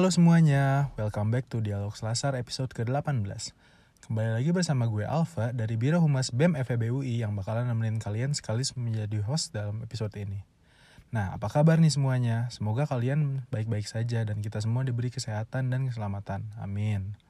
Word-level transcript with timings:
Halo 0.00 0.08
semuanya, 0.08 0.96
welcome 0.96 1.28
back 1.28 1.52
to 1.52 1.60
Dialog 1.60 1.92
Selasar 1.92 2.32
episode 2.32 2.72
ke-18. 2.72 3.20
Kembali 4.08 4.30
lagi 4.32 4.48
bersama 4.48 4.88
gue 4.88 5.04
Alfa 5.04 5.52
dari 5.52 5.76
Biro 5.76 6.00
Humas 6.00 6.32
BEM 6.32 6.56
FEB 6.56 6.88
UI 6.88 7.20
yang 7.20 7.36
bakalan 7.36 7.68
nemenin 7.68 8.00
kalian 8.00 8.32
sekaligus 8.32 8.72
menjadi 8.80 9.20
host 9.20 9.52
dalam 9.52 9.84
episode 9.84 10.16
ini. 10.16 10.40
Nah, 11.12 11.36
apa 11.36 11.52
kabar 11.52 11.76
nih 11.76 11.92
semuanya? 11.92 12.48
Semoga 12.48 12.88
kalian 12.88 13.44
baik-baik 13.52 13.84
saja 13.84 14.24
dan 14.24 14.40
kita 14.40 14.64
semua 14.64 14.88
diberi 14.88 15.12
kesehatan 15.12 15.68
dan 15.68 15.84
keselamatan. 15.84 16.48
Amin. 16.56 17.20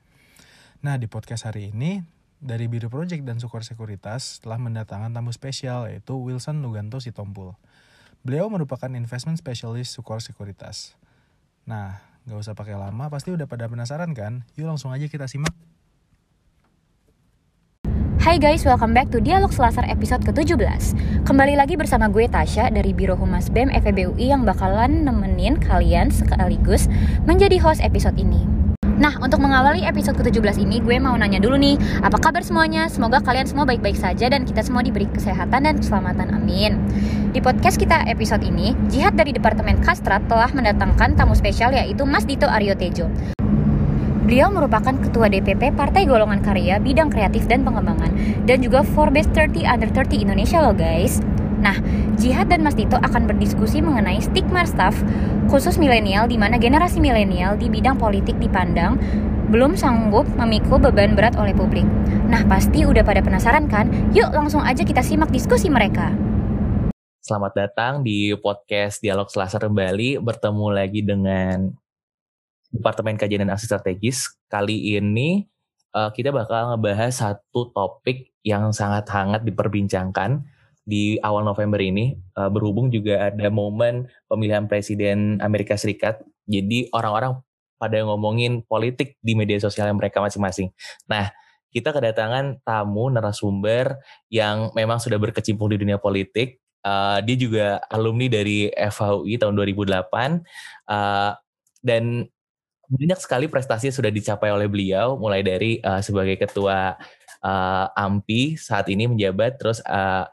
Nah, 0.79 0.95
di 0.95 1.11
podcast 1.11 1.51
hari 1.51 1.75
ini, 1.75 2.07
dari 2.39 2.71
Biro 2.71 2.87
Project 2.87 3.27
dan 3.27 3.43
Sukor 3.43 3.67
Sekuritas 3.67 4.39
telah 4.39 4.63
mendatangkan 4.63 5.11
tamu 5.11 5.35
spesial 5.35 5.91
yaitu 5.91 6.15
Wilson 6.15 6.63
Nuganto 6.63 7.03
Sitompul. 7.03 7.51
Beliau 8.23 8.47
merupakan 8.47 8.95
investment 8.95 9.43
specialist 9.43 9.91
Sukor 9.91 10.23
Sekuritas. 10.23 10.95
Nah, 11.67 12.10
Gak 12.29 12.37
usah 12.37 12.53
pakai 12.53 12.77
lama, 12.77 13.09
pasti 13.09 13.33
udah 13.33 13.49
pada 13.49 13.65
penasaran 13.65 14.13
kan? 14.13 14.45
Yuk 14.61 14.69
langsung 14.69 14.93
aja 14.93 15.09
kita 15.09 15.25
simak. 15.25 15.53
Hai 18.21 18.37
guys, 18.37 18.69
welcome 18.69 18.93
back 18.93 19.09
to 19.09 19.17
Dialog 19.17 19.49
Selasar 19.49 19.89
episode 19.89 20.21
ke-17 20.29 20.93
Kembali 21.25 21.57
lagi 21.57 21.81
bersama 21.81 22.05
gue 22.13 22.29
Tasha 22.29 22.69
dari 22.69 22.93
Biro 22.93 23.17
Humas 23.17 23.49
BEM 23.49 23.73
FEB 23.73 24.13
UI 24.13 24.29
yang 24.29 24.45
bakalan 24.45 25.09
nemenin 25.09 25.57
kalian 25.57 26.13
sekaligus 26.13 26.85
menjadi 27.25 27.57
host 27.65 27.81
episode 27.81 28.21
ini 28.21 28.60
Nah, 29.01 29.17
untuk 29.17 29.41
mengawali 29.41 29.81
episode 29.89 30.21
ke-17 30.21 30.61
ini, 30.61 30.77
gue 30.85 31.01
mau 31.01 31.17
nanya 31.17 31.41
dulu 31.41 31.57
nih, 31.57 31.81
apa 32.05 32.21
kabar 32.21 32.45
semuanya? 32.45 32.85
Semoga 32.93 33.25
kalian 33.25 33.49
semua 33.49 33.65
baik-baik 33.65 33.97
saja 33.97 34.29
dan 34.29 34.45
kita 34.45 34.61
semua 34.61 34.85
diberi 34.85 35.09
kesehatan 35.09 35.65
dan 35.65 35.81
keselamatan. 35.81 36.37
Amin. 36.37 36.77
Di 37.33 37.41
podcast 37.41 37.81
kita 37.81 38.05
episode 38.13 38.45
ini, 38.45 38.77
Jihad 38.93 39.17
dari 39.17 39.33
Departemen 39.33 39.81
Kastrat 39.81 40.29
telah 40.29 40.53
mendatangkan 40.53 41.17
tamu 41.17 41.33
spesial 41.33 41.73
yaitu 41.73 42.05
Mas 42.05 42.29
Dito 42.29 42.45
Aryo 42.45 42.77
Tejo. 42.77 43.09
Beliau 44.29 44.53
merupakan 44.53 44.93
Ketua 44.93 45.33
DPP 45.33 45.73
Partai 45.73 46.05
Golongan 46.05 46.45
Karya 46.45 46.77
Bidang 46.77 47.09
Kreatif 47.09 47.49
dan 47.49 47.65
Pengembangan 47.65 48.13
dan 48.45 48.61
juga 48.61 48.85
Forbes 48.85 49.27
30 49.33 49.65
Under 49.65 49.89
30 49.89 50.29
Indonesia 50.29 50.61
loh 50.61 50.77
guys. 50.77 51.25
Nah, 51.61 51.77
Jihad 52.17 52.49
dan 52.49 52.65
Mas 52.65 52.73
Tito 52.73 52.97
akan 52.97 53.29
berdiskusi 53.29 53.85
mengenai 53.85 54.17
stigma 54.25 54.65
staff 54.65 54.97
khusus 55.53 55.77
milenial 55.77 56.25
di 56.25 56.41
mana 56.41 56.57
generasi 56.57 57.05
milenial 57.05 57.61
di 57.61 57.69
bidang 57.69 58.01
politik 58.01 58.41
dipandang 58.41 58.97
belum 59.53 59.77
sanggup 59.77 60.25
memikul 60.41 60.81
beban 60.81 61.13
berat 61.13 61.37
oleh 61.37 61.53
publik. 61.53 61.85
Nah, 62.33 62.47
pasti 62.49 62.89
udah 62.89 63.05
pada 63.05 63.21
penasaran 63.21 63.69
kan? 63.69 63.93
Yuk 64.17 64.33
langsung 64.33 64.65
aja 64.65 64.81
kita 64.81 65.05
simak 65.05 65.29
diskusi 65.29 65.69
mereka. 65.69 66.17
Selamat 67.21 67.53
datang 67.53 68.01
di 68.01 68.33
podcast 68.41 69.05
Dialog 69.05 69.29
Selasa 69.29 69.61
kembali 69.61 70.23
bertemu 70.25 70.67
lagi 70.73 71.05
dengan 71.05 71.69
Departemen 72.73 73.21
Kajian 73.21 73.45
dan 73.45 73.53
Aksi 73.53 73.69
Strategis. 73.69 74.31
Kali 74.49 74.97
ini 74.97 75.45
uh, 75.93 76.09
kita 76.15 76.31
bakal 76.33 76.75
ngebahas 76.75 77.13
satu 77.13 77.75
topik 77.75 78.31
yang 78.47 78.73
sangat 78.73 79.05
hangat 79.13 79.45
diperbincangkan 79.45 80.47
di 80.85 81.21
awal 81.21 81.45
November 81.47 81.79
ini 81.79 82.17
uh, 82.35 82.49
berhubung 82.49 82.89
juga 82.89 83.31
ada 83.31 83.49
momen 83.53 84.09
pemilihan 84.27 84.67
presiden 84.67 85.39
Amerika 85.45 85.77
Serikat. 85.77 86.25
Jadi 86.51 86.91
orang-orang 86.91 87.39
pada 87.81 87.97
ngomongin 88.05 88.61
politik 88.69 89.17
di 89.25 89.33
media 89.33 89.57
sosial 89.57 89.89
mereka 89.97 90.21
masing-masing. 90.21 90.69
Nah, 91.09 91.33
kita 91.71 91.95
kedatangan 91.95 92.61
tamu 92.67 93.09
narasumber 93.09 94.03
yang 94.29 94.75
memang 94.75 94.99
sudah 94.99 95.17
berkecimpung 95.17 95.71
di 95.73 95.81
dunia 95.81 95.97
politik. 95.97 96.61
Uh, 96.81 97.21
dia 97.25 97.37
juga 97.37 97.67
alumni 97.93 98.25
dari 98.29 98.73
FHUI 98.73 99.37
tahun 99.37 99.53
2008 99.53 100.01
uh, 100.89 101.37
dan 101.85 102.25
banyak 102.91 103.21
sekali 103.23 103.47
prestasi 103.47 103.93
yang 103.93 103.97
sudah 104.03 104.11
dicapai 104.11 104.51
oleh 104.51 104.67
beliau, 104.67 105.15
mulai 105.15 105.47
dari 105.47 105.79
uh, 105.79 106.03
sebagai 106.03 106.35
ketua 106.41 106.99
uh, 107.45 107.87
AMPI 107.95 108.59
saat 108.59 108.91
ini 108.91 109.07
menjabat, 109.07 109.63
terus 109.63 109.79
uh, 109.87 110.27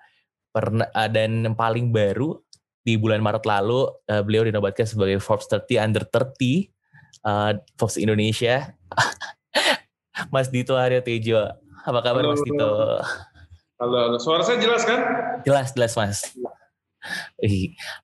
pernah 0.57 0.89
uh, 0.89 1.05
dan 1.05 1.45
yang 1.45 1.53
paling 1.53 1.93
baru 1.93 2.41
di 2.81 2.97
bulan 2.97 3.21
Maret 3.21 3.45
lalu 3.45 3.85
uh, 4.09 4.21
beliau 4.25 4.41
dinobatkan 4.41 4.89
sebagai 4.89 5.21
Forbes 5.21 5.45
30 5.45 5.85
Under 5.85 6.03
30 6.09 6.73
uh, 7.21 7.53
Forbes 7.77 8.01
Indonesia. 8.01 8.73
Mas 10.33 10.49
Dito 10.49 10.73
Aryo 10.73 11.05
Tejo, 11.05 11.37
apa 11.85 11.99
kabar 12.01 12.25
halo, 12.25 12.33
Mas 12.33 12.41
Dito? 12.41 12.69
Halo, 13.77 13.95
halo, 14.01 14.17
suara 14.17 14.41
saya 14.41 14.57
jelas 14.57 14.81
kan? 14.81 14.97
Jelas, 15.45 15.77
jelas 15.77 15.93
Mas. 15.93 16.17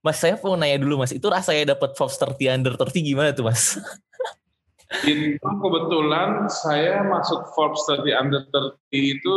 Mas 0.05 0.21
saya 0.21 0.37
mau 0.37 0.53
nanya 0.53 0.77
dulu 0.77 1.01
Mas, 1.01 1.09
itu 1.09 1.25
rasanya 1.25 1.73
dapat 1.73 1.97
Forbes 1.97 2.21
30 2.21 2.61
Under 2.61 2.73
30 2.77 3.01
gimana 3.01 3.33
tuh 3.33 3.49
Mas? 3.49 3.81
itu 5.01 5.41
kebetulan 5.41 6.45
saya 6.53 7.01
masuk 7.01 7.49
Forbes 7.57 7.81
30 7.89 8.13
Under 8.13 8.41
30 8.53 8.77
itu 8.93 9.35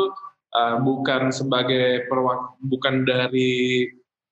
uh, 0.57 0.77
bukan 0.81 1.29
sebagai 1.29 2.09
perwak 2.09 2.57
bukan 2.65 3.05
dari 3.05 3.85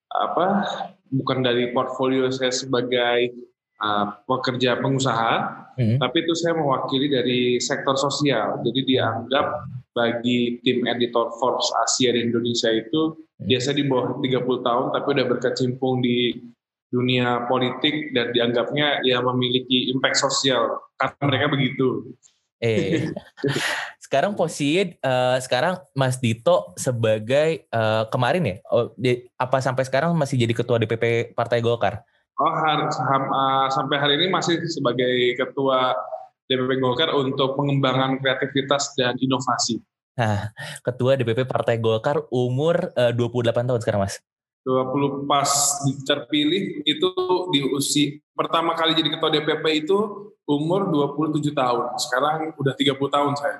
apa 0.09 0.65
bukan 1.13 1.45
dari 1.45 1.69
portfolio 1.69 2.33
saya 2.33 2.49
sebagai 2.49 3.35
uh, 3.83 4.17
pekerja 4.25 4.81
pengusaha 4.81 5.33
hmm. 5.77 6.01
tapi 6.01 6.17
itu 6.25 6.33
saya 6.33 6.57
mewakili 6.57 7.07
dari 7.13 7.61
sektor 7.61 7.93
sosial 7.93 8.57
jadi 8.65 8.81
dianggap 8.81 9.47
bagi 9.95 10.59
tim 10.65 10.83
editor 10.89 11.31
Forbes 11.39 11.71
Asia 11.87 12.11
di 12.11 12.25
Indonesia 12.25 12.73
itu 12.73 13.15
hmm. 13.15 13.45
biasa 13.47 13.69
di 13.77 13.83
bawah 13.85 14.17
30 14.19 14.65
tahun 14.65 14.85
tapi 14.97 15.07
udah 15.13 15.25
berkecimpung 15.29 16.01
di 16.01 16.35
dunia 16.95 17.43
politik 17.51 18.15
dan 18.15 18.31
dianggapnya 18.31 19.03
ya 19.03 19.19
memiliki 19.19 19.91
impact 19.91 20.15
sosial 20.15 20.79
karena 20.95 21.23
mereka 21.27 21.45
begitu. 21.51 22.15
Eh, 22.63 23.11
sekarang 24.15 24.31
posisi 24.31 24.95
uh, 25.03 25.35
sekarang 25.43 25.75
Mas 25.91 26.23
Dito 26.23 26.71
sebagai 26.79 27.67
uh, 27.67 28.07
kemarin 28.07 28.47
ya, 28.47 28.55
oh, 28.71 28.95
di, 28.95 29.27
apa 29.35 29.59
sampai 29.59 29.83
sekarang 29.83 30.15
masih 30.15 30.39
jadi 30.39 30.55
ketua 30.55 30.79
DPP 30.79 31.35
Partai 31.35 31.59
Golkar? 31.59 31.99
Oh, 32.39 32.47
har, 32.47 32.87
uh, 32.87 33.67
sampai 33.67 33.99
hari 33.99 34.15
ini 34.15 34.31
masih 34.31 34.63
sebagai 34.71 35.35
ketua 35.35 35.99
DPP 36.47 36.79
Golkar 36.79 37.11
untuk 37.11 37.59
pengembangan 37.59 38.15
kreativitas 38.23 38.95
dan 38.95 39.19
inovasi. 39.19 39.83
Nah, 40.15 40.47
ketua 40.79 41.19
DPP 41.19 41.43
Partai 41.43 41.75
Golkar 41.75 42.23
umur 42.31 42.95
uh, 42.95 43.11
28 43.11 43.51
tahun 43.51 43.83
sekarang, 43.83 44.07
Mas. 44.07 44.23
20 44.63 45.27
pas 45.27 45.51
terpilih 46.07 46.87
itu 46.87 47.11
di 47.51 47.67
usia 47.67 48.15
pertama 48.31 48.79
kali 48.79 48.95
jadi 48.95 49.11
ketua 49.11 49.27
DPP 49.27 49.83
itu 49.83 50.31
umur 50.47 50.87
27 50.87 51.51
tahun. 51.51 51.99
Sekarang 51.99 52.55
udah 52.55 52.71
30 52.79 52.95
tahun 52.95 53.35
saya. 53.35 53.59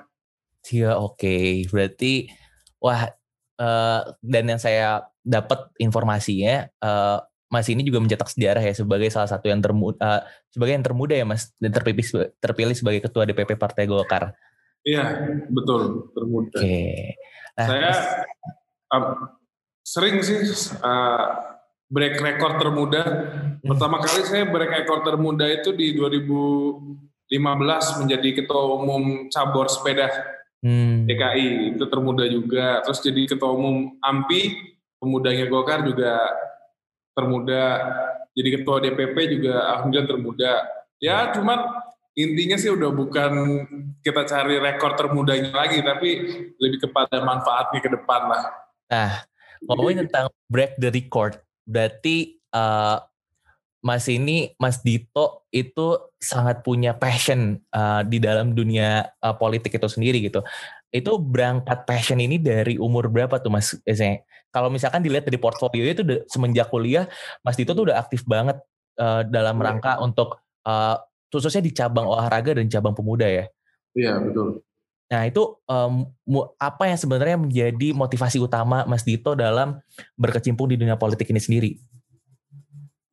Iya, 0.72 0.98
oke. 0.98 1.18
Okay. 1.18 1.66
Berarti 1.70 2.12
wah 2.82 3.06
uh, 3.60 4.00
dan 4.20 4.44
yang 4.50 4.60
saya 4.60 5.06
dapat 5.26 5.70
informasinya 5.82 6.70
uh, 6.82 7.18
Mas 7.46 7.70
ini 7.70 7.86
juga 7.86 8.02
mencetak 8.02 8.26
sejarah 8.26 8.58
ya 8.58 8.74
sebagai 8.74 9.06
salah 9.06 9.30
satu 9.30 9.46
yang 9.46 9.62
termuda 9.62 9.98
uh, 10.02 10.22
sebagai 10.50 10.74
yang 10.74 10.86
termuda 10.86 11.14
ya 11.14 11.22
Mas 11.22 11.54
dan 11.62 11.70
terpilih 11.70 12.02
terpilih 12.42 12.74
sebagai 12.74 13.06
ketua 13.06 13.22
DPP 13.22 13.54
Partai 13.54 13.86
Golkar. 13.86 14.34
Iya, 14.86 15.30
betul, 15.50 16.10
termuda. 16.14 16.58
Oke. 16.58 16.62
Okay. 16.62 16.98
Nah, 17.58 17.66
saya 17.66 17.90
uh, 18.94 19.14
sering 19.82 20.22
sih 20.22 20.42
uh, 20.82 21.26
break 21.90 22.18
record 22.18 22.58
termuda. 22.58 23.02
Hmm. 23.02 23.62
Pertama 23.62 24.02
kali 24.02 24.22
saya 24.26 24.46
break 24.46 24.82
record 24.82 25.02
termuda 25.06 25.46
itu 25.46 25.70
di 25.74 25.94
2015 25.94 27.30
menjadi 28.02 28.28
ketua 28.42 28.62
umum 28.78 29.30
cabur 29.30 29.70
sepeda 29.70 30.10
hmm. 30.66 31.06
DKI 31.06 31.78
itu 31.78 31.84
termuda 31.86 32.26
juga. 32.26 32.82
Terus 32.82 32.98
jadi 32.98 33.22
ketua 33.30 33.54
umum 33.54 33.94
AMPI 34.02 34.42
pemudanya 34.98 35.46
Golkar 35.46 35.86
juga 35.86 36.18
termuda. 37.14 37.62
Jadi 38.34 38.48
ketua 38.58 38.82
DPP 38.82 39.16
juga 39.38 39.54
alhamdulillah 39.78 40.10
termuda. 40.10 40.52
Ya 40.98 41.30
cuman 41.30 41.86
intinya 42.18 42.56
sih 42.58 42.72
udah 42.72 42.90
bukan 42.90 43.32
kita 44.02 44.26
cari 44.26 44.56
rekor 44.58 44.98
termudanya 44.98 45.54
lagi, 45.54 45.84
tapi 45.84 46.08
lebih 46.58 46.88
kepada 46.88 47.22
manfaatnya 47.22 47.80
ke 47.80 47.90
depan 47.92 48.20
lah. 48.26 48.44
Nah, 48.88 49.12
ngomongin 49.68 50.08
tentang 50.08 50.32
break 50.48 50.80
the 50.80 50.88
record, 50.88 51.36
berarti 51.68 52.40
uh, 52.56 53.00
Mas 53.86 54.10
ini, 54.10 54.50
Mas 54.58 54.82
Dito 54.82 55.46
itu 55.54 55.94
sangat 56.18 56.66
punya 56.66 56.90
passion 56.98 57.62
uh, 57.70 58.02
di 58.02 58.18
dalam 58.18 58.50
dunia 58.50 59.06
uh, 59.22 59.38
politik 59.38 59.78
itu 59.78 59.86
sendiri 59.86 60.26
gitu. 60.26 60.42
Itu 60.90 61.22
berangkat 61.22 61.86
passion 61.86 62.18
ini 62.18 62.42
dari 62.42 62.82
umur 62.82 63.06
berapa 63.06 63.38
tuh 63.38 63.54
Mas? 63.54 63.78
Biasanya? 63.86 64.26
Kalau 64.50 64.74
misalkan 64.74 65.06
dilihat 65.06 65.30
dari 65.30 65.38
portfolio 65.38 65.86
itu 65.86 66.02
semenjak 66.26 66.66
kuliah, 66.66 67.06
Mas 67.46 67.54
Dito 67.54 67.78
tuh 67.78 67.86
udah 67.86 68.02
aktif 68.02 68.26
banget 68.26 68.58
uh, 68.98 69.22
dalam 69.22 69.54
iya. 69.54 69.64
rangka 69.70 70.02
untuk 70.02 70.42
uh, 70.66 70.98
khususnya 71.30 71.62
di 71.62 71.70
cabang 71.70 72.10
olahraga 72.10 72.58
dan 72.58 72.66
cabang 72.66 72.96
pemuda 72.96 73.30
ya. 73.30 73.46
Iya 73.94 74.18
betul. 74.18 74.66
Nah 75.06 75.22
itu 75.30 75.62
um, 75.70 76.10
apa 76.58 76.90
yang 76.90 76.98
sebenarnya 76.98 77.38
menjadi 77.38 77.88
motivasi 77.94 78.42
utama 78.42 78.82
Mas 78.90 79.06
Dito 79.06 79.38
dalam 79.38 79.78
berkecimpung 80.18 80.66
di 80.66 80.74
dunia 80.74 80.98
politik 80.98 81.30
ini 81.30 81.38
sendiri? 81.38 81.78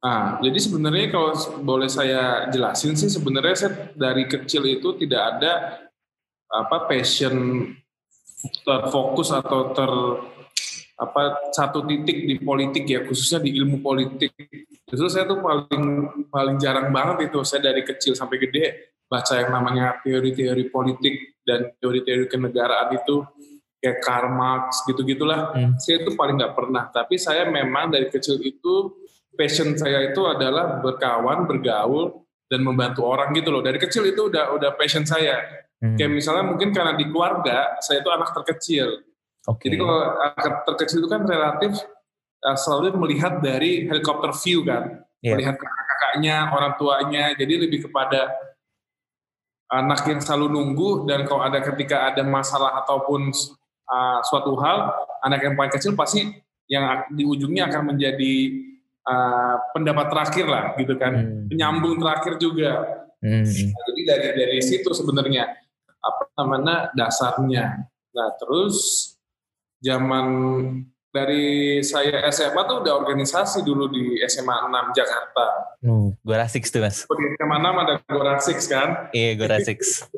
Nah, 0.03 0.43
jadi 0.43 0.59
sebenarnya 0.59 1.15
kalau 1.15 1.31
boleh 1.63 1.87
saya 1.87 2.51
jelasin 2.51 2.99
sih 2.99 3.07
sebenarnya 3.07 3.55
saya 3.55 3.71
dari 3.95 4.27
kecil 4.27 4.67
itu 4.67 4.99
tidak 4.99 5.21
ada 5.39 5.53
apa 6.51 6.91
passion 6.91 7.71
terfokus 8.67 9.31
atau 9.31 9.71
ter 9.71 9.91
apa 10.99 11.51
satu 11.55 11.87
titik 11.87 12.27
di 12.27 12.35
politik 12.37 12.83
ya 12.83 13.07
khususnya 13.07 13.39
di 13.47 13.55
ilmu 13.55 13.79
politik. 13.79 14.35
Justru 14.91 15.07
saya 15.07 15.23
tuh 15.23 15.39
paling 15.39 15.83
paling 16.27 16.59
jarang 16.59 16.91
banget 16.91 17.31
itu 17.31 17.39
saya 17.47 17.71
dari 17.71 17.87
kecil 17.87 18.11
sampai 18.13 18.43
gede 18.43 18.93
baca 19.07 19.39
yang 19.39 19.55
namanya 19.55 20.03
teori-teori 20.03 20.67
politik 20.67 21.39
dan 21.47 21.71
teori-teori 21.79 22.27
kenegaraan 22.27 22.91
itu 22.99 23.23
kayak 23.79 24.03
Karl 24.03 24.31
Marx 24.35 24.83
gitu-gitulah. 24.83 25.55
Hmm. 25.55 25.79
Saya 25.79 26.03
itu 26.03 26.11
paling 26.15 26.35
nggak 26.39 26.55
pernah. 26.55 26.91
Tapi 26.91 27.15
saya 27.15 27.47
memang 27.47 27.87
dari 27.87 28.11
kecil 28.11 28.39
itu 28.43 29.02
passion 29.33 29.75
saya 29.77 30.13
itu 30.13 30.21
adalah 30.25 30.79
berkawan, 30.79 31.45
bergaul, 31.49 32.23
dan 32.47 32.61
membantu 32.61 33.07
orang 33.09 33.33
gitu 33.33 33.49
loh. 33.49 33.65
Dari 33.65 33.81
kecil 33.81 34.05
itu 34.09 34.29
udah 34.29 34.53
udah 34.53 34.77
passion 34.77 35.03
saya. 35.03 35.41
Hmm. 35.81 35.97
Kayak 35.97 36.11
misalnya 36.15 36.45
mungkin 36.47 36.69
karena 36.69 36.93
di 36.93 37.09
keluarga 37.09 37.81
saya 37.81 38.05
itu 38.05 38.09
anak 38.13 38.29
terkecil. 38.31 39.03
Okay. 39.43 39.67
Jadi 39.67 39.75
kalau 39.81 39.97
anak 40.21 40.55
terkecil 40.69 40.97
itu 41.03 41.09
kan 41.11 41.21
relatif 41.27 41.71
uh, 42.45 42.57
selalu 42.57 42.95
melihat 42.95 43.43
dari 43.43 43.89
helikopter 43.89 44.31
view 44.39 44.63
kan, 44.63 45.03
yeah. 45.19 45.35
melihat 45.35 45.59
kakak-kakaknya, 45.59 46.35
orang 46.53 46.73
tuanya. 46.79 47.23
Jadi 47.35 47.53
lebih 47.67 47.89
kepada 47.89 48.31
anak 49.73 50.05
yang 50.05 50.21
selalu 50.21 50.53
nunggu 50.53 51.09
dan 51.09 51.25
kalau 51.25 51.41
ada 51.41 51.59
ketika 51.59 52.13
ada 52.13 52.21
masalah 52.21 52.85
ataupun 52.85 53.33
uh, 53.89 54.19
suatu 54.23 54.53
hal, 54.61 54.93
anak 55.25 55.41
yang 55.41 55.57
paling 55.57 55.73
kecil 55.73 55.97
pasti 55.97 56.29
yang 56.69 57.09
di 57.11 57.27
ujungnya 57.27 57.67
akan 57.67 57.95
menjadi 57.95 58.33
uh, 59.07 59.55
pendapat 59.71 60.07
terakhir 60.11 60.45
lah 60.47 60.65
gitu 60.79 60.95
kan 60.99 61.13
hmm. 61.13 61.47
penyambung 61.51 61.99
terakhir 61.99 62.39
juga 62.39 62.71
hmm. 63.23 63.43
nah, 63.43 63.83
jadi 63.91 64.01
dari 64.07 64.27
dari 64.35 64.59
situ 64.63 64.89
sebenarnya 64.91 65.47
apa 66.03 66.23
namanya 66.39 66.91
dasarnya 66.95 67.87
nah 68.13 68.29
terus 68.37 69.09
zaman 69.83 70.27
dari 71.13 71.77
saya 71.85 72.25
SMA 72.33 72.61
tuh 72.65 72.81
udah 72.81 72.93
organisasi 72.97 73.61
dulu 73.61 73.85
di 73.85 74.17
SMA 74.25 74.65
6 74.65 74.97
Jakarta. 74.97 75.77
Hmm, 75.85 76.17
Gora 76.25 76.49
Six 76.49 76.73
tuh 76.73 76.81
mas. 76.81 77.05
Di 77.05 77.25
SMA 77.37 77.57
6 77.61 77.83
ada 77.85 77.93
Gora 78.09 78.35
Six 78.41 78.65
kan? 78.65 79.13
Iya 79.13 79.37
Gora 79.37 79.61
Six. 79.61 80.09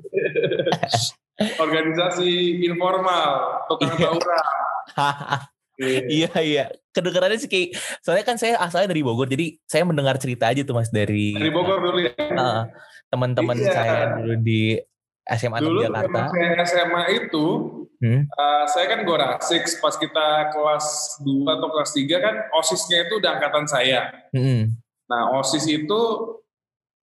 organisasi 1.64 2.64
informal, 2.64 3.68
tukang 3.68 3.92
tawuran. 4.00 4.48
iya 5.80 6.32
iya 6.40 6.66
kedengarannya 6.96 7.40
sih 7.40 7.52
kayak 7.52 7.76
soalnya 8.00 8.26
kan 8.26 8.40
saya 8.40 8.56
asalnya 8.60 8.96
dari 8.96 9.04
Bogor 9.04 9.28
jadi 9.28 9.60
saya 9.68 9.84
mendengar 9.84 10.16
cerita 10.16 10.48
aja 10.48 10.64
tuh 10.64 10.76
mas 10.76 10.88
dari 10.88 11.36
dari 11.36 11.52
Bogor 11.52 11.84
dulu 11.84 12.00
ya 12.00 12.14
uh, 12.16 12.64
teman-teman 13.12 13.58
iya. 13.60 13.72
saya 13.72 14.00
dulu 14.20 14.34
di 14.40 14.80
SMA 15.26 15.58
dulu 15.60 15.80
Jakarta 15.84 16.32
dulu 16.32 16.64
SMA 16.64 17.04
itu 17.20 17.46
hmm? 18.00 18.22
uh, 18.32 18.64
saya 18.72 18.86
kan 18.96 19.00
Gora 19.04 19.42
Six 19.44 19.84
pas 19.84 19.96
kita 20.00 20.54
kelas 20.56 21.20
2 21.28 21.56
atau 21.60 21.68
kelas 21.74 21.92
3 21.92 22.26
kan 22.26 22.36
osisnya 22.56 23.10
itu 23.10 23.20
udah 23.20 23.32
angkatan 23.36 23.66
saya 23.68 24.00
hmm. 24.32 24.72
nah 25.12 25.36
osis 25.36 25.68
itu 25.68 26.02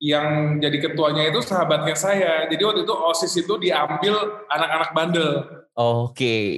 yang 0.01 0.57
jadi 0.65 0.81
ketuanya 0.81 1.29
itu 1.29 1.45
sahabatnya 1.45 1.93
saya 1.93 2.49
jadi 2.49 2.63
waktu 2.65 2.89
itu 2.89 2.95
osis 2.95 3.37
itu 3.37 3.55
diambil 3.61 4.47
anak-anak 4.49 4.91
bandel 4.97 5.31
oke 5.77 6.17
okay. 6.17 6.57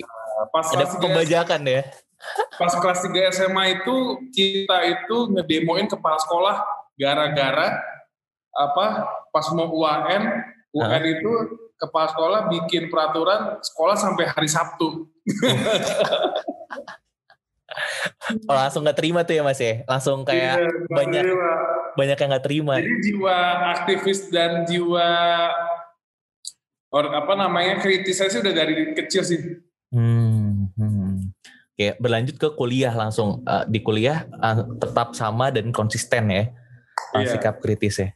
Pas 0.53 0.69
ada 0.71 0.87
pembajakan 1.01 1.61
ya. 1.65 1.83
Pas 2.61 2.73
kelas 2.77 3.03
3 3.03 3.35
SMA 3.35 3.83
itu 3.83 3.97
kita 4.31 4.79
itu 4.87 5.17
ngedemoin 5.35 5.91
kepala 5.91 6.21
sekolah 6.23 6.63
gara-gara 6.95 7.83
apa 8.53 9.09
pas 9.33 9.49
mau 9.57 9.73
UAN 9.73 10.29
UAN 10.77 11.03
itu 11.09 11.33
kepala 11.81 12.13
sekolah 12.13 12.41
bikin 12.53 12.93
peraturan 12.93 13.57
sekolah 13.65 13.97
sampai 13.97 14.29
hari 14.29 14.47
Sabtu. 14.47 15.09
oh, 18.49 18.57
langsung 18.57 18.83
nggak 18.85 18.99
terima 18.99 19.21
tuh 19.25 19.35
ya 19.37 19.43
mas 19.43 19.61
ya 19.61 19.85
langsung 19.89 20.25
kayak 20.27 20.57
iya, 20.61 20.69
banyak 20.91 21.25
terima. 21.25 21.51
banyak 21.97 22.17
yang 22.19 22.31
nggak 22.33 22.45
terima 22.45 22.75
jadi 22.79 22.97
jiwa 23.01 23.37
aktivis 23.79 24.21
dan 24.29 24.51
jiwa 24.69 25.09
or, 26.93 27.05
apa 27.17 27.33
namanya 27.37 27.81
kritis 27.81 28.21
saya 28.21 28.31
sih 28.31 28.41
udah 28.41 28.55
dari 28.55 28.93
kecil 28.97 29.23
sih 29.25 29.41
hmm. 29.93 30.32
Kayak 31.73 31.97
berlanjut 32.05 32.37
ke 32.37 32.49
kuliah 32.53 32.93
langsung 32.93 33.41
uh, 33.49 33.65
di 33.65 33.81
kuliah 33.81 34.29
uh, 34.39 34.61
tetap 34.77 35.17
sama 35.17 35.49
dan 35.49 35.73
konsisten 35.73 36.29
ya 36.29 36.53
uh, 37.17 37.21
yeah. 37.21 37.31
sikap 37.33 37.61
kritis 37.61 38.01
ya. 38.01 38.09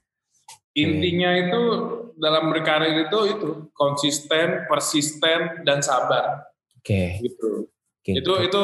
Intinya 0.76 1.32
okay. 1.32 1.42
itu 1.48 1.62
dalam 2.20 2.52
berkarir 2.52 3.08
itu 3.08 3.18
itu 3.32 3.48
konsisten, 3.72 4.68
persisten 4.68 5.64
dan 5.64 5.80
sabar. 5.80 6.52
Oke. 6.76 7.16
Okay. 7.20 7.24
Gitu. 7.24 7.48
Okay. 8.04 8.20
Itu 8.20 8.32
itu 8.44 8.62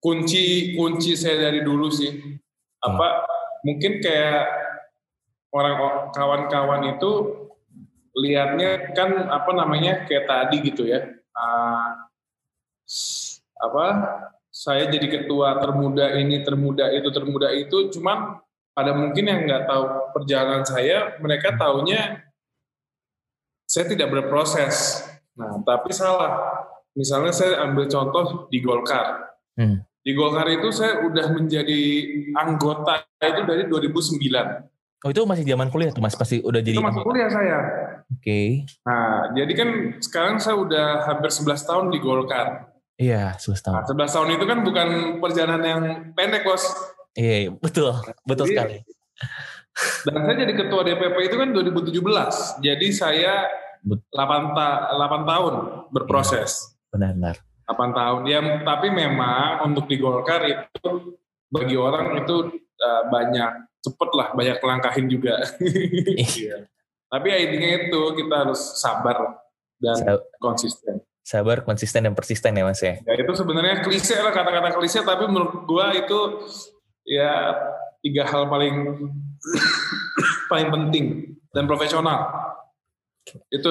kunci 0.00 0.44
kunci 0.76 1.12
saya 1.16 1.52
dari 1.52 1.60
dulu 1.60 1.92
sih. 1.92 2.08
Apa 2.80 3.06
hmm. 3.06 3.24
mungkin 3.68 3.92
kayak 4.00 4.48
orang 5.52 5.74
kawan-kawan 6.16 6.96
itu 6.96 7.12
lihatnya 8.16 8.96
kan 8.96 9.28
apa 9.28 9.50
namanya 9.52 10.08
kayak 10.08 10.24
tadi 10.24 10.56
gitu 10.64 10.88
ya. 10.88 11.04
Uh, 11.36 12.08
apa 13.60 13.86
saya 14.50 14.90
jadi 14.90 15.06
ketua 15.06 15.62
termuda 15.62 16.10
ini 16.18 16.42
termuda 16.42 16.90
itu 16.90 17.08
termuda 17.14 17.54
itu 17.54 17.92
cuman 17.94 18.40
ada 18.74 18.92
mungkin 18.96 19.24
yang 19.28 19.46
nggak 19.46 19.68
tahu 19.70 19.84
perjalanan 20.16 20.66
saya 20.66 21.14
mereka 21.22 21.54
taunya 21.54 22.24
saya 23.68 23.86
tidak 23.86 24.10
berproses 24.10 25.06
nah 25.38 25.60
tapi 25.62 25.94
salah 25.94 26.34
misalnya 26.98 27.30
saya 27.30 27.62
ambil 27.62 27.86
contoh 27.86 28.50
di 28.50 28.58
Golkar 28.58 29.38
hmm. 29.54 29.86
di 30.02 30.12
Golkar 30.18 30.50
itu 30.50 30.68
saya 30.74 31.06
udah 31.06 31.30
menjadi 31.30 31.80
anggota 32.34 33.06
itu 33.22 33.42
dari 33.46 33.64
2009 33.70 34.70
Oh 35.00 35.08
itu 35.08 35.24
masih 35.24 35.48
zaman 35.48 35.72
kuliah 35.72 35.88
tuh 35.96 36.04
mas 36.04 36.12
pasti 36.12 36.44
udah 36.44 36.60
jadi. 36.60 36.76
Itu 36.76 36.84
masih 36.84 37.00
kuliah 37.00 37.32
saya. 37.32 37.58
Oke. 38.12 38.20
Okay. 38.20 38.48
Nah 38.84 39.32
jadi 39.32 39.52
kan 39.56 39.68
sekarang 39.96 40.36
saya 40.36 40.60
udah 40.60 41.08
hampir 41.08 41.32
11 41.32 41.56
tahun 41.56 41.86
di 41.88 41.98
Golkar. 42.04 42.68
Iya, 43.00 43.40
11 43.40 43.64
tahun. 43.64 43.74
Nah, 43.80 43.84
11 43.88 44.12
tahun 44.12 44.28
itu 44.36 44.44
kan 44.44 44.58
bukan 44.60 44.88
perjalanan 45.24 45.64
yang 45.64 45.82
pendek, 46.12 46.44
Bos. 46.44 46.68
Iya, 47.16 47.48
iya 47.48 47.50
betul. 47.56 47.96
Betul 48.28 48.52
jadi, 48.52 48.52
sekali. 48.52 48.76
Dan 50.04 50.16
saya 50.28 50.36
jadi 50.44 50.52
ketua 50.52 50.84
DPP 50.84 51.16
itu 51.32 51.36
kan 51.40 51.48
2017. 51.56 52.60
Jadi 52.60 52.86
saya 52.92 53.48
8, 53.80 54.12
ta 54.52 54.92
8 54.92 55.24
tahun 55.24 55.54
berproses. 55.88 56.76
Benar, 56.92 57.16
benar. 57.16 57.36
8 57.72 57.96
tahun. 57.96 58.20
Ya, 58.28 58.40
tapi 58.68 58.92
memang 58.92 59.64
untuk 59.64 59.88
di 59.88 59.96
Golkar 59.96 60.44
itu 60.44 61.16
bagi 61.48 61.80
orang 61.80 62.20
itu 62.20 62.36
uh, 62.84 63.02
banyak 63.08 63.80
cepet 63.80 64.10
lah, 64.12 64.28
banyak 64.36 64.60
langkahin 64.60 65.08
juga. 65.08 65.40
Iya. 66.20 66.68
Tapi 67.10 67.26
ya 67.26 67.42
intinya 67.42 67.90
itu 67.90 68.02
kita 68.22 68.34
harus 68.46 68.78
sabar 68.78 69.42
dan 69.82 69.98
konsisten 70.38 71.02
sabar, 71.30 71.62
konsisten 71.62 72.02
dan 72.10 72.14
persisten 72.18 72.58
ya 72.58 72.66
mas 72.66 72.82
ya. 72.82 72.98
Ya 73.06 73.14
itu 73.14 73.32
sebenarnya 73.38 73.86
klise 73.86 74.18
lah 74.18 74.34
kata-kata 74.34 74.74
klise, 74.74 75.06
tapi 75.06 75.30
menurut 75.30 75.62
gua 75.70 75.94
itu 75.94 76.42
ya 77.06 77.54
tiga 78.02 78.26
hal 78.26 78.50
paling 78.50 79.06
paling 80.50 80.68
penting 80.74 81.06
dan 81.54 81.70
profesional. 81.70 82.26
Itu 83.46 83.70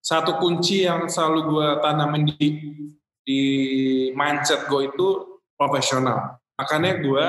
satu 0.00 0.40
kunci 0.40 0.88
yang 0.88 1.04
selalu 1.12 1.40
gua 1.52 1.68
tanamin 1.84 2.32
di 2.32 2.48
di 3.26 3.42
mindset 4.14 4.70
gue 4.70 4.86
itu 4.86 5.08
profesional. 5.58 6.38
Makanya 6.56 7.02
gue 7.02 7.26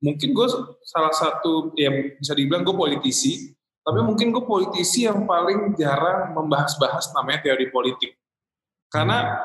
mungkin 0.00 0.28
gue 0.32 0.46
salah 0.88 1.12
satu 1.12 1.76
yang 1.76 2.16
bisa 2.16 2.32
dibilang 2.32 2.64
gue 2.64 2.72
politisi, 2.72 3.52
tapi 3.84 4.00
mungkin 4.00 4.32
gue 4.32 4.42
politisi 4.42 5.04
yang 5.04 5.28
paling 5.28 5.76
jarang 5.76 6.32
membahas-bahas 6.32 7.12
namanya 7.12 7.44
teori 7.44 7.68
politik. 7.68 8.16
Karena 8.88 9.36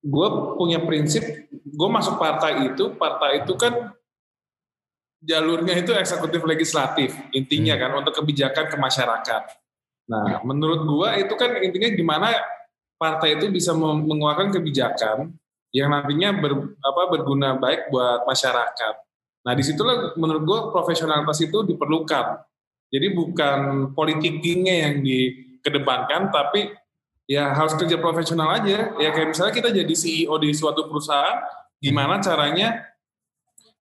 gue 0.00 0.28
punya 0.56 0.80
prinsip, 0.80 1.22
gue 1.52 1.88
masuk 1.92 2.16
partai 2.16 2.72
itu, 2.72 2.96
partai 2.96 3.44
itu 3.44 3.52
kan 3.56 3.92
jalurnya 5.20 5.76
itu 5.76 5.92
eksekutif 5.92 6.40
legislatif, 6.48 7.12
intinya 7.36 7.76
hmm. 7.76 7.82
kan 7.84 7.90
untuk 8.00 8.14
kebijakan 8.24 8.66
ke 8.72 8.76
masyarakat. 8.80 9.42
Nah, 10.10 10.42
menurut 10.42 10.80
gue 10.88 11.08
itu 11.22 11.34
kan 11.36 11.60
intinya 11.60 11.88
gimana 11.92 12.28
partai 12.96 13.38
itu 13.38 13.52
bisa 13.52 13.76
mengeluarkan 13.76 14.50
kebijakan 14.50 15.36
yang 15.70 15.92
nantinya 15.92 16.34
ber, 16.34 16.74
apa, 16.82 17.02
berguna 17.14 17.54
baik 17.60 17.92
buat 17.94 18.26
masyarakat. 18.26 18.94
Nah, 19.46 19.52
di 19.54 19.62
situlah 19.62 20.16
menurut 20.18 20.42
gue 20.42 20.58
profesionalitas 20.74 21.38
itu 21.44 21.62
diperlukan. 21.62 22.42
Jadi 22.90 23.06
bukan 23.14 23.58
politikingnya 23.94 24.74
yang 24.88 24.94
dikedepankan, 24.98 26.34
tapi 26.34 26.74
ya 27.30 27.54
harus 27.54 27.78
kerja 27.78 27.94
profesional 28.02 28.50
aja 28.58 28.90
ya 28.98 29.10
kayak 29.14 29.30
misalnya 29.30 29.54
kita 29.54 29.70
jadi 29.70 29.94
CEO 29.94 30.34
di 30.42 30.50
suatu 30.50 30.90
perusahaan 30.90 31.46
gimana 31.78 32.18
caranya 32.18 32.90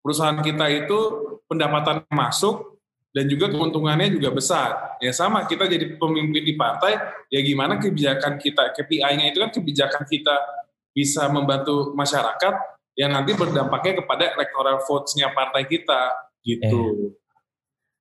perusahaan 0.03 0.35
kita 0.43 0.67
itu 0.67 0.99
pendapatan 1.47 2.03
masuk 2.11 2.77
dan 3.15 3.25
juga 3.25 3.49
keuntungannya 3.49 4.13
juga 4.13 4.29
besar. 4.29 4.99
Ya 5.01 5.09
sama 5.09 5.41
kita 5.49 5.65
jadi 5.65 5.97
pemimpin 5.97 6.43
di 6.45 6.53
partai, 6.53 7.01
ya 7.33 7.41
gimana 7.41 7.81
kebijakan 7.81 8.37
kita, 8.37 8.77
KPI-nya 8.77 9.33
itu 9.33 9.41
kan 9.41 9.49
kebijakan 9.49 10.05
kita 10.05 10.37
bisa 10.93 11.25
membantu 11.33 11.97
masyarakat 11.97 12.53
yang 12.93 13.13
nanti 13.13 13.33
berdampaknya 13.33 14.05
kepada 14.05 14.37
electoral 14.37 14.77
votes-nya 14.85 15.33
partai 15.33 15.65
kita 15.65 16.13
gitu. 16.45 17.09
Eh. 17.09 17.26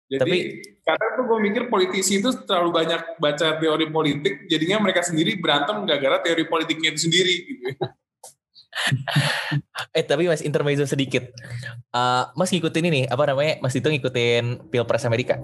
Jadi 0.07 0.23
Tapi, 0.23 0.39
kadang 0.87 1.11
tuh 1.19 1.25
gue 1.27 1.39
mikir 1.51 1.63
politisi 1.67 2.23
itu 2.23 2.31
terlalu 2.47 2.71
banyak 2.71 3.19
baca 3.19 3.59
teori 3.59 3.91
politik, 3.91 4.47
jadinya 4.47 4.79
mereka 4.79 5.03
sendiri 5.03 5.35
berantem 5.35 5.83
gara-gara 5.83 6.23
teori 6.23 6.47
politiknya 6.47 6.95
itu 6.95 7.11
sendiri. 7.11 7.35
Gitu. 7.43 7.63
eh 9.99 10.05
tapi 10.07 10.31
mas 10.31 10.47
intermezzo 10.47 10.87
sedikit, 10.87 11.27
uh, 11.91 12.31
mas 12.39 12.55
ngikutin 12.55 12.87
ini 12.87 13.01
apa 13.11 13.35
namanya? 13.35 13.59
Mas 13.59 13.75
itu 13.75 13.91
ngikutin 13.91 14.71
pilpres 14.71 15.03
Amerika? 15.09 15.43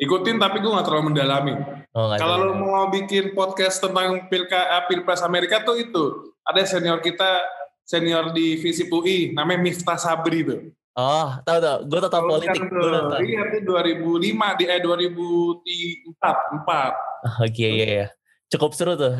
Ikutin 0.00 0.40
tapi 0.40 0.64
gue 0.64 0.72
gak 0.72 0.88
terlalu 0.88 1.12
mendalami. 1.12 1.54
Oh, 1.92 2.08
Kalau 2.16 2.40
lo 2.40 2.56
mau 2.56 2.88
bikin 2.88 3.36
podcast 3.36 3.84
tentang 3.84 4.32
pilka, 4.32 4.64
eh, 4.64 4.84
pilpres 4.88 5.20
Amerika 5.20 5.60
tuh 5.60 5.76
itu 5.76 6.32
ada 6.40 6.64
senior 6.64 7.04
kita 7.04 7.44
senior 7.84 8.32
di 8.32 8.56
Visip 8.56 8.88
UI 8.88 9.36
namanya 9.36 9.60
Miftah 9.60 10.00
Sabri 10.00 10.40
tuh. 10.46 10.72
Oh, 10.98 11.30
tahu 11.46 11.58
tahu. 11.62 11.78
Gue 11.86 11.98
tahu 12.02 12.12
tahu 12.12 12.22
politik. 12.26 12.60
Gue 12.66 12.90
Iya, 13.22 13.40
itu 13.54 13.58
2005 13.62 14.58
di 14.58 14.64
eh 14.66 14.80
2004 14.82 16.56
empat. 16.58 16.92
Oke, 17.40 17.52
okay, 17.52 17.70
iya 17.70 17.86
ya. 17.86 18.06
Cukup 18.50 18.74
seru 18.74 18.98
tuh. 18.98 19.14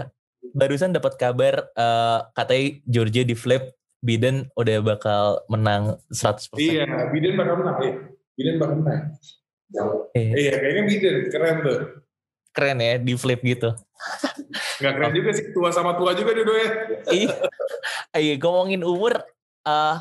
Barusan 0.56 0.90
dapat 0.90 1.14
kabar 1.14 1.68
uh, 1.78 2.26
katanya 2.34 2.80
Georgia 2.88 3.22
di 3.22 3.36
flip 3.36 3.76
Biden 4.00 4.48
udah 4.56 4.80
bakal 4.80 5.44
menang 5.52 6.00
100%. 6.08 6.56
Iya, 6.56 6.88
Biden 7.12 7.36
bakal 7.36 7.60
menang. 7.60 7.76
Iya. 7.84 7.94
Biden 8.34 8.54
bakal 8.56 8.76
menang. 8.80 9.02
Eh. 10.16 10.28
Iya, 10.48 10.52
kayaknya 10.58 10.82
Biden 10.88 11.16
keren 11.28 11.56
tuh. 11.62 11.78
Keren 12.50 12.78
ya, 12.82 12.98
di 12.98 13.14
flip 13.14 13.40
gitu. 13.44 13.70
Gak 14.82 14.92
keren 14.96 15.12
oh. 15.12 15.14
juga 15.14 15.30
sih, 15.36 15.52
tua 15.52 15.70
sama 15.70 15.94
tua 15.94 16.16
juga 16.16 16.32
dua-duanya. 16.32 16.70
iya, 17.12 17.36
iya 18.16 18.34
ngomongin 18.40 18.82
umur, 18.82 19.20
uh, 19.68 19.96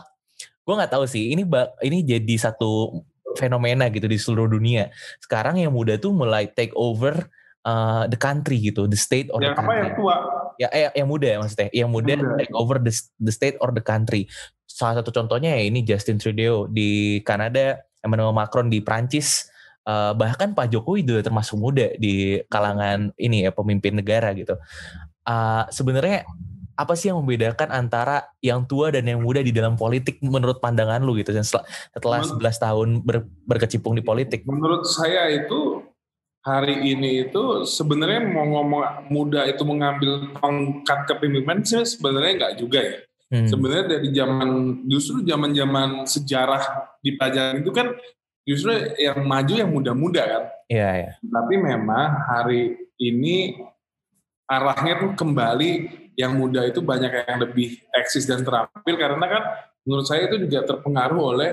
gue 0.70 0.76
nggak 0.78 0.94
tahu 0.94 1.10
sih 1.10 1.34
ini 1.34 1.42
ini 1.82 2.06
jadi 2.06 2.36
satu 2.38 3.02
fenomena 3.34 3.90
gitu 3.90 4.06
di 4.06 4.22
seluruh 4.22 4.46
dunia. 4.46 4.94
Sekarang 5.18 5.58
yang 5.58 5.74
muda 5.74 5.98
tuh 5.98 6.14
mulai 6.14 6.46
take 6.46 6.70
over 6.78 7.26
uh, 7.66 8.06
the 8.06 8.18
country 8.18 8.62
gitu 8.62 8.86
the 8.86 8.98
state 8.98 9.34
or 9.34 9.42
yang 9.42 9.58
the 9.58 9.66
country 9.66 9.74
apa 9.74 9.82
yang 9.82 9.92
tua? 9.98 10.16
Ya 10.62 10.68
eh, 10.70 10.94
yang 10.94 11.10
muda 11.10 11.26
ya 11.26 11.38
maksudnya. 11.42 11.70
Yang 11.74 11.90
muda, 11.90 12.14
muda. 12.22 12.38
take 12.38 12.54
over 12.54 12.78
the, 12.78 12.94
the 13.18 13.34
state 13.34 13.58
or 13.58 13.74
the 13.74 13.82
country. 13.82 14.30
Salah 14.70 15.02
satu 15.02 15.10
contohnya 15.10 15.58
ya 15.58 15.66
ini 15.66 15.82
Justin 15.82 16.22
Trudeau 16.22 16.70
di 16.70 17.20
Kanada 17.26 17.82
Emmanuel 18.06 18.32
Macron 18.32 18.70
di 18.70 18.80
Prancis 18.86 19.50
uh, 19.90 20.14
bahkan 20.14 20.54
Pak 20.54 20.70
Jokowi 20.70 21.02
juga 21.02 21.26
termasuk 21.26 21.58
muda 21.58 21.90
di 21.98 22.38
kalangan 22.48 23.10
ini 23.18 23.50
ya 23.50 23.52
pemimpin 23.52 23.98
negara 23.98 24.32
gitu. 24.38 24.54
Uh, 25.26 25.66
sebenarnya 25.74 26.26
apa 26.80 26.96
sih 26.96 27.12
yang 27.12 27.20
membedakan 27.20 27.76
antara 27.76 28.32
yang 28.40 28.64
tua 28.64 28.88
dan 28.88 29.04
yang 29.04 29.20
muda 29.20 29.44
di 29.44 29.52
dalam 29.52 29.76
politik 29.76 30.24
menurut 30.24 30.64
pandangan 30.64 31.04
lu 31.04 31.20
gitu 31.20 31.36
setelah, 31.36 31.68
setelah 31.92 32.20
11 32.24 32.40
tahun 32.40 32.88
ber, 33.04 33.28
berkecimpung 33.44 34.00
di 34.00 34.04
politik? 34.04 34.48
Menurut 34.48 34.88
saya 34.88 35.28
itu 35.28 35.84
hari 36.40 36.96
ini 36.96 37.28
itu 37.28 37.68
sebenarnya 37.68 38.32
mau 38.32 38.48
ngomong 38.48 39.12
muda 39.12 39.44
itu 39.52 39.60
mengambil 39.68 40.32
tongkat 40.40 41.04
kepemimpinan 41.12 41.68
sih 41.68 41.84
sebenarnya 41.84 42.32
nggak 42.40 42.56
juga 42.56 42.80
ya. 42.80 42.98
Hmm. 43.30 43.46
Sebenarnya 43.46 43.86
dari 44.00 44.10
zaman 44.16 44.50
justru 44.88 45.22
zaman-zaman 45.28 46.08
sejarah 46.08 46.96
di 47.04 47.14
pelajaran 47.20 47.60
itu 47.60 47.72
kan 47.76 47.92
justru 48.48 48.72
yang 48.98 49.28
maju 49.28 49.54
yang 49.54 49.70
muda-muda 49.70 50.24
kan. 50.24 50.44
Iya, 50.72 50.90
iya. 50.96 51.12
Tapi 51.20 51.56
memang 51.60 52.08
hari 52.26 52.90
ini 52.98 53.60
arahnya 54.50 54.94
tuh 54.98 55.12
kembali 55.14 55.72
yang 56.20 56.36
muda 56.36 56.68
itu 56.68 56.84
banyak 56.84 57.32
yang 57.32 57.40
lebih 57.40 57.80
eksis 57.96 58.28
dan 58.28 58.44
terampil 58.44 59.00
karena 59.00 59.24
kan 59.24 59.44
menurut 59.88 60.04
saya 60.04 60.28
itu 60.28 60.44
juga 60.44 60.68
terpengaruh 60.68 61.22
oleh 61.32 61.52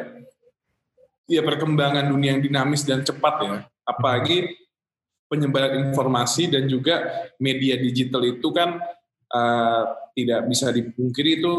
ya 1.30 1.46
perkembangan 1.46 2.10
dunia 2.10 2.34
yang 2.34 2.42
dinamis 2.42 2.82
dan 2.82 3.06
cepat 3.06 3.34
ya. 3.46 3.56
Apalagi 3.86 4.50
penyebaran 5.30 5.90
informasi 5.90 6.50
dan 6.50 6.66
juga 6.66 7.06
media 7.38 7.78
digital 7.78 8.26
itu 8.26 8.50
kan 8.50 8.82
uh, 9.30 9.82
tidak 10.18 10.50
bisa 10.50 10.74
dipungkiri 10.74 11.38
itu 11.38 11.54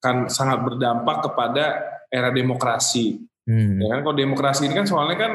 akan 0.00 0.32
sangat 0.32 0.64
berdampak 0.64 1.28
kepada 1.28 1.64
era 2.08 2.32
demokrasi. 2.32 3.20
Hmm. 3.48 3.80
ya 3.80 3.88
kan 3.96 4.04
kalau 4.04 4.12
demokrasi 4.12 4.68
ini 4.68 4.76
kan 4.76 4.84
soalnya 4.84 5.16
kan 5.16 5.32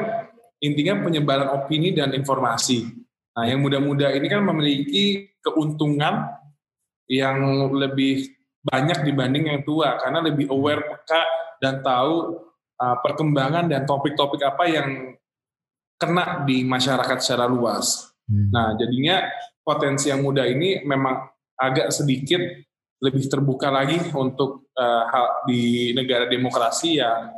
intinya 0.62 1.02
penyebaran 1.02 1.50
opini 1.50 1.90
dan 1.90 2.14
informasi. 2.14 2.86
Nah 3.34 3.44
yang 3.46 3.58
muda-muda 3.58 4.14
ini 4.14 4.30
kan 4.30 4.42
memiliki 4.46 5.34
keuntungan 5.42 6.22
yang 7.10 7.68
lebih 7.74 8.32
banyak 8.64 9.04
dibanding 9.04 9.52
yang 9.52 9.60
tua 9.60 10.00
karena 10.00 10.24
lebih 10.24 10.48
aware 10.48 10.80
peka 10.88 11.22
dan 11.60 11.84
tahu 11.84 12.40
uh, 12.80 12.96
perkembangan 13.04 13.68
dan 13.68 13.84
topik-topik 13.84 14.40
apa 14.40 14.64
yang 14.68 14.88
kena 16.00 16.42
di 16.48 16.64
masyarakat 16.64 17.18
secara 17.20 17.44
luas. 17.44 18.12
Hmm. 18.24 18.48
Nah, 18.50 18.72
jadinya 18.80 19.24
potensi 19.60 20.08
yang 20.08 20.24
muda 20.24 20.48
ini 20.48 20.80
memang 20.84 21.28
agak 21.60 21.92
sedikit 21.92 22.40
lebih 23.04 23.28
terbuka 23.28 23.68
lagi 23.68 24.00
untuk 24.16 24.72
uh, 24.74 25.04
hal 25.12 25.44
di 25.44 25.92
negara 25.92 26.24
demokrasi 26.24 26.98
yang 26.98 27.30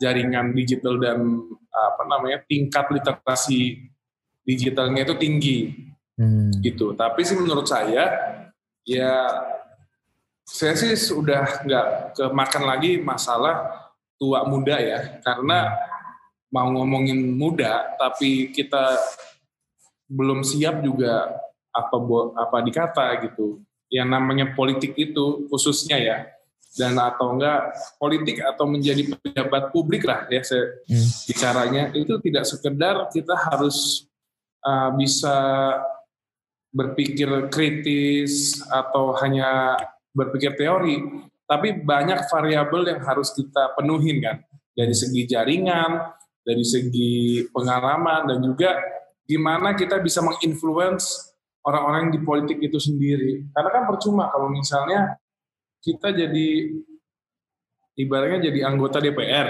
jaringan 0.00 0.56
digital 0.56 0.96
dan 0.98 1.22
apa 1.74 2.02
namanya 2.06 2.38
tingkat 2.46 2.86
literasi 2.90 3.90
digitalnya 4.42 5.04
itu 5.06 5.14
tinggi 5.16 5.58
hmm. 6.18 6.60
gitu. 6.64 6.96
Tapi 6.96 7.20
sih 7.22 7.36
menurut 7.38 7.68
saya 7.68 8.33
ya 8.84 9.12
saya 10.44 10.76
sih 10.76 10.92
sudah 10.94 11.64
nggak 11.64 11.86
kemakan 12.20 12.64
lagi 12.68 13.00
masalah 13.00 13.88
tua 14.20 14.44
muda 14.46 14.76
ya. 14.76 15.18
Karena 15.24 15.72
mau 16.52 16.70
ngomongin 16.70 17.34
muda 17.34 17.96
tapi 17.98 18.52
kita 18.54 18.94
belum 20.06 20.44
siap 20.46 20.84
juga 20.84 21.32
apa 21.74 21.96
apa 22.38 22.56
dikata 22.62 23.06
gitu. 23.26 23.64
Yang 23.88 24.08
namanya 24.08 24.46
politik 24.52 24.94
itu 24.94 25.48
khususnya 25.48 25.98
ya. 25.98 26.18
Dan 26.74 26.98
atau 26.98 27.38
enggak 27.38 27.70
politik 28.02 28.42
atau 28.42 28.66
menjadi 28.66 29.06
pejabat 29.06 29.70
publik 29.70 30.02
lah 30.02 30.26
ya 30.28 30.42
saya 30.44 30.76
hmm. 30.86 31.08
bicaranya. 31.32 31.82
Itu 31.96 32.20
tidak 32.20 32.44
sekedar 32.44 33.08
kita 33.10 33.32
harus 33.32 34.06
uh, 34.60 34.90
bisa 34.98 35.34
berpikir 36.74 37.30
kritis 37.54 38.58
atau 38.66 39.14
hanya 39.22 39.78
berpikir 40.10 40.58
teori, 40.58 40.98
tapi 41.46 41.78
banyak 41.78 42.26
variabel 42.26 42.82
yang 42.90 43.00
harus 43.06 43.30
kita 43.30 43.78
penuhin 43.78 44.18
kan 44.18 44.42
dari 44.74 44.90
segi 44.90 45.22
jaringan, 45.30 46.02
dari 46.42 46.66
segi 46.66 47.46
pengalaman 47.54 48.26
dan 48.26 48.38
juga 48.42 48.74
gimana 49.24 49.78
kita 49.78 50.02
bisa 50.02 50.20
menginfluence 50.20 51.32
orang-orang 51.64 52.12
di 52.12 52.18
politik 52.20 52.58
itu 52.60 52.76
sendiri. 52.76 53.46
Karena 53.54 53.70
kan 53.70 53.84
percuma 53.88 54.28
kalau 54.28 54.50
misalnya 54.50 55.16
kita 55.80 56.12
jadi 56.12 56.74
ibaratnya 57.96 58.50
jadi 58.50 58.66
anggota 58.68 58.98
DPR. 58.98 59.48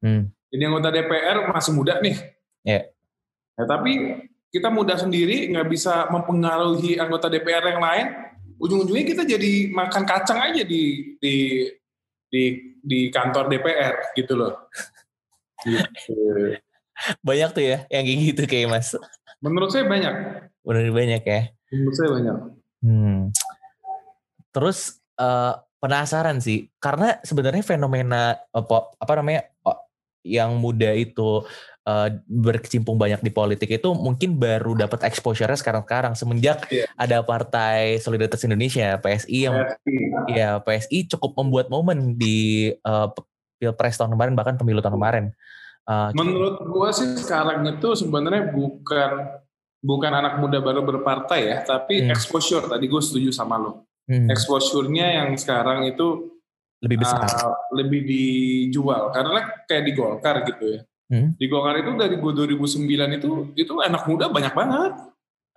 Hmm. 0.00 0.30
Jadi 0.50 0.62
anggota 0.66 0.88
DPR 0.94 1.50
masih 1.50 1.72
muda 1.74 1.98
nih. 1.98 2.16
Yeah. 2.64 2.88
Ya, 3.58 3.64
tapi 3.68 3.92
kita 4.50 4.68
muda 4.68 4.98
sendiri 4.98 5.46
nggak 5.54 5.68
bisa 5.70 6.10
mempengaruhi 6.10 6.98
anggota 6.98 7.30
DPR 7.30 7.64
yang 7.70 7.82
lain, 7.82 8.06
ujung-ujungnya 8.58 9.06
kita 9.06 9.22
jadi 9.22 9.70
makan 9.70 10.04
kacang 10.04 10.42
aja 10.42 10.66
di 10.66 11.14
di 11.22 11.66
di 12.30 12.42
di 12.82 13.00
kantor 13.14 13.46
DPR 13.46 14.14
gitu 14.18 14.34
loh. 14.34 14.68
Gitu. 15.62 16.58
Banyak 17.22 17.50
tuh 17.54 17.64
ya 17.64 17.78
yang 17.88 18.04
kayak 18.04 18.18
gitu 18.26 18.42
kayak 18.44 18.68
Mas. 18.68 18.92
Menurut 19.40 19.70
saya 19.72 19.88
banyak. 19.88 20.14
Menurut 20.66 20.92
banyak 20.92 21.22
ya. 21.24 21.40
Menurut 21.72 21.94
saya 21.96 22.08
banyak. 22.12 22.36
Hmm. 22.84 23.20
Terus 24.50 24.98
uh, 25.16 25.62
penasaran 25.80 26.42
sih 26.44 26.68
karena 26.76 27.16
sebenarnya 27.24 27.64
fenomena 27.64 28.36
apa 28.52 28.92
apa 29.00 29.12
namanya 29.16 29.48
yang 30.20 30.60
muda 30.60 30.92
itu 30.92 31.44
uh, 31.90 32.08
berkecimpung 32.30 32.94
banyak 32.94 33.18
di 33.20 33.34
politik 33.34 33.70
itu 33.74 33.90
mungkin 33.90 34.38
baru 34.38 34.78
dapat 34.78 35.10
exposure 35.10 35.50
sekarang-sekarang 35.50 36.14
semenjak 36.14 36.70
yeah. 36.70 36.86
ada 36.94 37.26
Partai 37.26 37.98
Solidaritas 37.98 38.46
Indonesia 38.46 38.94
PSI 39.02 39.38
yang 39.50 39.56
PSI. 39.82 39.96
ya 40.38 40.62
PSI 40.62 40.98
cukup 41.10 41.34
membuat 41.42 41.66
momen 41.66 42.14
di 42.14 42.70
uh, 42.86 43.10
pilpres 43.58 43.98
tahun 43.98 44.14
kemarin 44.14 44.34
bahkan 44.38 44.54
pemilu 44.56 44.78
tahun 44.78 44.96
kemarin. 44.96 45.24
Uh, 45.84 46.14
Menurut 46.14 46.62
gua 46.70 46.94
sih 46.94 47.18
sekarang 47.18 47.66
itu 47.66 47.98
sebenarnya 47.98 48.54
bukan 48.54 49.42
bukan 49.80 50.12
anak 50.12 50.38
muda 50.38 50.60
baru 50.60 50.84
berpartai 50.84 51.40
ya, 51.40 51.58
tapi 51.64 52.04
hmm. 52.04 52.12
exposure 52.12 52.68
tadi 52.68 52.84
gue 52.84 53.02
setuju 53.02 53.32
sama 53.32 53.56
lo. 53.56 53.88
Hmm. 54.04 54.28
Exposure-nya 54.28 55.24
yang 55.24 55.28
sekarang 55.40 55.88
itu 55.88 56.36
lebih 56.80 57.00
besar, 57.00 57.24
uh, 57.24 57.56
lebih 57.76 58.04
dijual 58.04 59.12
karena 59.12 59.64
kayak 59.68 59.84
di 59.84 59.92
Golkar 59.96 60.36
gitu 60.48 60.64
ya. 60.68 60.80
Hmm? 61.10 61.34
Di 61.34 61.50
Golkar 61.50 61.74
itu 61.82 61.90
dari 61.98 62.16
2009 62.16 63.18
itu 63.18 63.30
itu 63.58 63.72
anak 63.82 64.06
muda 64.06 64.30
banyak 64.30 64.54
banget. 64.54 64.92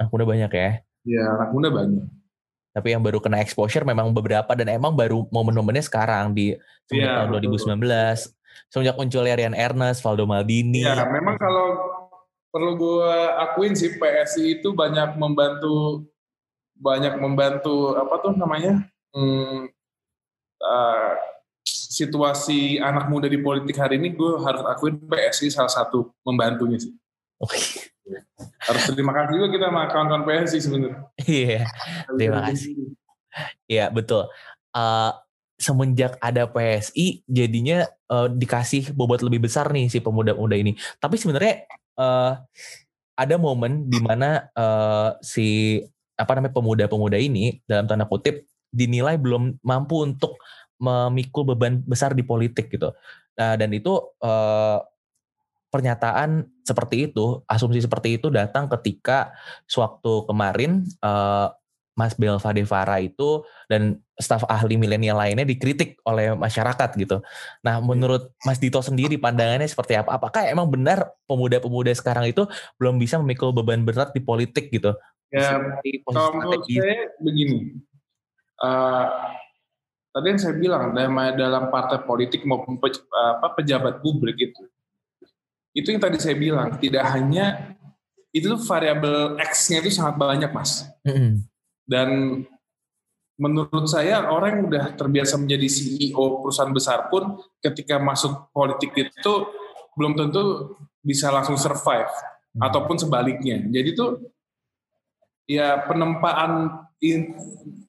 Anak 0.02 0.10
muda 0.10 0.26
banyak 0.26 0.52
ya? 0.52 0.72
Iya, 1.06 1.24
anak 1.38 1.50
muda 1.54 1.70
banyak. 1.70 2.06
Tapi 2.74 2.88
yang 2.90 3.06
baru 3.06 3.22
kena 3.22 3.38
exposure 3.38 3.86
memang 3.86 4.10
beberapa 4.10 4.50
dan 4.58 4.66
emang 4.74 4.98
baru 4.98 5.30
momen-momennya 5.30 5.86
sekarang 5.86 6.34
di 6.34 6.58
ya, 6.90 7.22
tahun 7.22 7.38
2019. 7.38 7.78
Betul. 7.78 8.34
Semenjak 8.74 8.98
munculnya 8.98 9.38
Rian 9.38 9.54
Ernest, 9.54 10.02
Valdo 10.02 10.26
Maldini. 10.26 10.82
Ya, 10.82 11.06
memang 11.06 11.38
kalau 11.38 11.78
perlu 12.50 12.74
gue 12.74 13.14
akuin 13.38 13.78
sih 13.78 13.94
PSI 13.98 14.62
itu 14.62 14.74
banyak 14.74 15.18
membantu 15.22 16.06
banyak 16.78 17.18
membantu 17.22 17.94
apa 17.98 18.16
tuh 18.22 18.34
namanya 18.38 18.86
hmm, 19.14 19.70
uh, 20.62 21.12
situasi 21.94 22.82
anak 22.82 23.06
muda 23.06 23.30
di 23.30 23.38
politik 23.38 23.78
hari 23.78 24.02
ini 24.02 24.18
gue 24.18 24.42
harus 24.42 24.66
akuin 24.66 24.98
PSI 24.98 25.54
salah 25.54 25.70
satu 25.70 26.10
membantunya 26.26 26.82
sih. 26.82 26.94
Oke. 27.38 27.94
Harus 28.66 28.84
terima 28.90 29.14
kasih 29.14 29.38
juga 29.38 29.48
kita 29.54 29.66
sama 29.70 29.86
kawan-kawan 29.94 30.26
PSI 30.26 30.60
sebenarnya. 30.60 31.00
Iya. 31.22 31.62
terima 32.18 32.40
kasih. 32.50 32.74
Iya 33.70 33.86
betul. 33.94 34.26
Uh, 34.74 35.14
semenjak 35.62 36.18
ada 36.18 36.50
PSI 36.50 37.22
jadinya 37.30 37.86
uh, 38.10 38.26
dikasih 38.26 38.90
bobot 38.98 39.22
lebih 39.22 39.46
besar 39.46 39.70
nih 39.70 39.86
si 39.94 40.02
pemuda-pemuda 40.02 40.58
ini. 40.58 40.74
Tapi 40.98 41.16
sebenarnya 41.22 41.70
uh, 42.02 42.42
ada 43.14 43.36
momen 43.38 43.86
di 43.86 44.02
mana 44.02 44.50
uh, 44.58 45.14
si 45.22 45.78
apa 46.18 46.34
namanya 46.34 46.58
pemuda-pemuda 46.58 47.22
ini 47.22 47.62
dalam 47.70 47.86
tanda 47.86 48.10
kutip 48.10 48.50
dinilai 48.74 49.22
belum 49.22 49.62
mampu 49.62 50.02
untuk 50.02 50.42
memikul 50.84 51.48
beban 51.56 51.80
besar 51.88 52.12
di 52.12 52.28
politik 52.28 52.68
gitu. 52.68 52.92
Nah, 53.40 53.56
dan 53.56 53.72
itu 53.72 53.96
uh, 54.20 54.84
pernyataan 55.72 56.46
seperti 56.62 57.10
itu, 57.10 57.42
asumsi 57.50 57.82
seperti 57.82 58.20
itu 58.22 58.28
datang 58.30 58.70
ketika 58.70 59.34
sewaktu 59.66 60.28
kemarin 60.30 60.86
uh, 61.02 61.50
Mas 61.94 62.18
Belva 62.18 62.50
Devara 62.54 62.98
itu 62.98 63.46
dan 63.70 64.02
staf 64.18 64.46
ahli 64.50 64.78
milenial 64.78 65.18
lainnya 65.18 65.46
dikritik 65.46 66.02
oleh 66.06 66.34
masyarakat 66.34 66.90
gitu. 66.98 67.22
Nah, 67.62 67.82
menurut 67.82 68.34
Mas 68.46 68.58
Dito 68.58 68.82
sendiri 68.82 69.18
pandangannya 69.22 69.70
seperti 69.70 69.98
apa? 69.98 70.18
Apakah 70.18 70.46
emang 70.50 70.70
benar 70.70 71.14
pemuda-pemuda 71.30 71.94
sekarang 71.94 72.30
itu 72.30 72.50
belum 72.82 72.98
bisa 72.98 73.22
memikul 73.22 73.54
beban 73.54 73.86
berat 73.86 74.10
di 74.14 74.22
politik 74.22 74.74
gitu? 74.74 74.94
Ya, 75.34 75.58
kalau 76.06 76.30
menurut 76.38 76.62
saya 76.70 77.10
begini, 77.18 77.82
uh, 78.62 79.34
tadi 80.14 80.26
yang 80.30 80.40
saya 80.40 80.54
bilang 80.54 80.94
dalam 81.34 81.74
partai 81.74 82.06
politik 82.06 82.46
maupun 82.46 82.78
pe, 82.78 82.94
apa, 83.12 83.58
pejabat 83.58 84.00
publik 84.06 84.38
itu 84.38 84.64
itu 85.74 85.90
yang 85.90 86.02
tadi 86.02 86.22
saya 86.22 86.38
bilang 86.38 86.78
tidak 86.78 87.02
hanya 87.10 87.74
itu 88.30 88.46
variabel 88.62 89.42
X-nya 89.42 89.82
itu 89.82 89.90
sangat 89.90 90.22
banyak 90.22 90.54
mas 90.54 90.86
mm-hmm. 91.02 91.34
dan 91.90 92.10
menurut 93.42 93.90
saya 93.90 94.30
orang 94.30 94.62
yang 94.62 94.64
udah 94.70 94.86
terbiasa 94.94 95.42
menjadi 95.42 95.66
CEO 95.66 96.46
perusahaan 96.46 96.70
besar 96.70 97.10
pun 97.10 97.42
ketika 97.58 97.98
masuk 97.98 98.54
politik 98.54 98.94
itu 98.94 99.34
belum 99.98 100.14
tentu 100.14 100.78
bisa 101.02 101.34
langsung 101.34 101.58
survive 101.58 102.14
mm-hmm. 102.14 102.62
ataupun 102.62 103.02
sebaliknya 103.02 103.66
jadi 103.66 103.98
tuh 103.98 104.30
ya 105.50 105.82
penempaan 105.90 106.70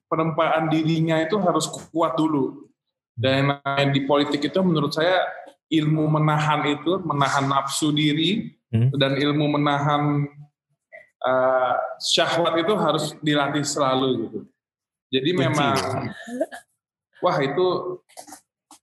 penempaan 0.09 0.69
dirinya 0.69 1.21
itu 1.21 1.37
harus 1.41 1.69
kuat 1.91 2.17
dulu. 2.17 2.69
Dan 3.15 3.57
di 3.95 4.03
politik 4.03 4.43
itu 4.43 4.59
menurut 4.59 4.91
saya 4.91 5.23
ilmu 5.71 6.05
menahan 6.19 6.67
itu, 6.67 6.99
menahan 7.01 7.47
nafsu 7.47 7.95
diri 7.95 8.59
hmm. 8.75 8.91
dan 8.99 9.15
ilmu 9.15 9.55
menahan 9.55 10.27
uh, 11.23 11.75
syahwat 11.97 12.59
itu 12.59 12.73
harus 12.75 13.15
dilatih 13.23 13.63
selalu 13.63 14.09
gitu. 14.27 14.39
Jadi 15.15 15.29
Kunci. 15.31 15.41
memang 15.47 15.75
wah 17.23 17.37
itu 17.39 17.67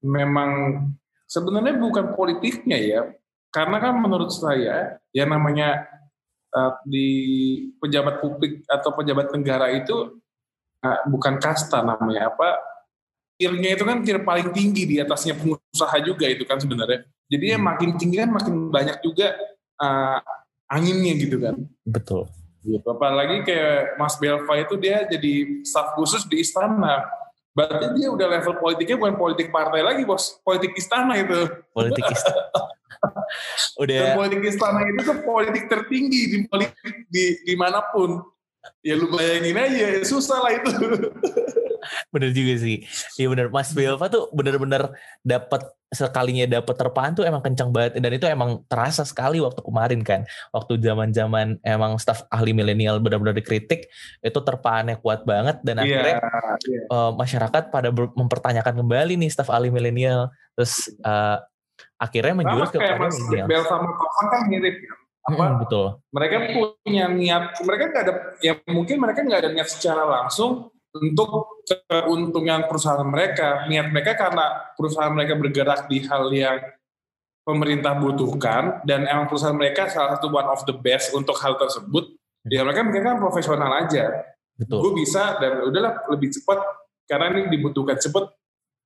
memang 0.00 0.50
sebenarnya 1.28 1.76
bukan 1.76 2.16
politiknya 2.16 2.78
ya. 2.80 3.02
Karena 3.52 3.84
kan 3.84 4.00
menurut 4.00 4.32
saya 4.32 4.96
ya 5.12 5.24
namanya 5.28 5.84
uh, 6.56 6.72
di 6.88 7.08
pejabat 7.76 8.24
publik 8.24 8.64
atau 8.64 8.96
pejabat 8.96 9.28
negara 9.36 9.68
itu 9.76 10.21
bukan 11.06 11.38
kasta 11.38 11.80
namanya 11.82 12.34
apa 12.34 12.58
tirnya 13.42 13.70
itu 13.74 13.84
kan 13.86 13.98
tir 14.06 14.18
paling 14.22 14.54
tinggi 14.54 14.86
di 14.86 14.96
atasnya 15.02 15.34
pengusaha 15.34 15.96
juga 16.02 16.30
itu 16.30 16.46
kan 16.46 16.62
sebenarnya. 16.62 17.02
Jadi 17.26 17.44
ya 17.50 17.58
hmm. 17.58 17.66
makin 17.66 17.90
tinggi 17.98 18.16
kan 18.22 18.30
makin 18.30 18.54
banyak 18.70 18.96
juga 19.02 19.34
uh, 19.82 20.20
anginnya 20.70 21.14
gitu 21.18 21.36
kan. 21.42 21.54
Betul. 21.82 22.30
Gitu 22.62 22.86
apalagi 22.86 23.42
kayak 23.42 23.98
Mas 23.98 24.14
Belva 24.22 24.54
itu 24.54 24.78
dia 24.78 25.02
jadi 25.10 25.64
staf 25.66 25.98
khusus 25.98 26.22
di 26.30 26.38
istana. 26.38 27.02
Berarti 27.52 27.98
dia 27.98 28.08
udah 28.08 28.26
level 28.38 28.54
politiknya 28.62 28.96
bukan 28.96 29.16
politik 29.18 29.48
partai 29.50 29.82
lagi 29.82 30.06
bos. 30.06 30.40
Politik 30.46 30.72
istana 30.78 31.18
itu. 31.18 31.50
Politik 31.74 32.04
istana. 32.14 32.70
Udah 33.82 33.98
Dan 33.98 34.14
politik 34.14 34.40
istana 34.46 34.80
itu 34.86 35.00
tuh 35.02 35.18
politik 35.26 35.66
tertinggi 35.66 36.22
di 36.30 36.38
politik 36.46 36.94
di 37.10 37.42
di 37.42 37.54
mana 37.58 37.82
pun 37.90 38.22
ya 38.82 38.94
lu 38.94 39.10
bayangin 39.10 39.58
aja 39.58 39.86
susah 40.06 40.38
lah 40.42 40.52
itu. 40.54 40.70
Bener 42.14 42.30
juga 42.30 42.54
sih. 42.62 42.86
Iya 43.18 43.26
bener 43.32 43.46
Mas 43.50 43.74
Belva 43.74 44.06
tuh 44.06 44.30
bener-bener 44.30 44.94
dapat 45.26 45.66
sekalinya 45.92 46.48
dapat 46.48 46.74
terpaan 46.78 47.12
tuh 47.12 47.26
emang 47.26 47.42
kencang 47.42 47.74
banget. 47.74 47.98
Dan 47.98 48.12
itu 48.14 48.26
emang 48.30 48.62
terasa 48.70 49.02
sekali 49.02 49.42
waktu 49.42 49.60
kemarin 49.60 50.00
kan. 50.06 50.22
Waktu 50.54 50.78
zaman-zaman 50.78 51.58
emang 51.66 51.98
staff 51.98 52.22
ahli 52.30 52.54
milenial 52.54 53.02
benar-benar 53.02 53.34
dikritik 53.34 53.90
itu 54.22 54.38
terpaannya 54.38 55.02
kuat 55.02 55.26
banget. 55.26 55.58
Dan 55.66 55.82
yeah, 55.82 55.84
akhirnya 55.84 56.16
yeah. 56.70 56.84
Uh, 56.88 57.10
masyarakat 57.18 57.74
pada 57.74 57.90
mempertanyakan 57.92 58.74
kembali 58.86 59.18
nih 59.18 59.30
staff 59.30 59.50
ahli 59.50 59.74
milenial. 59.74 60.30
Terus 60.54 60.86
uh, 61.02 61.42
akhirnya 61.98 62.34
menjurus 62.38 62.70
ke 62.70 62.78
Mas 62.78 63.18
Bel 63.26 63.62
sama 63.66 63.90
kan 64.30 64.46
mirip 64.46 64.78
ya 64.78 65.01
apa 65.22 65.44
hmm, 65.46 65.58
betul. 65.62 65.86
mereka 66.10 66.36
punya 66.50 67.06
niat 67.06 67.62
mereka 67.62 67.84
nggak 67.94 68.02
ada 68.02 68.14
ya 68.42 68.58
mungkin 68.66 68.96
mereka 68.98 69.22
nggak 69.22 69.40
ada 69.46 69.50
niat 69.54 69.68
secara 69.70 70.02
langsung 70.02 70.72
untuk 70.92 71.64
keuntungan 71.88 72.68
perusahaan 72.68 73.04
mereka. 73.04 73.64
Niat 73.68 73.88
mereka 73.88 74.12
karena 74.12 74.72
perusahaan 74.76 75.12
mereka 75.12 75.34
bergerak 75.40 75.88
di 75.88 76.04
hal 76.04 76.28
yang 76.28 76.58
pemerintah 77.42 77.96
butuhkan 77.98 78.84
dan 78.86 79.08
emang 79.08 79.26
perusahaan 79.26 79.56
mereka 79.56 79.90
salah 79.90 80.14
satu 80.14 80.30
one 80.30 80.46
of 80.46 80.62
the 80.68 80.76
best 80.78 81.10
untuk 81.10 81.34
hal 81.42 81.58
tersebut 81.58 82.14
ya 82.46 82.62
mereka 82.62 82.86
mungkin 82.86 83.02
kan 83.02 83.16
profesional 83.18 83.72
aja. 83.82 84.30
Betul. 84.54 84.78
Gue 84.78 84.92
bisa 85.02 85.40
dan 85.40 85.64
udahlah 85.64 86.06
lebih 86.12 86.30
cepat 86.30 86.60
karena 87.08 87.34
ini 87.34 87.50
dibutuhkan 87.50 87.98
cepat 87.98 88.30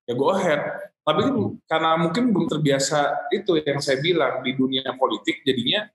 ya 0.09 0.15
go 0.15 0.33
ahead. 0.33 0.63
Tapi 1.07 1.23
hmm. 1.23 1.69
karena 1.69 1.91
mungkin 2.01 2.35
belum 2.35 2.49
terbiasa 2.51 3.31
itu 3.35 3.61
yang 3.61 3.79
saya 3.83 3.99
bilang 4.01 4.43
di 4.43 4.57
dunia 4.57 4.95
politik 4.95 5.43
jadinya 5.43 5.87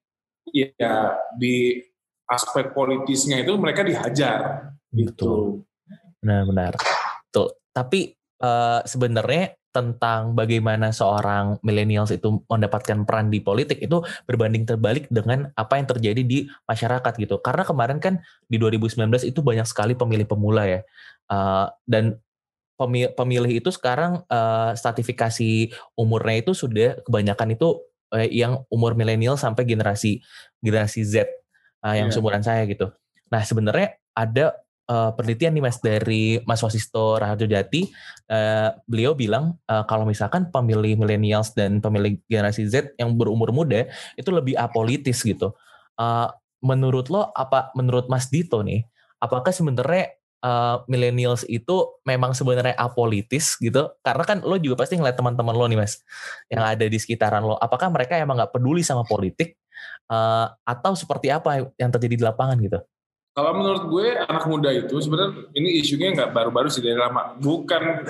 ya 0.53 1.17
di 1.35 1.79
aspek 2.27 2.71
politisnya 2.71 3.43
itu 3.43 3.55
mereka 3.59 3.83
dihajar 3.83 4.71
gitu. 4.91 5.63
Benar-benar. 6.23 6.77
Tuh, 7.31 7.51
tapi 7.71 8.15
uh, 8.43 8.83
sebenarnya 8.83 9.55
tentang 9.71 10.35
bagaimana 10.35 10.91
seorang 10.91 11.55
millennials 11.63 12.11
itu 12.11 12.43
mendapatkan 12.51 13.07
peran 13.07 13.31
di 13.31 13.39
politik 13.39 13.79
itu 13.79 14.03
berbanding 14.27 14.67
terbalik 14.67 15.07
dengan 15.07 15.47
apa 15.55 15.79
yang 15.79 15.87
terjadi 15.87 16.21
di 16.27 16.43
masyarakat 16.67 17.13
gitu. 17.15 17.39
Karena 17.39 17.63
kemarin 17.63 17.97
kan 18.03 18.19
di 18.51 18.59
2019 18.59 19.07
itu 19.23 19.39
banyak 19.39 19.63
sekali 19.63 19.95
pemilih 19.95 20.27
pemula 20.27 20.67
ya. 20.67 20.83
Uh, 21.31 21.71
dan 21.87 22.19
pemilih, 23.15 23.61
itu 23.61 23.69
sekarang 23.69 24.25
uh, 24.27 24.73
stratifikasi 24.73 25.71
umurnya 25.93 26.41
itu 26.41 26.51
sudah 26.57 26.97
kebanyakan 27.05 27.53
itu 27.53 27.79
eh, 28.15 28.29
yang 28.31 28.63
umur 28.71 28.93
milenial 28.93 29.35
sampai 29.35 29.63
generasi 29.63 30.21
generasi 30.61 31.01
Z 31.03 31.27
uh, 31.83 31.95
yang 31.95 32.07
yeah. 32.09 32.13
seumuran 32.13 32.43
saya 32.43 32.63
gitu. 32.69 32.91
Nah 33.31 33.41
sebenarnya 33.41 33.97
ada 34.11 34.59
uh, 34.91 35.11
penelitian 35.15 35.55
nih 35.55 35.63
mas 35.63 35.77
dari 35.79 36.23
Mas 36.43 36.59
Wasisto 36.59 37.17
Raharjo 37.17 37.47
Jati, 37.47 37.87
uh, 38.27 38.75
beliau 38.83 39.15
bilang 39.15 39.55
uh, 39.71 39.83
kalau 39.87 40.03
misalkan 40.03 40.51
pemilih 40.51 40.99
millennials 40.99 41.55
dan 41.55 41.79
pemilih 41.79 42.19
generasi 42.27 42.67
Z 42.67 42.95
yang 42.99 43.15
berumur 43.15 43.55
muda 43.55 43.87
itu 44.19 44.29
lebih 44.29 44.59
apolitis 44.59 45.23
gitu. 45.23 45.55
Uh, 45.95 46.27
menurut 46.61 47.09
lo 47.09 47.31
apa? 47.33 47.73
Menurut 47.73 48.11
Mas 48.11 48.29
Dito 48.29 48.61
nih, 48.61 48.85
apakah 49.17 49.49
sebenarnya 49.49 50.20
uh, 50.41 50.83
millennials 50.91 51.45
itu 51.47 52.01
memang 52.05 52.35
sebenarnya 52.35 52.77
apolitis 52.77 53.57
gitu 53.57 53.93
karena 54.05 54.23
kan 54.25 54.37
lo 54.41 54.57
juga 54.61 54.85
pasti 54.85 54.97
ngeliat 54.97 55.17
teman-teman 55.17 55.55
lo 55.55 55.65
nih 55.65 55.79
mas 55.79 56.01
yang 56.51 56.65
ada 56.65 56.85
di 56.85 56.97
sekitaran 56.97 57.45
lo 57.45 57.57
apakah 57.57 57.89
mereka 57.89 58.17
emang 58.17 58.37
nggak 58.37 58.53
peduli 58.53 58.85
sama 58.85 59.07
politik 59.07 59.57
uh, 60.09 60.49
atau 60.65 60.93
seperti 60.93 61.31
apa 61.33 61.71
yang 61.79 61.89
terjadi 61.89 62.15
di 62.19 62.23
lapangan 62.25 62.57
gitu 62.61 62.79
kalau 63.31 63.55
menurut 63.55 63.87
gue 63.87 64.07
anak 64.27 64.43
muda 64.43 64.69
itu 64.75 64.99
sebenarnya 64.99 65.47
ini 65.55 65.79
isunya 65.79 66.11
nggak 66.11 66.35
baru-baru 66.35 66.67
sih 66.67 66.83
dari 66.83 66.99
lama 66.99 67.39
bukan 67.39 68.03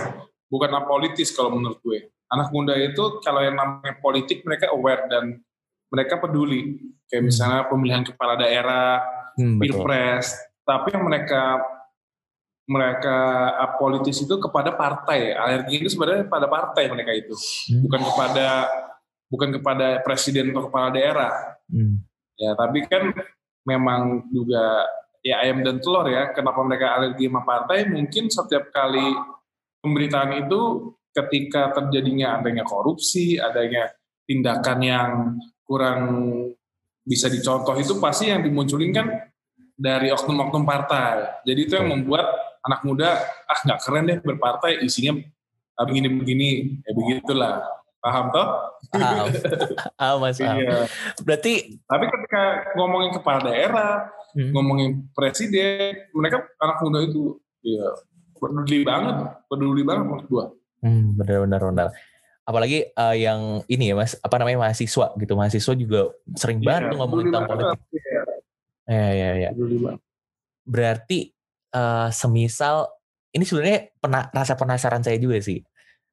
bukan 0.51 0.69
apolitis 0.75 1.31
kalau 1.31 1.55
menurut 1.55 1.79
gue. 1.79 2.11
Anak 2.27 2.51
muda 2.51 2.75
itu 2.75 3.23
kalau 3.23 3.39
yang 3.39 3.55
namanya 3.55 3.95
politik 4.03 4.43
mereka 4.43 4.67
aware 4.75 5.07
dan 5.07 5.39
mereka 5.87 6.19
peduli. 6.19 6.91
Kayak 7.07 7.23
hmm. 7.23 7.27
misalnya 7.31 7.61
pemilihan 7.71 8.03
kepala 8.03 8.35
daerah, 8.35 8.99
hmm, 9.39 9.57
pilpres. 9.63 10.35
Tapi 10.67 10.91
yang 10.91 11.07
mereka 11.07 11.59
mereka 12.71 13.17
apolitis 13.60 14.23
itu 14.23 14.39
kepada 14.39 14.71
partai. 14.71 15.36
Alergi 15.36 15.84
ini 15.84 15.89
sebenarnya 15.91 16.31
pada 16.31 16.47
partai 16.47 16.88
mereka 16.88 17.12
itu, 17.12 17.36
hmm. 17.36 17.84
bukan 17.84 18.01
kepada 18.07 18.47
bukan 19.27 19.49
kepada 19.60 19.88
presiden 20.07 20.55
atau 20.55 20.71
kepala 20.71 20.88
daerah. 20.95 21.36
Hmm. 21.67 21.99
Ya, 22.39 22.55
tapi 22.55 22.88
kan 22.88 23.12
memang 23.67 24.23
juga 24.31 24.88
ya 25.19 25.43
ayam 25.43 25.67
dan 25.67 25.84
telur 25.84 26.07
ya. 26.07 26.31
Kenapa 26.31 26.63
mereka 26.63 26.95
alergi 26.95 27.27
sama 27.27 27.43
partai? 27.43 27.91
Mungkin 27.91 28.31
setiap 28.31 28.71
kali 28.71 29.03
pemberitaan 29.84 30.47
itu 30.47 30.95
ketika 31.12 31.75
terjadinya 31.75 32.39
adanya 32.39 32.63
korupsi, 32.63 33.36
adanya 33.36 33.91
tindakan 34.23 34.79
yang 34.79 35.12
kurang 35.67 36.01
bisa 37.03 37.27
dicontoh 37.27 37.75
itu 37.75 37.99
pasti 37.99 38.31
yang 38.31 38.45
dimunculin 38.45 38.95
kan 38.95 39.07
dari 39.75 40.13
oknum-oknum 40.13 40.63
partai. 40.63 41.43
Jadi 41.43 41.60
itu 41.67 41.73
yang 41.75 41.89
membuat 41.89 42.50
anak 42.62 42.82
muda 42.86 43.21
ah 43.50 43.60
nggak 43.65 43.80
keren 43.82 44.06
deh 44.10 44.17
berpartai 44.21 44.86
isinya 44.86 45.17
begini-begini 45.82 46.82
ya 46.86 46.91
begitulah 46.93 47.65
paham 48.02 48.26
toh? 48.34 48.47
Paham, 48.91 49.26
paham 50.02 50.17
mas 50.19 50.38
paham. 50.41 50.58
Iya. 50.58 50.89
Berarti 51.21 51.54
tapi 51.86 52.06
ketika 52.10 52.43
ngomongin 52.76 53.12
kepala 53.13 53.39
daerah, 53.45 54.10
hmm. 54.34 54.52
ngomongin 54.52 54.89
presiden, 55.13 56.10
mereka 56.12 56.43
anak 56.58 56.82
muda 56.82 57.06
itu 57.06 57.38
ya 57.62 57.88
peduli 58.41 58.82
banget, 58.82 59.15
peduli 59.45 59.82
banget 59.86 60.04
menurut 60.10 60.28
gua. 60.28 60.45
Hmm, 60.82 61.13
benar-benar 61.13 61.62
benar. 61.62 61.88
Apalagi 62.41 62.89
uh, 62.97 63.13
yang 63.13 63.62
ini 63.69 63.93
ya 63.93 63.95
mas, 63.95 64.17
apa 64.17 64.36
namanya 64.41 64.65
mahasiswa 64.65 65.13
gitu, 65.13 65.34
mahasiswa 65.38 65.74
juga 65.78 66.10
sering 66.34 66.60
yeah, 66.60 66.67
banget 66.67 66.82
tuh 66.89 66.97
ngomongin 67.06 67.26
tentang 67.30 67.47
politik. 67.47 68.02
Ya, 68.89 69.08
ya, 69.13 69.30
ya. 69.38 69.50
Berarti 70.65 71.32
uh, 71.75 72.07
semisal 72.13 72.88
ini 73.31 73.47
sebenarnya 73.47 73.91
pena, 73.99 74.27
rasa 74.31 74.60
penasaran 74.60 75.03
saya 75.03 75.15
juga 75.15 75.39
sih. 75.39 75.63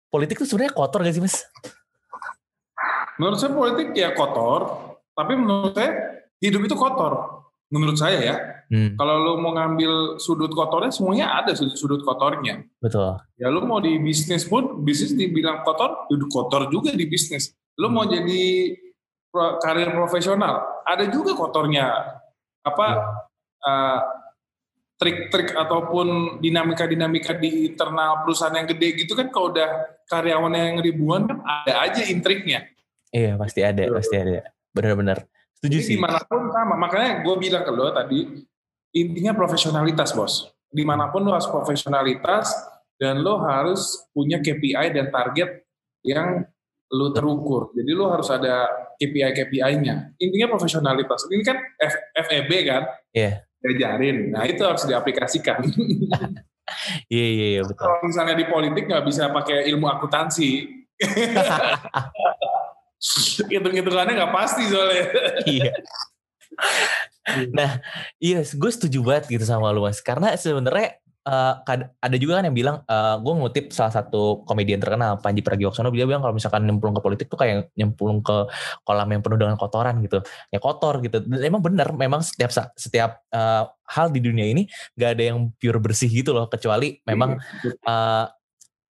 Politik 0.09 0.41
tuh 0.41 0.49
sebenarnya 0.49 0.73
kotor 0.73 1.03
gak 1.05 1.15
sih 1.15 1.23
mas? 1.23 1.45
Menurut 3.19 3.39
saya 3.43 3.53
politik 3.53 3.93
ya 3.99 4.15
kotor, 4.15 4.95
tapi 5.13 5.35
menurut 5.35 5.75
saya 5.75 6.23
hidup 6.39 6.63
itu 6.65 6.77
kotor. 6.79 7.13
Menurut 7.69 7.99
saya 7.99 8.19
ya, 8.23 8.37
Hmm. 8.69 9.01
Kalau 9.01 9.15
lu 9.25 9.33
mau 9.41 9.57
ngambil 9.57 10.21
sudut 10.21 10.53
kotornya, 10.53 10.93
semuanya 10.93 11.41
ada 11.41 11.57
sudut, 11.57 11.77
sudut 11.81 12.01
kotornya. 12.05 12.69
Betul. 12.85 13.17
Ya 13.41 13.49
lu 13.49 13.65
mau 13.65 13.81
di 13.81 13.97
bisnis 13.97 14.45
pun, 14.45 14.85
bisnis 14.85 15.17
dibilang 15.17 15.65
kotor, 15.65 16.05
duduk 16.13 16.29
kotor 16.29 16.69
juga 16.69 16.93
di 16.93 17.09
bisnis. 17.09 17.57
Lu 17.81 17.89
hmm. 17.89 17.95
mau 17.97 18.05
jadi 18.05 18.77
pro, 19.33 19.57
karir 19.65 19.89
profesional, 19.97 20.85
ada 20.85 21.09
juga 21.09 21.33
kotornya. 21.33 22.13
Apa 22.61 22.87
hmm. 22.93 23.65
uh, 23.65 24.01
trik-trik 24.99 25.55
ataupun 25.55 26.39
dinamika-dinamika 26.43 27.39
di 27.39 27.71
internal 27.71 28.27
perusahaan 28.27 28.55
yang 28.55 28.67
gede 28.67 29.07
gitu 29.07 29.15
kan 29.15 29.31
kalau 29.31 29.55
udah 29.55 30.03
karyawannya 30.11 30.63
yang 30.75 30.79
ribuan 30.83 31.31
kan 31.31 31.39
ada 31.47 31.87
aja 31.87 32.03
intriknya. 32.11 32.67
Iya 33.15 33.39
pasti 33.39 33.63
ada, 33.63 33.87
Betul. 33.87 33.97
pasti 34.03 34.17
ada. 34.19 34.51
Benar-benar. 34.75 35.19
Setuju 35.57 35.79
Jadi 35.79 35.87
sih. 35.87 35.97
Di 35.97 36.03
mana 36.03 36.19
pun 36.27 36.51
sama. 36.51 36.75
Makanya 36.75 37.23
gue 37.23 37.35
bilang 37.39 37.63
ke 37.63 37.73
lo 37.73 37.89
tadi, 37.95 38.21
intinya 38.93 39.33
profesionalitas 39.33 40.13
bos 40.13 40.51
di 40.69 40.85
mana 40.85 41.09
pun 41.09 41.25
lo 41.25 41.33
harus 41.33 41.49
profesionalitas 41.49 42.53
dan 43.01 43.25
lo 43.25 43.41
harus 43.41 44.09
punya 44.13 44.41
KPI 44.41 44.93
dan 44.93 45.09
target 45.09 45.65
yang 46.05 46.45
lo 46.93 47.13
terukur 47.13 47.73
jadi 47.73 47.91
lo 47.93 48.13
harus 48.13 48.29
ada 48.33 48.69
KPI 48.97 49.33
KPI-nya 49.33 50.17
intinya 50.21 50.49
profesionalitas 50.53 51.29
ini 51.33 51.45
kan 51.45 51.57
F, 51.81 51.95
FEB 52.29 52.51
kan 52.69 52.83
yeah. 53.13 53.45
Diajarin. 53.63 54.35
Nah 54.35 54.43
itu 54.47 54.63
harus 54.63 54.87
diaplikasikan. 54.87 55.63
Iya 57.09 57.27
iya 57.33 57.47
iya 57.57 57.63
betul. 57.65 57.81
Kalau 57.81 58.05
misalnya 58.05 58.37
di 58.37 58.45
politik 58.45 58.93
nggak 58.93 59.09
bisa 59.09 59.33
pakai 59.33 59.73
ilmu 59.73 59.89
akuntansi. 59.89 60.69
Hitung-hitungannya 63.49 64.13
nggak 64.13 64.35
pasti 64.37 64.69
soalnya. 64.69 65.09
Iya. 65.49 65.73
Nah, 67.57 67.81
iya, 68.21 68.45
gue 68.45 68.71
setuju 68.73 69.01
banget 69.01 69.33
gitu 69.33 69.49
sama 69.49 69.73
lu 69.73 69.81
mas. 69.81 70.05
Karena 70.05 70.37
sebenarnya 70.37 71.01
uh, 71.29 71.61
ada 72.01 72.17
juga 72.17 72.41
kan 72.41 72.49
yang 72.49 72.57
bilang, 72.57 72.77
uh, 72.89 73.21
gue 73.21 73.33
ngutip 73.37 73.69
salah 73.77 73.93
satu 73.93 74.49
komedian 74.49 74.81
terkenal 74.81 75.21
Panji 75.21 75.45
Pragiwaksono, 75.45 75.93
dia 75.93 76.09
bilang 76.09 76.25
kalau 76.25 76.33
misalkan 76.33 76.65
nyemplung 76.65 76.97
ke 76.97 77.03
politik 77.05 77.27
tuh 77.29 77.37
kayak 77.37 77.69
nyemplung 77.77 78.25
ke 78.25 78.49
kolam 78.89 79.09
yang 79.13 79.21
penuh 79.21 79.37
dengan 79.37 79.61
kotoran 79.61 80.01
gitu, 80.01 80.25
ya 80.49 80.59
kotor 80.59 81.05
gitu. 81.05 81.21
Dan 81.21 81.45
emang 81.45 81.61
bener, 81.61 81.93
memang 81.93 82.25
setiap 82.25 82.49
setiap 82.75 83.21
uh, 83.37 83.69
hal 83.85 84.09
di 84.09 84.25
dunia 84.25 84.49
ini 84.49 84.65
gak 84.97 85.21
ada 85.21 85.23
yang 85.35 85.53
pure 85.61 85.79
bersih 85.79 86.09
gitu 86.09 86.33
loh, 86.33 86.49
kecuali 86.49 86.97
memang 87.05 87.37
uh, 87.85 88.25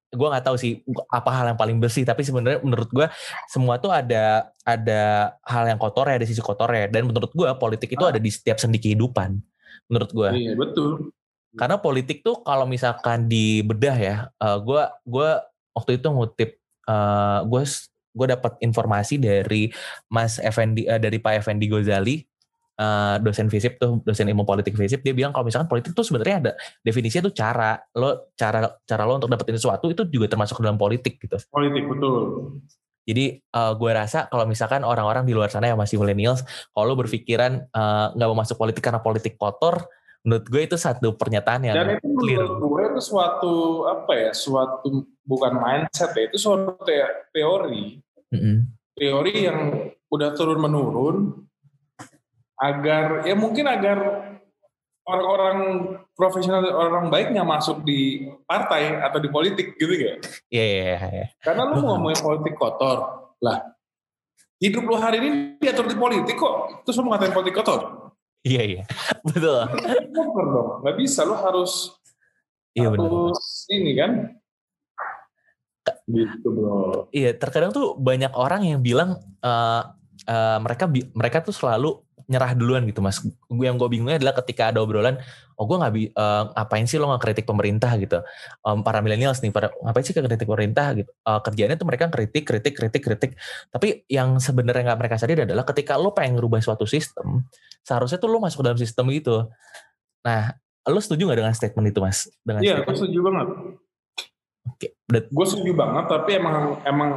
gue 0.08 0.23
nggak 0.23 0.45
tahu 0.47 0.56
sih 0.56 0.80
apa 1.12 1.30
hal 1.36 1.45
yang 1.52 1.60
paling 1.60 1.78
bersih. 1.84 2.08
Tapi 2.08 2.23
sebenarnya 2.23 2.63
menurut 2.63 2.88
gue 2.88 3.08
semua 3.52 3.76
tuh 3.76 3.91
ada 3.91 4.56
ada 4.63 5.36
hal 5.43 5.67
yang 5.67 5.76
kotor 5.76 6.08
ya 6.08 6.15
ada 6.15 6.28
sisi 6.28 6.39
kotor 6.39 6.71
ya 6.71 6.88
dan 6.88 7.12
menurut 7.12 7.32
gue 7.36 7.47
politik 7.60 7.91
itu 7.91 8.04
ah. 8.08 8.15
ada 8.15 8.19
di 8.21 8.32
setiap 8.32 8.56
sendi 8.56 8.80
kehidupan. 8.80 9.36
Menurut 9.91 10.10
gue 10.15 10.30
iya 10.36 10.54
betul 10.56 11.12
karena 11.58 11.82
politik 11.82 12.22
tuh 12.22 12.39
kalau 12.46 12.70
misalkan 12.70 13.26
di 13.26 13.65
bedah 13.65 13.98
ya 13.98 14.15
uh, 14.39 14.58
eh, 14.62 14.88
gue 15.04 15.30
waktu 15.74 15.91
itu 15.98 16.08
ngutip 16.08 16.50
uh, 16.86 17.41
gue 17.43 17.63
gue 18.17 18.28
dapat 18.34 18.54
informasi 18.62 19.22
dari 19.22 19.70
Mas 20.10 20.38
Effendi 20.39 20.86
uh, 20.86 21.02
dari 21.02 21.17
Pak 21.17 21.43
Effendi 21.43 21.65
Gozali 21.65 22.22
uh, 22.78 23.17
dosen 23.20 23.50
FISIP 23.50 23.82
tuh 23.82 24.00
dosen 24.06 24.30
ilmu 24.30 24.46
politik 24.46 24.78
FISIP 24.78 25.02
dia 25.02 25.13
bilang 25.17 25.34
kalau 25.34 25.46
misalkan 25.50 25.67
politik 25.67 25.98
tuh 25.98 26.06
sebenarnya 26.06 26.36
ada 26.48 26.52
definisinya 26.86 27.30
tuh 27.30 27.36
cara 27.36 27.82
lo 27.98 28.32
cara 28.38 28.70
cara 28.86 29.04
lo 29.04 29.17
untuk 29.17 29.30
dapetin 29.30 29.58
sesuatu 29.58 29.89
itu 29.89 30.06
juga 30.08 30.32
termasuk 30.32 30.62
dalam 30.62 30.78
politik 30.78 31.17
gitu. 31.17 31.38
Politik 31.50 31.84
betul. 31.89 32.15
Jadi 33.08 33.39
uh, 33.56 33.72
gue 33.80 33.91
rasa 33.96 34.28
kalau 34.28 34.43
misalkan 34.43 34.84
orang-orang 34.84 35.24
di 35.24 35.32
luar 35.32 35.48
sana 35.48 35.72
yang 35.72 35.80
masih 35.80 35.96
millennials, 35.96 36.43
kalau 36.76 36.91
lo 36.91 37.00
berpikiran 37.00 37.63
eh, 37.63 38.06
nggak 38.12 38.28
uh, 38.28 38.32
mau 38.36 38.43
masuk 38.43 38.60
politik 38.60 38.84
karena 38.84 39.00
politik 39.00 39.39
kotor, 39.39 39.88
menurut 40.27 40.45
gue 40.51 40.61
itu 40.67 40.75
satu 40.75 41.15
pernyataan 41.15 41.71
yang 41.71 41.75
Dan 41.79 41.95
itu 41.95 42.07
clear. 42.19 42.43
menurut 42.43 42.59
gue 42.59 42.81
itu 42.91 43.01
suatu 43.07 43.55
apa 43.87 44.11
ya, 44.11 44.31
suatu 44.35 45.07
bukan 45.23 45.55
mindset 45.55 46.11
ya, 46.11 46.27
itu 46.27 46.35
suatu 46.35 46.75
teori. 47.31 48.03
Mm 48.35 48.39
-hmm. 48.43 48.57
Teori 48.99 49.33
yang 49.47 49.59
udah 50.11 50.35
turun 50.35 50.59
menurun, 50.59 51.47
agar 52.59 53.23
ya 53.23 53.39
mungkin 53.39 53.71
agar 53.71 53.99
orang-orang 55.07 55.57
profesional 56.11 56.59
orang 56.75 57.07
baik 57.07 57.31
nggak 57.31 57.47
masuk 57.47 57.87
di 57.87 58.27
partai 58.43 58.99
atau 58.99 59.23
di 59.23 59.31
politik 59.31 59.79
gitu 59.79 59.95
ya? 59.95 60.19
Iya 60.51 60.65
iya 60.67 60.83
iya. 61.07 61.25
Karena 61.39 61.71
lu 61.71 61.79
mau 61.79 61.95
ngomongin 61.95 62.19
politik 62.19 62.59
kotor 62.59 63.31
lah. 63.39 63.63
Hidup 64.59 64.83
lu 64.89 64.97
hari 64.99 65.21
ini 65.23 65.29
diatur 65.61 65.87
di 65.87 65.95
politik 65.95 66.35
kok, 66.35 66.83
terus 66.83 66.99
lu 66.99 67.07
ngatain 67.07 67.31
politik 67.31 67.55
kotor? 67.55 67.96
Iya 68.45 68.62
iya, 68.63 68.84
betul. 69.28 69.65
Kotor 70.13 70.45
dong, 70.52 70.69
nggak 70.86 70.97
bisa 70.97 71.26
lu 71.26 71.36
harus 71.38 71.93
iya, 72.78 72.89
harus 72.93 73.39
bener. 73.65 73.73
ini 73.73 73.91
kan 73.97 74.12
gitu 76.08 76.47
bro. 76.52 77.08
Iya, 77.12 77.36
terkadang 77.36 77.71
tuh 77.71 77.95
banyak 78.00 78.32
orang 78.36 78.63
yang 78.63 78.80
bilang 78.84 79.19
uh, 79.43 79.82
uh, 80.28 80.58
mereka 80.63 80.88
mereka 80.91 81.43
tuh 81.43 81.56
selalu 81.56 82.00
nyerah 82.27 82.51
duluan 82.53 82.83
gitu 82.83 82.99
mas. 82.99 83.23
Gue 83.47 83.65
yang 83.65 83.79
gue 83.79 83.87
bingungnya 83.87 84.19
adalah 84.19 84.35
ketika 84.43 84.69
ada 84.69 84.83
obrolan, 84.83 85.15
oh 85.55 85.63
gue 85.63 85.77
nggak 85.79 85.93
uh, 86.11 86.43
ngapain 86.53 86.83
sih 86.83 86.99
lo 86.99 87.07
nggak 87.09 87.23
kritik 87.23 87.45
pemerintah 87.47 87.95
gitu. 87.95 88.19
Um, 88.67 88.83
para 88.83 88.99
milenials 88.99 89.39
nih, 89.39 89.55
pada 89.55 89.71
ngapain 89.79 90.03
sih 90.03 90.11
kritik 90.11 90.43
pemerintah 90.43 90.91
gitu. 90.93 91.11
Uh, 91.23 91.39
kerjanya 91.39 91.79
tuh 91.79 91.87
mereka 91.87 92.11
kritik, 92.11 92.43
kritik, 92.43 92.75
kritik, 92.75 93.01
kritik. 93.01 93.31
Tapi 93.71 94.03
yang 94.11 94.43
sebenarnya 94.43 94.91
nggak 94.91 94.99
mereka 94.99 95.15
sadari 95.15 95.47
adalah 95.47 95.63
ketika 95.63 95.95
lo 95.95 96.11
pengen 96.11 96.35
ngerubah 96.35 96.59
suatu 96.59 96.83
sistem, 96.83 97.47
seharusnya 97.81 98.19
tuh 98.19 98.27
lo 98.27 98.43
masuk 98.43 98.59
dalam 98.59 98.77
sistem 98.77 99.07
gitu. 99.15 99.47
Nah, 100.27 100.51
lo 100.83 100.99
setuju 100.99 101.31
nggak 101.31 101.39
dengan 101.39 101.55
statement 101.55 101.87
itu 101.95 101.99
mas? 102.03 102.27
Iya, 102.59 102.83
gue 102.83 102.95
setuju 102.95 103.19
banget. 103.23 103.47
Oke, 104.67 104.99
okay. 105.07 105.31
gue 105.31 105.45
setuju 105.47 105.71
banget, 105.79 106.11
tapi 106.11 106.35
emang 106.35 106.83
emang 106.83 107.11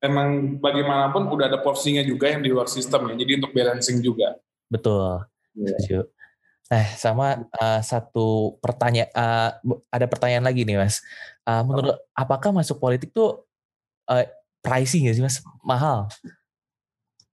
emang 0.00 0.28
bagaimanapun 0.60 1.28
udah 1.28 1.52
ada 1.52 1.58
porsinya 1.60 2.00
juga 2.00 2.32
yang 2.32 2.40
di 2.40 2.48
luar 2.48 2.72
sistem 2.72 3.12
ya. 3.12 3.20
Jadi 3.20 3.36
untuk 3.36 3.52
balancing 3.52 4.00
juga. 4.00 4.32
Betul. 4.66 5.24
Yeah. 5.54 6.04
Eh 6.66 6.86
sama 6.98 7.46
uh, 7.62 7.80
satu 7.80 8.58
pertanyaan 8.58 9.10
uh, 9.14 9.50
ada 9.86 10.06
pertanyaan 10.10 10.44
lagi 10.44 10.66
nih 10.66 10.76
Mas. 10.82 10.98
Uh, 11.46 11.62
menurut 11.62 11.96
apakah 12.10 12.50
masuk 12.50 12.82
politik 12.82 13.14
tuh 13.14 13.46
uh, 14.10 14.26
pricey 14.60 15.06
gak 15.06 15.14
sih 15.14 15.22
Mas? 15.22 15.38
Mahal. 15.62 16.10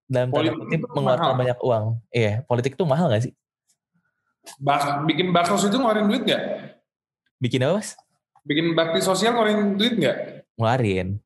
Dalam 0.06 0.30
tanda 0.30 0.54
kutip 0.54 0.86
mengeluarkan 0.94 1.34
banyak 1.34 1.60
uang. 1.66 1.86
Iya, 2.14 2.46
politik 2.46 2.78
tuh 2.78 2.86
mahal 2.86 3.10
gak 3.10 3.26
sih? 3.26 3.34
Bak 4.62 5.08
bikin 5.10 5.34
bakso 5.34 5.58
itu 5.58 5.80
ngeluarin 5.80 6.06
duit 6.06 6.24
gak? 6.30 6.42
Bikin 7.42 7.66
apa 7.66 7.82
Mas? 7.82 7.98
Bikin 8.46 8.78
bakti 8.78 9.00
sosial 9.02 9.34
ngeluarin 9.34 9.74
duit 9.80 9.98
gak? 9.98 10.46
Ngeluarin. 10.60 11.18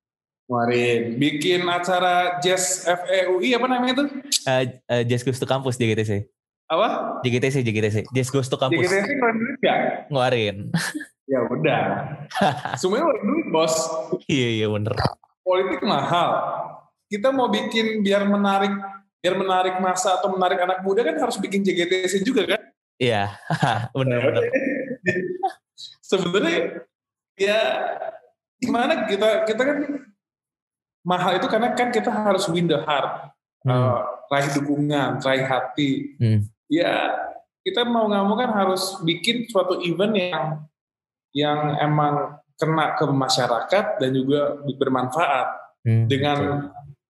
Ngeluarin. 0.48 1.20
Bikin 1.20 1.68
acara 1.68 2.40
Jazz 2.40 2.88
FEUI 2.88 3.52
apa 3.52 3.68
namanya 3.68 3.94
itu? 4.00 4.06
Uh, 4.48 4.64
uh, 4.88 5.04
Jazz 5.04 5.28
Goes 5.28 5.44
to 5.44 5.48
Campus 5.48 5.76
JGTC. 5.76 6.24
Apa? 6.72 7.20
JGTC, 7.28 7.68
JGTC. 7.68 7.98
Jazz 8.16 8.32
Goes 8.32 8.48
to 8.48 8.56
Campus. 8.56 8.88
JGTC 8.88 9.20
duit 9.20 9.60
gak? 9.60 10.08
Ngeluarin. 10.08 10.72
ya 11.32 11.44
udah. 11.52 11.84
Semuanya 12.80 13.12
duit 13.20 13.48
bos. 13.52 13.76
iya, 14.32 14.64
iya 14.64 14.68
bener. 14.72 14.96
Politik 15.44 15.84
mahal. 15.84 16.32
Kita 17.12 17.36
mau 17.36 17.52
bikin 17.52 18.00
biar 18.00 18.24
menarik 18.24 18.72
biar 19.20 19.36
menarik 19.36 19.76
masa 19.84 20.16
atau 20.16 20.32
menarik 20.32 20.64
anak 20.64 20.80
muda 20.88 21.04
kan 21.04 21.20
harus 21.20 21.36
bikin 21.36 21.60
JGTC 21.60 22.24
juga 22.24 22.56
kan? 22.56 22.62
Iya, 22.96 23.36
benar 24.00 24.20
benar. 24.24 24.44
Sebenarnya 26.00 26.88
ya 27.36 27.60
gimana 28.64 29.04
kita 29.12 29.44
kita 29.44 29.62
kan 29.62 29.78
mahal 31.08 31.40
itu 31.40 31.48
karena 31.48 31.72
kan 31.72 31.88
kita 31.88 32.12
harus 32.12 32.52
win 32.52 32.68
the 32.68 32.84
heart, 32.84 33.32
hmm. 33.64 33.72
uh, 33.72 34.04
raih 34.28 34.52
dukungan, 34.52 35.24
raih 35.24 35.48
hati. 35.48 36.20
Hmm. 36.20 36.44
Ya 36.68 37.16
kita 37.64 37.88
mau 37.88 38.12
nggak 38.12 38.24
mau 38.28 38.36
kan 38.36 38.52
harus 38.52 39.00
bikin 39.08 39.48
suatu 39.48 39.80
event 39.80 40.14
yang 40.20 40.46
yang 41.32 41.80
emang 41.80 42.44
kena 42.60 43.00
ke 43.00 43.06
masyarakat 43.08 43.86
dan 44.04 44.10
juga 44.12 44.60
bermanfaat 44.60 45.48
hmm. 45.88 46.06
dengan 46.12 46.38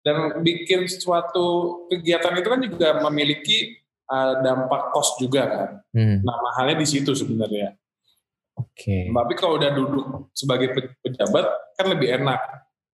dan 0.07 0.41
bikin 0.41 0.87
suatu 0.87 1.81
kegiatan 1.91 2.33
itu 2.39 2.49
kan 2.49 2.61
juga 2.63 2.89
memiliki 3.11 3.75
uh, 4.07 4.39
dampak 4.41 4.95
kos 4.95 5.19
juga 5.19 5.43
kan. 5.51 5.69
Hmm. 5.91 6.23
Nah 6.23 6.37
mahalnya 6.39 6.79
di 6.79 6.87
situ 6.87 7.11
sebenarnya. 7.13 7.75
Oke. 8.55 9.11
Okay. 9.11 9.13
Tapi 9.13 9.33
kalau 9.35 9.57
udah 9.57 9.71
duduk 9.73 10.07
sebagai 10.37 10.73
pejabat 11.03 11.47
kan 11.75 11.87
lebih 11.91 12.17
enak. 12.21 12.41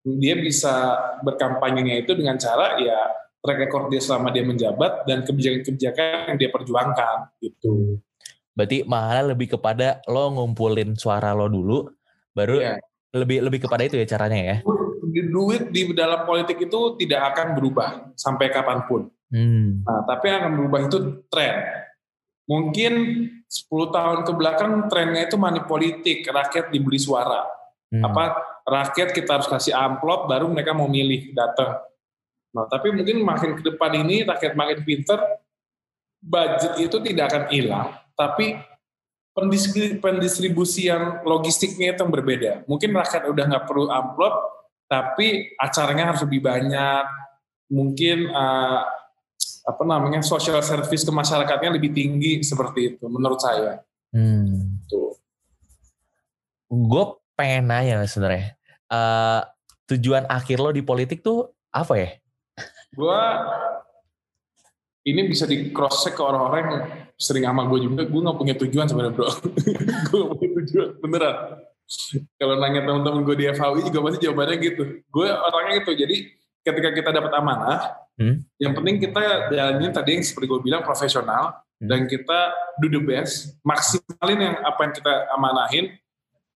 Dia 0.01 0.33
bisa 0.37 0.97
berkampanyenya 1.21 2.01
itu 2.01 2.17
dengan 2.17 2.37
cara 2.41 2.77
ya 2.81 2.99
track 3.41 3.59
record 3.69 3.85
dia 3.89 4.01
selama 4.01 4.29
dia 4.29 4.45
menjabat 4.45 5.05
dan 5.09 5.25
kebijakan-kebijakan 5.25 6.33
yang 6.33 6.37
dia 6.37 6.49
perjuangkan 6.53 7.17
gitu. 7.41 7.97
Berarti 8.53 8.85
mahalnya 8.85 9.33
lebih 9.33 9.57
kepada 9.57 10.01
lo 10.05 10.29
ngumpulin 10.33 10.93
suara 10.93 11.33
lo 11.33 11.49
dulu, 11.49 11.89
baru 12.37 12.61
yeah. 12.61 12.77
lebih 13.13 13.41
lebih 13.45 13.59
kepada 13.65 13.85
itu 13.85 13.97
ya 13.97 14.05
caranya 14.05 14.39
ya. 14.39 14.57
Duit 15.11 15.73
di 15.73 15.89
dalam 15.91 16.23
politik 16.23 16.61
itu 16.61 16.95
tidak 17.01 17.33
akan 17.33 17.57
berubah 17.57 18.13
sampai 18.13 18.53
kapan 18.53 18.85
pun. 18.85 19.09
Hmm. 19.31 19.81
Nah, 19.87 20.03
tapi 20.05 20.29
yang 20.29 20.37
akan 20.45 20.53
berubah 20.59 20.79
itu 20.85 20.97
tren 21.31 21.55
mungkin 22.51 22.93
10 23.47 23.95
tahun 23.95 24.19
ke 24.27 24.31
belakang 24.35 24.71
trennya 24.91 25.27
itu 25.27 25.39
money 25.39 25.63
politik, 25.63 26.27
rakyat 26.27 26.67
dibeli 26.71 26.99
suara. 26.99 27.47
Hmm. 27.91 28.07
Apa 28.07 28.23
rakyat 28.63 29.11
kita 29.11 29.35
harus 29.35 29.51
kasih 29.51 29.75
amplop 29.75 30.31
baru 30.31 30.47
mereka 30.47 30.71
mau 30.71 30.87
milih 30.87 31.35
datang. 31.35 31.83
Nah, 32.51 32.67
tapi 32.67 32.91
mungkin 32.91 33.23
makin 33.23 33.59
ke 33.59 33.63
depan 33.63 33.91
ini 33.99 34.23
rakyat 34.23 34.55
makin 34.55 34.79
pinter, 34.83 35.19
budget 36.19 36.79
itu 36.79 36.97
tidak 37.03 37.25
akan 37.31 37.43
hilang, 37.51 37.87
tapi 38.15 38.59
pendistribusian 40.03 41.23
logistiknya 41.23 41.95
itu 41.95 42.03
yang 42.03 42.11
berbeda. 42.11 42.51
Mungkin 42.67 42.91
rakyat 42.91 43.23
udah 43.31 43.43
nggak 43.47 43.65
perlu 43.67 43.87
amplop, 43.87 44.35
tapi 44.91 45.55
acaranya 45.55 46.11
harus 46.11 46.27
lebih 46.27 46.43
banyak. 46.43 47.05
Mungkin 47.71 48.27
uh, 48.35 48.83
apa 49.61 49.83
namanya 49.87 50.19
social 50.19 50.59
service 50.59 51.07
ke 51.07 51.11
masyarakatnya 51.15 51.79
lebih 51.79 51.95
tinggi 51.95 52.43
seperti 52.43 52.95
itu 52.95 53.05
menurut 53.07 53.39
saya. 53.39 53.79
Hmm. 54.11 54.83
Tuh. 54.91 55.15
Gue 56.67 57.20
pengen 57.41 57.65
nanya 57.65 58.05
sebenarnya 58.05 58.53
uh, 58.93 59.41
tujuan 59.89 60.29
akhir 60.29 60.61
lo 60.61 60.69
di 60.69 60.85
politik 60.85 61.25
tuh 61.25 61.49
apa 61.73 61.93
ya? 61.97 62.09
Gue 62.93 63.21
ini 65.09 65.25
bisa 65.25 65.49
di 65.49 65.73
cross 65.73 66.05
check 66.05 66.13
ke 66.13 66.21
orang-orang 66.21 66.61
yang 66.61 66.77
sering 67.17 67.49
sama 67.49 67.65
gue 67.65 67.81
juga. 67.81 68.05
Gue 68.05 68.21
nggak 68.21 68.37
punya 68.37 68.55
tujuan 68.61 68.85
sebenarnya 68.85 69.13
bro. 69.17 69.27
gue 70.07 70.17
gak 70.21 70.37
punya 70.37 70.51
tujuan 70.61 70.87
beneran. 71.01 71.35
Kalau 72.37 72.55
nanya 72.61 72.85
teman-teman 72.85 73.25
gue 73.25 73.35
di 73.35 73.45
FHUI 73.49 73.81
juga 73.89 73.99
pasti 74.05 74.19
jawabannya 74.29 74.55
gitu. 74.61 74.83
Gue 75.09 75.27
orangnya 75.27 75.81
gitu. 75.81 75.91
Jadi 75.97 76.15
ketika 76.61 76.89
kita 76.93 77.09
dapat 77.09 77.31
amanah, 77.35 78.01
Hmm. 78.21 78.45
Yang 78.61 78.73
penting 78.77 78.95
kita 79.01 79.21
jalanin 79.49 79.89
tadi 79.89 80.09
yang 80.13 80.23
seperti 80.25 80.45
gue 80.45 80.61
bilang 80.61 80.85
profesional 80.85 81.57
hmm. 81.81 81.89
dan 81.89 82.05
kita 82.05 82.39
do 82.77 82.87
the 82.93 83.01
best, 83.01 83.57
maksimalin 83.65 84.39
yang 84.51 84.55
apa 84.61 84.79
yang 84.85 84.93
kita 84.93 85.13
amanahin. 85.33 85.85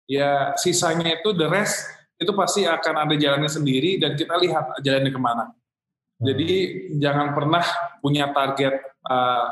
Ya 0.06 0.54
sisanya 0.54 1.18
itu 1.18 1.34
the 1.34 1.50
rest 1.50 1.86
itu 2.16 2.30
pasti 2.32 2.62
akan 2.64 3.06
ada 3.06 3.14
jalannya 3.18 3.50
sendiri 3.50 3.98
dan 3.98 4.14
kita 4.14 4.38
lihat 4.38 4.80
jalannya 4.80 5.12
ke 5.12 5.20
mana. 5.20 5.44
Hmm. 5.50 6.24
Jadi 6.30 6.50
jangan 6.96 7.34
pernah 7.34 7.64
punya 7.98 8.30
target 8.30 8.74
uh, 9.04 9.50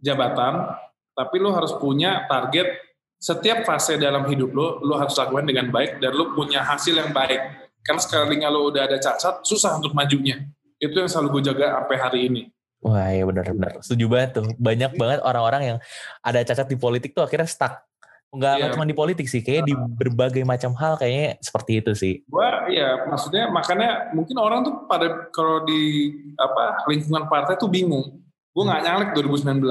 jabatan, 0.00 0.78
tapi 1.12 1.36
lo 1.42 1.50
harus 1.52 1.74
punya 1.76 2.24
target 2.30 2.78
setiap 3.20 3.68
fase 3.68 4.00
dalam 4.00 4.24
hidup 4.30 4.54
lo, 4.54 4.80
lo 4.80 4.96
harus 4.96 5.12
lakukan 5.18 5.44
dengan 5.44 5.68
baik 5.68 6.00
dan 6.00 6.16
lo 6.16 6.32
punya 6.32 6.64
hasil 6.64 6.96
yang 6.96 7.12
baik. 7.12 7.68
Karena 7.84 8.00
sekalinya 8.00 8.48
lo 8.48 8.70
udah 8.72 8.88
ada 8.88 8.96
cacat, 8.96 9.44
susah 9.44 9.76
untuk 9.76 9.92
majunya 9.92 10.40
itu 10.80 10.96
yang 10.96 11.08
selalu 11.12 11.38
gue 11.38 11.52
jaga 11.52 11.76
sampai 11.76 11.96
hari 12.00 12.20
ini 12.32 12.42
wah 12.80 13.12
ya 13.12 13.28
benar-benar 13.28 13.84
setuju 13.84 14.04
banget 14.08 14.30
tuh 14.40 14.46
banyak 14.56 14.92
banget 14.96 15.20
orang-orang 15.20 15.62
yang 15.62 15.78
ada 16.24 16.40
cacat 16.40 16.66
di 16.66 16.76
politik 16.80 17.12
tuh 17.12 17.28
akhirnya 17.28 17.46
stuck 17.46 17.84
nggak 18.30 18.54
yeah. 18.62 18.70
cuma 18.70 18.86
di 18.86 18.94
politik 18.94 19.26
sih 19.26 19.42
kayak 19.42 19.66
di 19.66 19.74
berbagai 19.74 20.46
macam 20.46 20.70
hal 20.78 20.94
kayaknya 20.94 21.36
seperti 21.42 21.82
itu 21.82 21.92
sih 21.98 22.14
gua 22.30 22.70
ya 22.70 23.10
maksudnya 23.10 23.50
makanya 23.50 24.14
mungkin 24.14 24.36
orang 24.38 24.62
tuh 24.62 24.86
pada 24.86 25.30
kalau 25.34 25.66
di 25.66 26.14
apa 26.38 26.86
lingkungan 26.86 27.26
partai 27.26 27.58
tuh 27.58 27.66
bingung 27.66 28.22
gue 28.50 28.64
nggak 28.66 28.82
nyalek 28.86 29.08
2019 29.18 29.66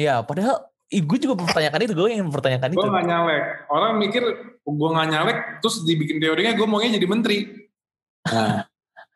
ya 0.00 0.24
padahal 0.24 0.64
gue 0.88 1.18
juga 1.20 1.34
mempertanyakan 1.36 1.80
itu 1.84 1.94
gue 1.96 2.08
yang 2.08 2.28
mempertanyakan 2.32 2.68
gua 2.72 2.76
itu 2.76 2.80
gue 2.80 2.94
nggak 2.96 3.08
nyalek 3.12 3.44
orang 3.68 3.92
mikir 4.00 4.22
gue 4.64 4.88
nggak 4.96 5.08
nyalek 5.12 5.38
terus 5.60 5.76
dibikin 5.84 6.16
teorinya 6.16 6.52
gue 6.56 6.66
maunya 6.68 6.96
jadi 6.96 7.06
menteri 7.08 7.38
nah 8.24 8.64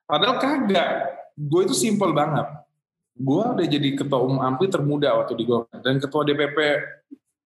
Padahal 0.09 0.41
kagak. 0.41 0.91
Gue 1.37 1.69
itu 1.69 1.77
simple 1.77 2.17
banget. 2.17 2.49
Gue 3.13 3.45
udah 3.45 3.67
jadi 3.69 3.89
ketua 3.93 4.25
umum 4.25 4.41
AMPI 4.41 4.67
termuda 4.73 5.13
waktu 5.21 5.37
di 5.37 5.45
Golkar. 5.45 5.85
Dan 5.85 6.01
ketua 6.01 6.25
DPP 6.25 6.59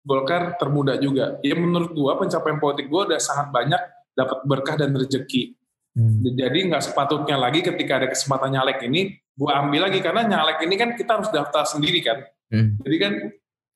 Golkar 0.01 0.57
termuda 0.57 0.97
juga. 0.97 1.37
Ya 1.45 1.53
menurut 1.53 1.93
gue 1.93 2.13
pencapaian 2.17 2.57
politik 2.57 2.89
gue 2.89 3.01
udah 3.13 3.21
sangat 3.21 3.53
banyak 3.53 3.81
dapat 4.17 4.39
berkah 4.49 4.75
dan 4.75 4.91
rezeki. 4.97 5.53
Hmm. 5.91 6.23
Jadi 6.23 6.71
nggak 6.71 6.83
sepatutnya 6.87 7.35
lagi 7.35 7.59
ketika 7.61 7.99
ada 7.99 8.07
kesempatan 8.07 8.55
nyalek 8.55 8.79
ini, 8.87 9.11
gue 9.13 9.51
ambil 9.51 9.91
lagi 9.91 9.99
karena 9.99 10.23
nyalek 10.23 10.63
ini 10.63 10.75
kan 10.79 10.95
kita 10.95 11.19
harus 11.19 11.29
daftar 11.29 11.67
sendiri 11.67 11.99
kan. 11.99 12.23
Hmm. 12.49 12.79
Jadi 12.81 12.97
kan 12.97 13.13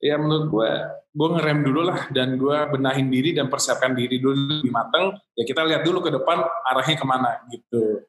ya 0.00 0.16
menurut 0.16 0.46
gue, 0.48 0.70
gue 1.12 1.28
ngerem 1.36 1.60
dulu 1.62 1.80
lah 1.86 2.08
dan 2.10 2.40
gue 2.40 2.56
benahin 2.72 3.08
diri 3.12 3.36
dan 3.36 3.52
persiapkan 3.52 3.92
diri 3.92 4.16
dulu 4.18 4.64
lebih 4.64 4.72
mateng. 4.72 5.12
Ya 5.36 5.44
kita 5.44 5.62
lihat 5.62 5.84
dulu 5.84 6.00
ke 6.02 6.10
depan 6.10 6.40
arahnya 6.72 6.96
ke 6.96 7.06
mana 7.06 7.30
gitu. 7.52 8.02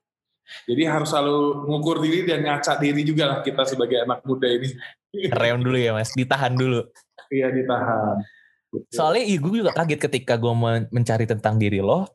Jadi 0.63 0.83
harus 0.87 1.11
selalu 1.11 1.67
ngukur 1.67 1.99
diri 1.99 2.23
dan 2.23 2.39
ngaca 2.39 2.79
diri 2.79 3.03
juga 3.03 3.27
lah 3.27 3.39
kita 3.43 3.67
sebagai 3.67 4.07
anak 4.07 4.23
muda 4.23 4.47
ini. 4.47 4.71
Rem 5.35 5.59
dulu 5.59 5.75
ya 5.75 5.91
mas, 5.91 6.15
ditahan 6.15 6.55
dulu. 6.55 6.87
Iya 7.31 7.47
ditahan. 7.51 8.23
Soalnya 8.91 9.23
iya, 9.23 9.37
gue 9.39 9.53
juga 9.63 9.71
kaget 9.71 9.99
ketika 10.11 10.35
gue 10.35 10.53
mencari 10.91 11.25
tentang 11.25 11.55
diri 11.55 11.79
lo. 11.79 12.07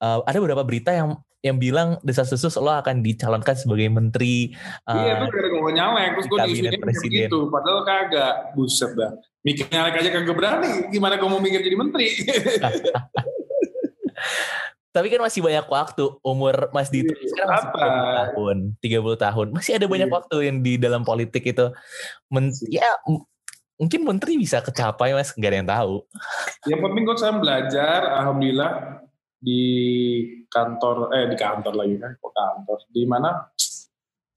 Uh, 0.00 0.24
ada 0.24 0.40
beberapa 0.40 0.64
berita 0.64 0.96
yang 0.96 1.20
yang 1.40 1.56
bilang 1.56 1.96
desa 2.04 2.24
susus 2.24 2.52
lo 2.60 2.68
akan 2.68 3.00
dicalonkan 3.00 3.56
sebagai 3.56 3.88
menteri. 3.88 4.52
Uh, 4.84 4.96
iya 4.96 5.12
itu 5.20 5.26
gara 5.32 5.48
gue 5.48 5.72
nyalek, 5.72 6.08
terus 6.16 6.26
gue 6.28 6.38
diisuin 6.48 7.28
gitu. 7.28 7.48
Padahal 7.48 7.80
kagak, 7.84 8.52
buset 8.56 8.92
dah. 8.96 9.12
Mikir 9.40 9.68
nyalek 9.72 9.94
aja 10.04 10.10
kagak 10.12 10.36
berani, 10.36 10.72
gimana 10.92 11.16
gue 11.16 11.28
mau 11.28 11.40
mikir 11.40 11.64
jadi 11.64 11.76
menteri? 11.76 12.12
Tapi 14.90 15.06
kan 15.06 15.22
masih 15.22 15.40
banyak 15.40 15.70
waktu. 15.70 16.04
Umur 16.20 16.68
Mas 16.74 16.90
Dito 16.90 17.14
iya, 17.14 17.28
sekarang 17.30 17.50
masih 17.54 17.70
Apa? 17.70 17.78
30 17.78 18.34
tahun, 18.34 18.56
30 18.82 19.24
tahun. 19.24 19.46
Masih 19.54 19.72
ada 19.78 19.86
banyak 19.86 20.08
iya. 20.10 20.16
waktu 20.18 20.36
yang 20.50 20.56
di 20.66 20.72
dalam 20.82 21.06
politik 21.06 21.46
itu. 21.46 21.70
Men 22.26 22.50
ya 22.66 22.90
mungkin 23.80 24.00
menteri 24.04 24.36
bisa 24.36 24.60
kecapai 24.60 25.16
Mas, 25.16 25.32
nggak 25.32 25.50
ada 25.50 25.58
yang 25.58 25.70
tahu. 25.72 25.94
Yang 26.68 26.80
penting 26.84 27.02
kok 27.08 27.18
saya 27.18 27.32
belajar, 27.40 28.00
alhamdulillah 28.20 28.72
di 29.40 29.64
kantor 30.52 31.16
eh 31.16 31.32
di 31.32 31.36
kantor 31.40 31.74
lagi 31.74 31.96
kan, 31.96 32.12
kok 32.20 32.32
kantor. 32.36 32.78
Di 32.92 33.02
mana? 33.08 33.30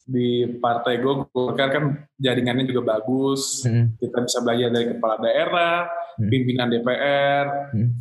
Di 0.04 0.60
partai 0.60 1.04
gue, 1.04 1.14
Golkar 1.32 1.70
kan 1.76 1.84
jaringannya 2.16 2.64
juga 2.72 2.96
bagus. 2.96 3.68
Hmm. 3.68 4.00
Kita 4.00 4.24
bisa 4.24 4.40
belajar 4.40 4.72
dari 4.72 4.88
kepala 4.96 5.16
daerah, 5.20 5.92
hmm. 6.18 6.30
pimpinan 6.32 6.72
DPR, 6.72 7.46
hmm 7.76 7.92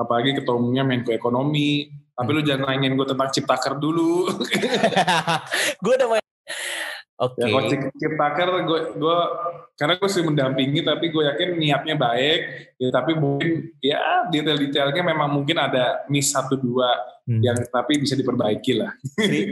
apalagi 0.00 0.40
ketua 0.40 0.56
umumnya 0.56 0.82
Menko 0.82 1.12
Ekonomi. 1.12 1.92
Tapi 2.16 2.30
lu 2.36 2.44
jangan 2.44 2.68
nanyain 2.68 2.92
gue 2.96 3.06
tentang 3.08 3.32
Ciptaker 3.32 3.80
dulu. 3.80 4.28
gue 5.84 5.92
udah 5.96 6.08
main. 6.08 6.24
Oke. 7.20 7.44
Okay. 7.44 7.52
Ya, 7.52 7.52
kalau 7.52 7.68
Ciptaker 8.00 8.48
gue 8.64 8.80
gue 8.96 9.18
karena 9.76 9.94
gue 10.00 10.08
sih 10.08 10.24
mendampingi 10.24 10.80
tapi 10.80 11.12
gue 11.12 11.28
yakin 11.28 11.60
niatnya 11.60 11.96
baik 12.00 12.40
ya 12.80 12.88
tapi 12.88 13.12
mungkin 13.12 13.76
ya 13.84 14.24
detail-detailnya 14.32 15.04
memang 15.04 15.28
mungkin 15.28 15.60
ada 15.60 16.04
miss 16.08 16.32
satu 16.32 16.56
dua 16.56 16.88
hmm. 17.28 17.40
yang 17.44 17.56
tapi 17.68 18.00
bisa 18.00 18.16
diperbaiki 18.16 18.72
lah. 18.80 18.96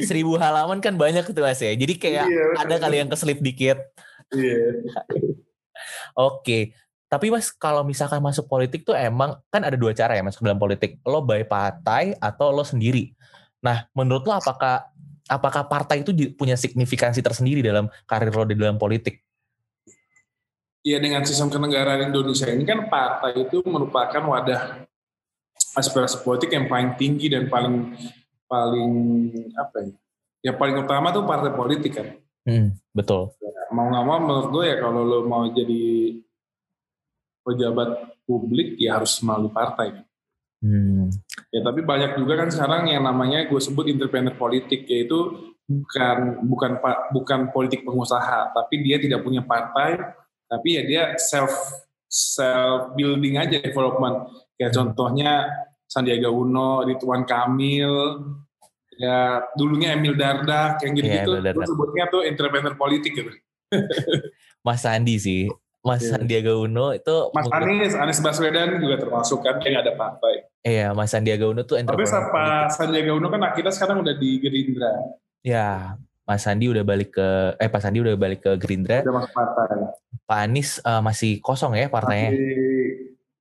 Seribu 0.00 0.40
halaman 0.40 0.80
kan 0.80 0.96
banyak 0.96 1.28
tuh 1.28 1.44
mas 1.44 1.60
ya. 1.60 1.76
Jadi 1.76 1.94
kayak 2.00 2.24
iya, 2.24 2.44
ada 2.56 2.74
kali 2.80 3.04
yang 3.04 3.12
keselip 3.12 3.36
dikit. 3.44 3.76
Iya. 4.32 4.88
Oke. 6.32 6.72
Tapi 7.08 7.28
mas 7.28 7.52
kalau 7.52 7.84
misalkan 7.84 8.24
masuk 8.24 8.48
politik 8.48 8.88
tuh 8.88 8.96
emang 8.96 9.36
kan 9.52 9.60
ada 9.60 9.76
dua 9.76 9.92
cara 9.92 10.16
ya 10.16 10.24
masuk 10.24 10.40
dalam 10.40 10.56
politik. 10.56 11.04
Lo 11.04 11.20
by 11.20 11.44
partai 11.44 12.16
atau 12.16 12.48
lo 12.48 12.64
sendiri. 12.64 13.12
Nah 13.60 13.84
menurut 13.92 14.24
lo 14.24 14.40
apakah 14.40 14.88
apakah 15.28 15.68
partai 15.68 16.02
itu 16.02 16.10
punya 16.34 16.56
signifikansi 16.56 17.20
tersendiri 17.20 17.60
dalam 17.60 17.86
karir 18.08 18.32
lo 18.32 18.48
di 18.48 18.56
dalam 18.56 18.80
politik? 18.80 19.20
Iya 20.82 20.98
dengan 21.04 21.22
sistem 21.28 21.52
kenegaraan 21.52 22.08
Indonesia 22.08 22.48
ini 22.48 22.64
kan 22.64 22.88
partai 22.88 23.44
itu 23.44 23.60
merupakan 23.68 24.24
wadah 24.24 24.88
aspirasi 25.76 26.24
politik 26.24 26.48
yang 26.54 26.64
paling 26.64 26.96
tinggi 26.96 27.28
dan 27.28 27.46
paling 27.52 27.92
paling 28.48 28.92
apa 29.52 29.76
ya? 29.84 29.92
Yang 30.50 30.56
paling 30.56 30.76
utama 30.80 31.12
tuh 31.12 31.28
partai 31.28 31.52
politik 31.52 31.92
kan. 31.92 32.08
Hmm, 32.48 32.72
betul. 32.96 33.36
Ya, 33.42 33.68
mau 33.74 33.92
nggak 33.92 34.04
mau 34.08 34.18
menurut 34.22 34.48
gue 34.48 34.64
ya 34.64 34.76
kalau 34.80 35.04
lo 35.04 35.18
mau 35.28 35.44
jadi 35.52 36.16
pejabat 37.44 38.16
publik 38.24 38.80
ya 38.80 38.96
harus 38.96 39.20
melalui 39.20 39.52
partai 39.52 39.86
kan. 40.00 40.04
Hmm. 40.64 41.12
Ya 41.48 41.64
tapi 41.64 41.80
banyak 41.80 42.20
juga 42.20 42.44
kan 42.44 42.52
sekarang 42.52 42.92
yang 42.92 43.08
namanya 43.08 43.48
gue 43.48 43.56
sebut 43.56 43.88
independen 43.88 44.36
politik 44.36 44.84
yaitu 44.84 45.48
bukan 45.64 46.44
bukan 46.44 46.70
bukan 47.12 47.40
politik 47.52 47.84
pengusaha 47.88 48.52
tapi 48.52 48.84
dia 48.84 49.00
tidak 49.00 49.20
punya 49.20 49.44
partai 49.44 50.00
tapi 50.48 50.80
ya 50.80 50.82
dia 50.84 51.02
self 51.16 51.52
self 52.08 52.96
building 52.96 53.36
aja 53.36 53.60
development 53.60 54.32
kayak 54.56 54.72
contohnya 54.72 55.48
Sandiaga 55.88 56.28
Uno, 56.28 56.84
Ridwan 56.84 57.24
Kamil, 57.24 58.20
ya 58.92 59.40
dulunya 59.56 59.96
Emil 59.96 60.20
Dardak 60.20 60.84
yang 60.84 60.92
gitu-gitu, 60.92 61.32
ya, 61.40 61.64
sebutnya 61.64 62.04
tuh 62.12 62.28
independen 62.28 62.76
politik 62.76 63.16
gitu. 63.16 63.32
Mas 64.66 64.84
Sandi 64.84 65.16
sih, 65.16 65.48
Mas 65.80 66.04
yeah. 66.04 66.20
Sandiaga 66.20 66.52
Uno 66.60 66.92
itu 66.92 67.32
Mas 67.32 67.48
mungkin... 67.48 67.80
Anies, 67.80 67.94
Anies 67.96 68.20
Baswedan 68.20 68.76
juga 68.84 69.00
termasuk 69.00 69.40
kan 69.40 69.64
nggak 69.64 69.84
ada 69.88 69.94
partai. 69.96 70.44
Iya, 70.66 70.90
Mas 70.92 71.14
Sandiaga 71.14 71.46
Uno 71.46 71.62
tuh 71.62 71.78
Tapi 71.78 72.04
Pak 72.04 72.74
Sandiaga 72.74 73.12
Uno 73.14 73.30
kan 73.30 73.42
akhirnya 73.46 73.72
sekarang 73.72 74.02
udah 74.02 74.14
di 74.18 74.42
Gerindra. 74.42 74.90
Ya, 75.46 75.96
Mas 76.28 76.44
Sandi 76.44 76.68
udah 76.68 76.84
balik 76.84 77.16
ke 77.16 77.56
eh 77.56 77.72
Pak 77.72 77.80
Sandi 77.80 78.04
udah 78.04 78.12
balik 78.20 78.44
ke 78.44 78.52
Gerindra. 78.60 79.00
Udah 79.00 79.16
masuk 79.16 79.32
partai. 79.32 79.96
Pak 80.28 80.38
Anies 80.44 80.76
uh, 80.84 81.00
masih 81.00 81.40
kosong 81.40 81.72
ya 81.72 81.88
partainya. 81.88 82.36
Masih 82.36 82.56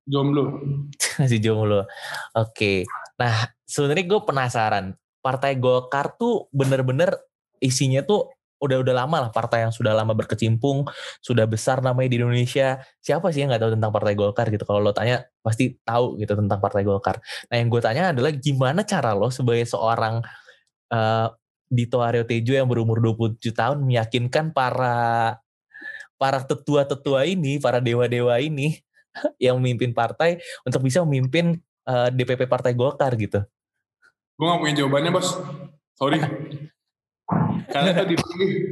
jomblo. 0.08 0.44
masih 1.20 1.38
jomblo. 1.44 1.84
Oke. 1.84 1.84
Okay. 2.32 2.78
Nah, 3.20 3.52
sebenarnya 3.68 4.04
gue 4.08 4.20
penasaran. 4.24 4.96
Partai 5.20 5.60
Golkar 5.60 6.16
tuh 6.16 6.48
bener-bener 6.48 7.12
isinya 7.60 8.00
tuh 8.00 8.32
udah 8.58 8.82
udah 8.82 8.94
lama 8.94 9.16
lah 9.26 9.30
partai 9.30 9.66
yang 9.66 9.72
sudah 9.74 9.94
lama 9.94 10.14
berkecimpung, 10.18 10.86
sudah 11.22 11.46
besar 11.46 11.78
namanya 11.78 12.10
di 12.10 12.18
Indonesia. 12.18 12.82
Siapa 12.98 13.30
sih 13.30 13.46
yang 13.46 13.54
nggak 13.54 13.62
tahu 13.62 13.72
tentang 13.78 13.92
Partai 13.94 14.14
Golkar 14.18 14.46
gitu? 14.50 14.66
Kalau 14.66 14.82
lo 14.82 14.90
tanya 14.90 15.22
pasti 15.40 15.78
tahu 15.82 16.18
gitu 16.18 16.34
tentang 16.34 16.58
Partai 16.58 16.82
Golkar. 16.82 17.22
Nah 17.50 17.56
yang 17.56 17.70
gue 17.70 17.80
tanya 17.82 18.10
adalah 18.10 18.34
gimana 18.34 18.82
cara 18.82 19.14
lo 19.14 19.30
sebagai 19.30 19.64
seorang 19.66 20.20
uh, 20.90 21.28
Dito 21.68 22.00
Aryo 22.00 22.24
Tejo 22.24 22.56
yang 22.56 22.66
berumur 22.66 22.98
27 22.98 23.52
tahun 23.52 23.78
meyakinkan 23.84 24.56
para 24.56 25.36
para 26.18 26.42
tetua-tetua 26.42 27.28
ini, 27.30 27.62
para 27.62 27.78
dewa-dewa 27.78 28.34
ini 28.42 28.82
yang 29.44 29.62
memimpin 29.62 29.94
partai 29.94 30.42
untuk 30.66 30.82
bisa 30.82 31.04
memimpin 31.06 31.62
uh, 31.86 32.08
eh, 32.08 32.10
DPP 32.10 32.50
Partai 32.50 32.74
Golkar 32.74 33.14
gitu. 33.14 33.44
Gue 34.38 34.46
gak 34.46 34.60
punya 34.62 34.74
jawabannya 34.82 35.10
bos. 35.14 35.34
Sorry. 35.94 36.18
Karena 37.68 37.90
itu 37.94 38.16
dipilih. 38.16 38.52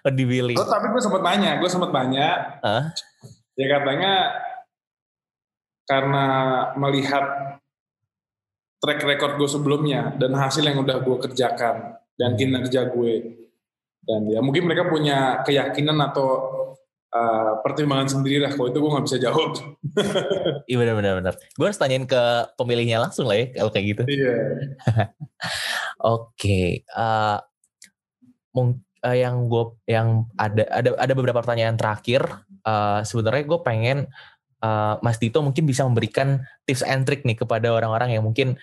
Oh, 0.00 0.12
dipilih. 0.12 0.56
Oh, 0.56 0.64
tapi 0.64 0.92
gue 0.92 1.02
sempat 1.04 1.20
nanya, 1.20 1.60
gue 1.60 1.68
sempat 1.68 1.92
nanya. 1.92 2.58
Huh? 2.64 2.88
Ya 3.56 3.66
katanya 3.68 4.12
karena 5.84 6.26
melihat 6.76 7.24
track 8.80 9.00
record 9.04 9.36
gue 9.36 9.48
sebelumnya 9.48 10.16
dan 10.16 10.32
hasil 10.32 10.64
yang 10.64 10.80
udah 10.80 11.04
gue 11.04 11.16
kerjakan 11.20 12.00
dan 12.16 12.38
kinerja 12.38 12.88
gue 12.88 13.14
dan 14.06 14.24
ya 14.30 14.40
mungkin 14.40 14.64
mereka 14.64 14.88
punya 14.88 15.44
keyakinan 15.44 16.00
atau 16.00 16.28
uh, 17.10 17.52
pertimbangan 17.62 18.08
sendiri 18.08 18.42
lah 18.42 18.54
kalau 18.54 18.70
itu 18.70 18.78
gue 18.78 18.90
nggak 18.90 19.06
bisa 19.06 19.18
jawab. 19.18 19.50
Iya 20.70 20.76
benar 20.78 20.94
benar 20.94 21.12
benar. 21.18 21.34
Gue 21.58 21.66
harus 21.66 21.80
tanyain 21.80 22.06
ke 22.06 22.22
pemilihnya 22.54 23.02
langsung 23.02 23.26
lah 23.26 23.36
ya 23.38 23.46
kalau 23.58 23.70
kayak 23.74 23.86
gitu. 23.96 24.02
Iya. 24.06 24.34
Oke 26.00 26.30
okay. 26.38 26.68
uh, 26.94 27.42
uh, 28.54 29.16
yang 29.16 29.50
gue 29.50 29.64
yang 29.90 30.30
ada 30.38 30.64
ada 30.70 30.90
ada 30.96 31.12
beberapa 31.16 31.42
pertanyaan 31.42 31.74
terakhir. 31.74 32.22
Uh, 32.62 33.02
sebenarnya 33.02 33.44
gue 33.48 33.60
pengen 33.64 33.98
uh, 34.62 35.00
Mas 35.02 35.18
Dito 35.18 35.40
mungkin 35.42 35.64
bisa 35.66 35.82
memberikan 35.82 36.44
tips 36.68 36.86
and 36.86 37.08
trick 37.08 37.26
nih 37.26 37.36
kepada 37.36 37.72
orang-orang 37.72 38.14
yang 38.14 38.24
mungkin 38.24 38.60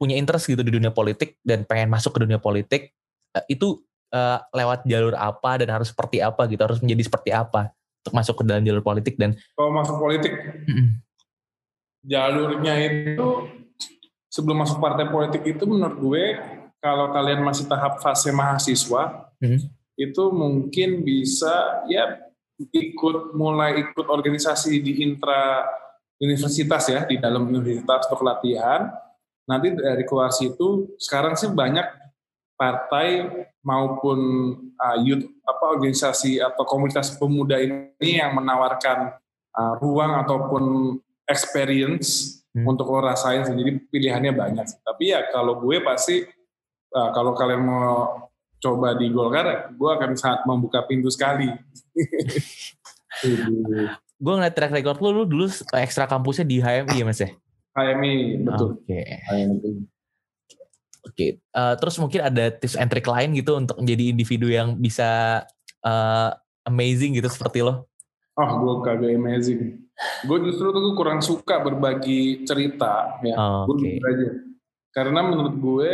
punya 0.00 0.16
interest 0.16 0.48
gitu 0.48 0.64
di 0.64 0.72
dunia 0.72 0.90
politik 0.90 1.36
dan 1.44 1.68
pengen 1.68 1.92
masuk 1.92 2.16
ke 2.16 2.20
dunia 2.26 2.40
politik. 2.42 2.96
Uh, 3.36 3.44
itu 3.46 3.80
uh, 4.16 4.40
lewat 4.56 4.88
jalur 4.88 5.12
apa 5.12 5.60
dan 5.60 5.68
harus 5.76 5.92
seperti 5.92 6.24
apa 6.24 6.48
gitu 6.48 6.64
harus 6.64 6.80
menjadi 6.80 7.02
seperti 7.12 7.30
apa 7.36 7.76
untuk 8.00 8.12
masuk 8.16 8.34
ke 8.40 8.42
dalam 8.48 8.64
jalur 8.64 8.80
politik 8.80 9.14
dan 9.20 9.36
kalau 9.52 9.70
masuk 9.76 9.96
politik 10.00 10.32
jalurnya 12.06 12.74
itu 12.80 13.30
sebelum 14.32 14.64
masuk 14.64 14.78
partai 14.80 15.10
politik 15.12 15.42
itu 15.44 15.64
menurut 15.68 15.96
gue 16.00 16.24
kalau 16.80 17.10
kalian 17.10 17.42
masih 17.42 17.66
tahap 17.66 17.98
fase 17.98 18.30
mahasiswa 18.30 19.32
mm-hmm. 19.42 19.60
itu 19.98 20.22
mungkin 20.32 21.02
bisa 21.02 21.84
ya 21.90 22.20
ikut 22.56 23.36
mulai 23.36 23.84
ikut 23.84 24.06
organisasi 24.06 24.80
di 24.80 25.04
intra 25.04 25.66
universitas 26.16 26.84
ya 26.88 27.04
di 27.04 27.20
dalam 27.20 27.48
universitas 27.48 28.08
untuk 28.08 28.24
latihan 28.24 28.88
nanti 29.44 29.74
dari 29.76 30.04
keluar 30.08 30.32
situ 30.32 30.96
sekarang 30.96 31.36
sih 31.36 31.52
banyak 31.52 31.84
partai 32.56 33.28
maupun 33.60 34.18
uh, 34.80 34.96
youth 35.04 35.24
apa 35.44 35.64
organisasi 35.76 36.40
atau 36.40 36.64
komunitas 36.64 37.14
pemuda 37.20 37.60
ini 37.60 38.20
yang 38.20 38.32
menawarkan 38.32 39.12
uh, 39.52 39.74
ruang 39.78 40.16
ataupun 40.24 40.96
experience 41.28 42.40
hmm. 42.56 42.64
untuk 42.64 42.88
lo 42.88 43.04
rasain 43.04 43.44
sendiri 43.44 43.76
pilihannya 43.92 44.32
banyak 44.32 44.66
tapi 44.80 45.12
ya 45.12 45.28
kalau 45.28 45.60
gue 45.60 45.84
pasti 45.84 46.24
uh, 46.96 47.10
kalau 47.12 47.36
kalian 47.36 47.62
mau 47.62 48.26
coba 48.60 48.96
di 48.96 49.12
Golkar, 49.12 49.70
gue 49.76 49.90
akan 49.90 50.16
sangat 50.16 50.40
membuka 50.48 50.82
pintu 50.88 51.12
sekali. 51.12 51.46
gue 54.16 54.32
ngeliat 54.32 54.54
track 54.56 54.72
record 54.72 54.98
lu, 55.04 55.22
lu 55.22 55.24
dulu 55.28 55.46
ekstra 55.76 56.08
kampusnya 56.08 56.44
di 56.48 56.60
HMI 56.60 56.96
ya 57.00 57.04
mas 57.04 57.20
ya? 57.20 57.30
HMI, 57.76 58.44
betul. 58.48 58.80
Oke. 58.80 59.04
Okay. 59.04 59.95
Oke, 61.06 61.14
okay. 61.14 61.30
uh, 61.54 61.70
eh, 61.70 61.74
terus 61.78 61.96
mungkin 62.02 62.20
ada 62.26 62.50
tips 62.50 62.74
and 62.74 62.90
trick 62.90 63.06
lain 63.06 63.30
gitu 63.38 63.54
untuk 63.54 63.78
menjadi 63.78 64.10
individu 64.10 64.50
yang 64.50 64.74
bisa 64.74 65.42
uh, 65.86 66.30
amazing 66.66 67.14
gitu 67.14 67.30
seperti 67.30 67.62
lo? 67.62 67.86
Oh, 68.36 68.50
gue 68.60 68.74
kagak 68.84 69.14
amazing. 69.14 69.86
gue 70.28 70.38
justru 70.44 70.68
tuh 70.68 70.92
kurang 70.92 71.24
suka 71.24 71.62
berbagi 71.62 72.44
cerita 72.44 73.16
ya. 73.24 73.38
Oh, 73.38 73.70
okay. 73.72 73.96
aja. 73.96 74.28
Karena 74.92 75.24
menurut 75.24 75.56
gue 75.56 75.92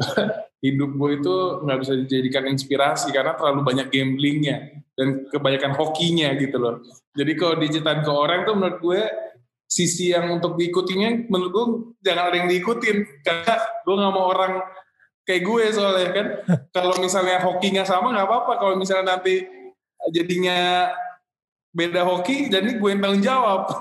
hidup 0.64 0.90
gue 0.96 1.10
itu 1.20 1.34
nggak 1.66 1.78
bisa 1.84 1.92
dijadikan 2.00 2.44
inspirasi 2.48 3.12
karena 3.12 3.36
terlalu 3.36 3.60
banyak 3.60 3.92
gamblingnya 3.92 4.56
dan 4.96 5.28
kebanyakan 5.28 5.72
hokinya 5.76 6.32
gitu 6.36 6.56
loh. 6.56 6.80
Jadi 7.12 7.32
kalau 7.36 7.60
diceritain 7.60 8.00
ke 8.00 8.12
orang 8.12 8.48
tuh 8.48 8.54
menurut 8.56 8.78
gue 8.80 9.02
sisi 9.70 10.10
yang 10.10 10.26
untuk 10.34 10.58
diikutinya 10.58 11.30
menurut 11.30 11.50
gue 11.54 11.66
jangan 12.02 12.34
ada 12.34 12.36
yang 12.42 12.50
diikutin. 12.50 13.06
Karena 13.22 13.54
gue 13.86 13.94
nggak 13.94 14.12
mau 14.12 14.26
orang 14.34 14.58
kayak 15.22 15.46
gue 15.46 15.64
soalnya 15.70 16.10
kan? 16.10 16.26
Kalau 16.74 16.98
misalnya 16.98 17.38
hokinya 17.38 17.86
sama 17.86 18.10
nggak 18.10 18.26
apa-apa. 18.26 18.52
Kalau 18.58 18.74
misalnya 18.74 19.14
nanti 19.16 19.46
jadinya 20.10 20.90
beda 21.70 22.02
hoki 22.02 22.50
jadi 22.50 22.66
gue 22.66 22.88
yang 22.90 22.98
tanggung 22.98 23.22
jawab. 23.22 23.70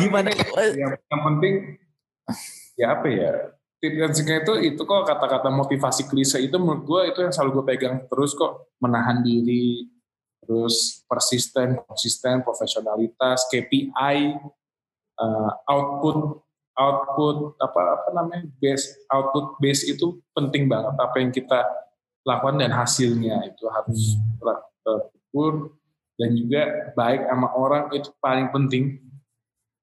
Gimana? 0.00 0.32
yang, 0.72 0.96
yang 0.96 1.22
penting 1.22 1.76
ya 2.80 2.96
apa 2.96 3.06
ya? 3.12 3.32
Tips 3.76 3.96
dan 4.00 4.10
triknya 4.16 4.36
itu 4.40 4.72
itu 4.72 4.82
kok 4.88 5.04
kata-kata 5.04 5.52
motivasi 5.52 6.08
klise 6.08 6.40
itu 6.40 6.56
menurut 6.56 6.82
gue 6.88 7.00
itu 7.12 7.18
yang 7.28 7.32
selalu 7.36 7.60
gue 7.60 7.64
pegang 7.76 8.08
terus 8.08 8.32
kok. 8.32 8.72
Menahan 8.80 9.20
diri 9.20 9.95
terus 10.42 11.04
persisten 11.06 11.80
konsisten 11.86 12.42
profesionalitas 12.44 13.48
KPI 13.48 13.90
uh, 13.92 15.22
eh, 15.22 15.50
output 15.70 16.44
output 16.76 17.56
apa 17.56 17.80
apa 18.00 18.08
namanya 18.12 18.44
base 18.60 18.84
output 19.08 19.56
base 19.58 19.88
itu 19.88 20.20
penting 20.36 20.68
banget 20.68 20.92
apa 21.00 21.16
yang 21.18 21.32
kita 21.32 21.64
lakukan 22.26 22.60
dan 22.60 22.74
hasilnya 22.74 23.48
itu 23.48 23.64
harus 23.70 24.18
terukur 24.84 25.72
dan 26.20 26.30
juga 26.36 26.92
baik 26.92 27.28
sama 27.28 27.48
orang 27.56 27.84
itu 27.96 28.10
paling 28.20 28.48
penting 28.52 29.00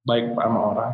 baik 0.04 0.36
sama 0.36 0.60
orang 0.60 0.92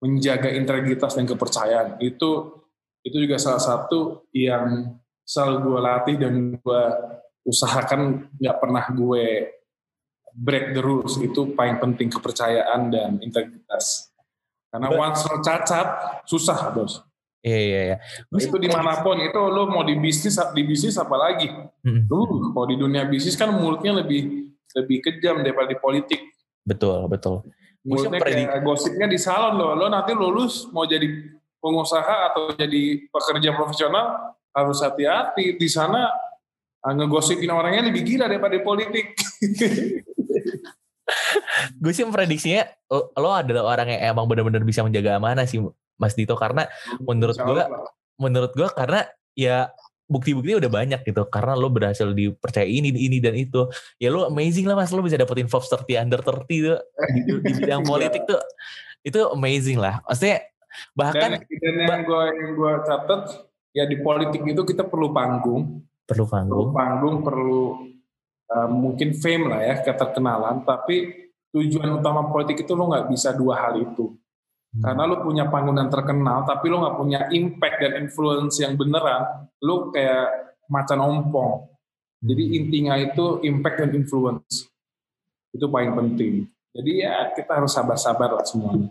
menjaga 0.00 0.48
integritas 0.50 1.12
dan 1.14 1.28
kepercayaan. 1.28 2.00
Itu 2.00 2.64
itu 3.04 3.16
juga 3.16 3.36
salah 3.40 3.60
satu 3.60 4.28
yang 4.32 4.96
selalu 5.24 5.56
gue 5.64 5.78
latih 5.80 6.16
dan 6.20 6.32
gue 6.56 6.82
usahakan 7.46 8.30
nggak 8.36 8.56
pernah 8.60 8.84
gue 8.92 9.54
break 10.30 10.76
the 10.76 10.82
rules 10.82 11.18
itu 11.18 11.52
paling 11.56 11.80
penting 11.82 12.12
kepercayaan 12.12 12.92
dan 12.92 13.18
integritas 13.18 14.10
karena 14.70 14.86
But, 14.86 14.98
once 15.02 15.20
lo 15.26 15.36
cacat, 15.42 15.86
susah 16.30 16.70
bos. 16.70 17.02
Iya 17.42 17.58
iya 17.58 17.80
iya. 17.90 17.96
Itu 18.30 18.60
di 18.60 18.70
mana 18.70 19.02
pun 19.02 19.18
itu 19.18 19.40
lo 19.50 19.66
mau 19.66 19.82
di 19.82 19.98
bisnis 19.98 20.38
di 20.54 20.62
bisnis 20.62 20.94
apa 20.94 21.16
lagi? 21.18 21.50
Hmm. 21.82 22.06
Lu 22.06 22.52
kalau 22.54 22.66
di 22.70 22.76
dunia 22.78 23.02
bisnis 23.08 23.34
kan 23.34 23.50
mulutnya 23.50 23.98
lebih 23.98 24.52
lebih 24.76 24.98
kejam 25.02 25.42
daripada 25.42 25.66
di 25.66 25.78
politik. 25.80 26.22
Betul 26.62 27.10
betul. 27.10 27.42
Mulutnya 27.82 28.20
kayak 28.22 28.62
gosipnya 28.62 29.10
di 29.10 29.18
salon 29.18 29.58
lo. 29.58 29.74
Lo 29.74 29.90
nanti 29.90 30.14
lulus 30.14 30.70
mau 30.70 30.86
jadi 30.86 31.08
pengusaha 31.58 32.30
atau 32.30 32.54
jadi 32.54 33.10
pekerja 33.10 33.50
profesional 33.56 34.36
harus 34.54 34.78
hati-hati 34.84 35.58
di 35.58 35.68
sana 35.68 36.12
ngegosipin 36.80 37.52
orangnya 37.52 37.92
lebih 37.92 38.02
gila 38.04 38.24
daripada 38.28 38.56
di 38.56 38.64
politik. 38.64 39.06
gue 41.82 41.92
sih 41.92 42.06
prediksinya 42.06 42.70
lo, 43.18 43.34
adalah 43.34 43.76
orang 43.76 43.92
yang 43.92 44.14
emang 44.14 44.30
benar-benar 44.30 44.62
bisa 44.62 44.86
menjaga 44.86 45.18
amanah 45.18 45.44
sih 45.44 45.58
Mas 46.00 46.14
Dito 46.16 46.38
karena 46.38 46.70
menurut 47.02 47.36
gue 47.36 47.62
menurut 48.16 48.52
gue 48.54 48.68
karena 48.72 49.04
ya 49.36 49.68
bukti-bukti 50.10 50.58
udah 50.58 50.70
banyak 50.70 51.00
gitu 51.06 51.22
karena 51.30 51.54
lo 51.54 51.70
berhasil 51.70 52.10
dipercaya 52.10 52.66
ini 52.66 52.90
ini 52.90 53.22
dan 53.22 53.36
itu. 53.36 53.68
Ya 54.00 54.10
lo 54.10 54.26
amazing 54.26 54.66
lah 54.66 54.74
mas 54.74 54.90
lo 54.90 55.04
bisa 55.04 55.20
dapetin 55.20 55.46
Forbes 55.46 55.70
30 55.70 55.86
under 56.00 56.20
30 56.24 56.44
tuh 56.48 56.80
di, 57.14 57.20
di 57.28 57.52
bidang 57.62 57.84
politik 57.90 58.26
tuh. 58.26 58.40
Itu 59.04 59.30
amazing 59.36 59.78
lah. 59.78 60.02
Maksudnya 60.08 60.50
bahkan 60.94 61.38
dan, 61.38 61.46
dan 61.46 61.74
yang 61.82 62.02
gue 62.06 62.24
yang 62.30 62.50
gue 62.54 62.72
catat 62.86 63.22
ya 63.74 63.84
di 63.86 63.96
politik 64.02 64.42
itu 64.46 64.62
kita 64.66 64.86
perlu 64.86 65.10
panggung 65.14 65.82
perlu 66.10 66.26
panggung 66.26 66.58
perlu 66.58 66.74
panggung 66.74 67.16
perlu 67.22 67.64
uh, 68.50 68.68
mungkin 68.68 69.14
fame 69.14 69.46
lah 69.46 69.62
ya 69.62 69.74
keterkenalan 69.86 70.66
tapi 70.66 71.30
tujuan 71.54 72.02
utama 72.02 72.26
politik 72.26 72.66
itu 72.66 72.74
lo 72.74 72.90
nggak 72.90 73.06
bisa 73.06 73.30
dua 73.30 73.62
hal 73.62 73.78
itu 73.78 74.10
hmm. 74.74 74.82
karena 74.82 75.02
lo 75.06 75.22
punya 75.22 75.46
panggung 75.46 75.78
yang 75.78 75.90
terkenal 75.90 76.42
tapi 76.42 76.66
lo 76.66 76.82
nggak 76.82 76.96
punya 76.98 77.20
impact 77.30 77.76
dan 77.78 77.92
influence 78.02 78.58
yang 78.58 78.74
beneran 78.74 79.46
lo 79.62 79.94
kayak 79.94 80.58
macan 80.66 80.98
ompong 80.98 81.70
jadi 82.18 82.42
hmm. 82.42 82.58
intinya 82.58 82.94
itu 82.98 83.38
impact 83.46 83.86
dan 83.86 83.90
influence 83.94 84.66
itu 85.54 85.66
paling 85.70 85.94
penting 85.94 86.50
jadi 86.74 86.90
ya 87.06 87.14
kita 87.38 87.62
harus 87.62 87.70
sabar-sabar 87.70 88.34
lah 88.34 88.46
semuanya 88.46 88.90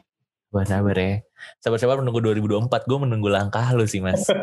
Sabar-sabar 0.50 0.98
ya. 0.98 1.22
Sabar-sabar 1.62 2.02
menunggu 2.02 2.26
2024. 2.26 2.90
Gue 2.90 3.00
menunggu 3.06 3.30
langkah 3.30 3.70
lo 3.70 3.86
sih 3.86 4.02
mas. 4.02 4.26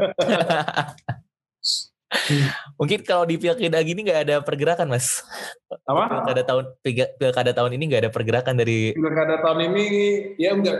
Mungkin 2.76 3.00
kalau 3.08 3.24
di 3.24 3.40
pilkada 3.40 3.80
gini 3.80 4.04
nggak 4.04 4.20
ada 4.28 4.36
pergerakan, 4.44 4.92
Mas. 4.92 5.24
Apa? 5.88 6.20
Pilkada 6.20 6.42
tahun 6.44 6.64
pilkada 7.16 7.52
tahun 7.56 7.72
ini 7.80 7.84
nggak 7.88 8.02
ada 8.08 8.12
pergerakan 8.12 8.54
dari 8.60 8.92
pilkada 8.92 9.40
tahun 9.40 9.72
ini 9.72 9.84
ya 10.36 10.52
enggak. 10.52 10.78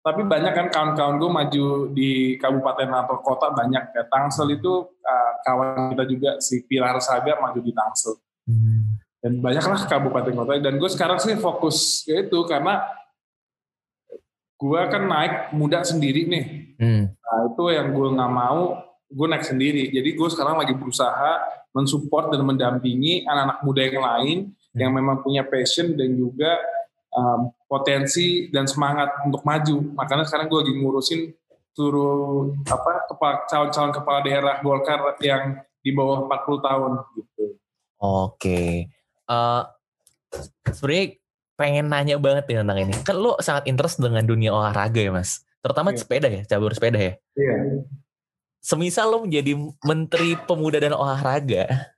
Tapi 0.00 0.24
banyak 0.24 0.52
kan 0.56 0.66
kawan-kawan 0.72 1.20
gue 1.20 1.30
maju 1.30 1.64
di 1.92 2.10
kabupaten 2.40 2.88
atau 2.88 3.20
kota 3.20 3.52
banyak. 3.52 3.92
Ya, 3.92 4.04
Tangsel 4.08 4.56
itu 4.56 4.88
uh, 4.88 5.32
kawan 5.44 5.92
kita 5.92 6.04
juga 6.08 6.30
si 6.40 6.64
Pilar 6.64 6.96
Saga 7.04 7.36
maju 7.36 7.60
di 7.60 7.72
Tangsel. 7.72 8.16
Hmm. 8.48 8.96
Dan 9.20 9.44
banyaklah 9.44 9.84
kabupaten 9.84 10.32
kota. 10.32 10.56
Dan 10.56 10.80
gue 10.80 10.88
sekarang 10.88 11.20
sih 11.20 11.36
fokus 11.36 12.08
ke 12.08 12.24
itu 12.24 12.40
karena 12.48 12.80
gue 14.56 14.80
kan 14.88 15.04
naik 15.04 15.34
muda 15.52 15.84
sendiri 15.84 16.24
nih. 16.28 16.44
Hmm. 16.80 17.04
Nah, 17.12 17.40
itu 17.52 17.64
yang 17.68 17.92
gue 17.92 18.08
nggak 18.08 18.32
mau 18.32 18.80
gue 19.10 19.26
naik 19.26 19.44
sendiri. 19.44 19.90
Jadi 19.90 20.14
gue 20.14 20.28
sekarang 20.30 20.62
lagi 20.62 20.72
berusaha 20.78 21.42
mensupport 21.74 22.34
dan 22.34 22.46
mendampingi 22.46 23.26
anak-anak 23.26 23.58
muda 23.66 23.80
yang 23.82 24.04
lain 24.06 24.38
hmm. 24.54 24.78
yang 24.78 24.90
memang 24.94 25.22
punya 25.22 25.42
passion 25.42 25.98
dan 25.98 26.14
juga 26.14 26.58
um, 27.14 27.50
potensi 27.66 28.50
dan 28.54 28.70
semangat 28.70 29.10
untuk 29.26 29.42
maju. 29.42 29.76
Makanya 29.98 30.24
sekarang 30.26 30.46
gue 30.46 30.58
lagi 30.62 30.72
ngurusin 30.78 31.20
suruh 31.70 32.50
apa 32.66 33.06
calon-calon 33.46 33.92
kepala 33.94 34.18
daerah 34.26 34.54
Golkar 34.62 35.14
yang 35.22 35.62
di 35.80 35.90
bawah 35.94 36.26
40 36.26 36.66
tahun 36.66 36.92
gitu. 37.18 37.44
Oke. 38.02 38.90
Uh, 39.30 39.62
sebenarnya 40.66 41.18
pengen 41.54 41.86
nanya 41.86 42.16
banget 42.18 42.44
nih 42.50 42.58
tentang 42.62 42.78
ini. 42.78 42.94
Kan 43.06 43.16
lo 43.18 43.38
sangat 43.38 43.70
interest 43.70 44.02
dengan 44.02 44.26
dunia 44.26 44.50
olahraga 44.50 44.98
ya, 44.98 45.12
Mas. 45.14 45.46
Terutama 45.60 45.92
yeah. 45.92 46.00
sepeda 46.00 46.28
ya, 46.28 46.42
cabur 46.48 46.72
sepeda 46.74 46.98
ya. 46.98 47.12
Iya. 47.38 47.54
Yeah 47.54 48.00
semisal 48.60 49.08
lo 49.08 49.24
menjadi 49.24 49.56
menteri 49.82 50.36
pemuda 50.44 50.78
dan 50.78 50.92
olahraga 50.92 51.90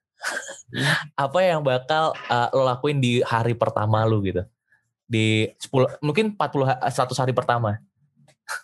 apa 1.18 1.38
yang 1.44 1.60
bakal 1.60 2.16
uh, 2.30 2.48
lo 2.54 2.64
lakuin 2.64 2.98
di 3.02 3.20
hari 3.20 3.52
pertama 3.52 4.06
lo 4.08 4.22
gitu? 4.24 4.42
Di 5.04 5.52
10 5.60 6.00
mungkin 6.00 6.32
40 6.38 6.80
100 6.88 7.22
hari 7.22 7.32
pertama. 7.36 7.76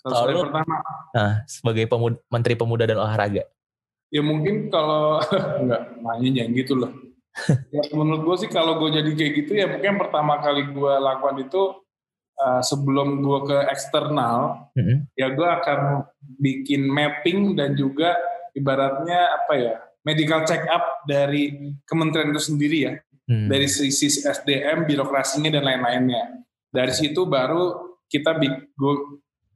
Kalau 0.01 0.16
hari 0.24 0.34
pertama. 0.40 0.74
Nah, 1.12 1.32
sebagai 1.44 1.84
pemuda, 1.84 2.16
menteri 2.32 2.55
pemuda 2.57 2.84
dan 2.88 2.99
olahraga. 2.99 3.44
Ya 4.09 4.24
mungkin 4.24 4.72
kalau 4.72 5.20
enggak 5.61 5.82
nanya 6.01 6.44
yang 6.44 6.53
gitu 6.57 6.74
loh. 6.78 6.92
Ya, 7.70 7.86
menurut 7.94 8.26
gue 8.26 8.36
sih 8.42 8.51
kalau 8.51 8.82
gue 8.82 8.99
jadi 8.99 9.14
kayak 9.14 9.32
gitu 9.38 9.53
ya 9.55 9.70
mungkin 9.70 9.94
pertama 9.94 10.42
kali 10.42 10.74
gue 10.74 10.94
lakukan 10.99 11.38
itu 11.46 11.86
uh, 12.39 12.62
sebelum 12.62 13.20
gue 13.20 13.39
ke 13.51 13.59
eksternal, 13.68 14.70
mm-hmm. 14.78 14.99
ya 15.18 15.28
gue 15.34 15.49
akan 15.49 15.80
bikin 16.39 16.86
mapping 16.86 17.59
dan 17.59 17.74
juga 17.74 18.14
ibaratnya 18.55 19.39
apa 19.43 19.55
ya 19.59 19.74
medical 20.07 20.47
check 20.47 20.64
up 20.70 21.05
dari 21.05 21.74
kementerian 21.84 22.32
itu 22.32 22.43
sendiri 22.43 22.78
ya, 22.89 22.95
mm. 23.28 23.47
dari 23.51 23.66
sisi 23.68 24.09
SDM, 24.24 24.89
birokrasinya 24.89 25.53
dan 25.53 25.66
lain-lainnya. 25.66 26.43
Dari 26.72 26.95
situ 26.95 27.28
baru 27.28 27.97
kita 28.09 28.39
gue 28.41 28.95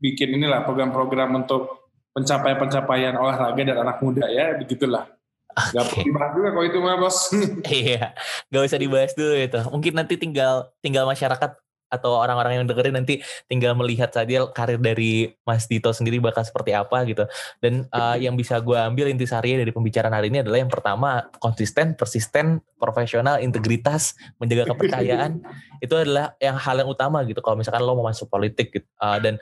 bikin 0.03 0.37
inilah 0.37 0.67
program-program 0.67 1.47
untuk 1.47 1.89
pencapaian-pencapaian 2.13 3.17
olahraga 3.17 3.63
dan 3.65 3.79
anak 3.81 4.03
muda 4.05 4.29
ya, 4.29 4.59
begitulah. 4.61 5.09
Okay. 5.53 5.77
Gak 5.77 5.85
perlu 5.93 6.05
dibahas 6.09 6.31
juga 6.33 6.49
kalau 6.53 6.65
itu 6.65 6.79
mah 6.81 6.97
bos. 6.97 7.17
iya, 7.85 8.17
gak 8.49 8.63
usah 8.65 8.81
dibahas 8.81 9.13
dulu 9.13 9.35
itu. 9.37 9.61
Mungkin 9.69 9.93
nanti 9.97 10.15
tinggal 10.17 10.73
tinggal 10.81 11.05
masyarakat 11.05 11.51
atau 11.93 12.17
orang-orang 12.17 12.63
yang 12.63 12.67
dengerin 12.67 12.97
nanti 12.97 13.21
tinggal 13.53 13.77
melihat 13.77 14.09
saja 14.09 14.49
karir 14.49 14.81
dari 14.81 15.37
Mas 15.45 15.69
Dito 15.69 15.93
sendiri 15.93 16.17
bakal 16.25 16.41
seperti 16.41 16.73
apa 16.73 17.05
gitu. 17.05 17.29
Dan 17.61 17.85
uh, 17.93 18.17
yang 18.17 18.33
bisa 18.33 18.57
gue 18.65 18.75
ambil 18.81 19.13
intisari 19.13 19.61
dari 19.61 19.69
pembicaraan 19.69 20.17
hari 20.17 20.33
ini 20.33 20.41
adalah 20.41 20.65
yang 20.65 20.73
pertama 20.73 21.29
konsisten, 21.37 21.93
persisten, 21.93 22.65
profesional, 22.81 23.37
integritas, 23.45 24.17
menjaga 24.41 24.73
kepercayaan 24.73 25.45
itu 25.85 25.93
adalah 25.93 26.33
yang 26.41 26.57
hal 26.57 26.81
yang 26.81 26.89
utama 26.89 27.21
gitu. 27.29 27.45
Kalau 27.45 27.61
misalkan 27.61 27.85
lo 27.85 27.93
mau 27.93 28.09
masuk 28.09 28.33
politik 28.33 28.73
gitu. 28.73 28.89
Uh, 28.97 29.21
dan 29.21 29.35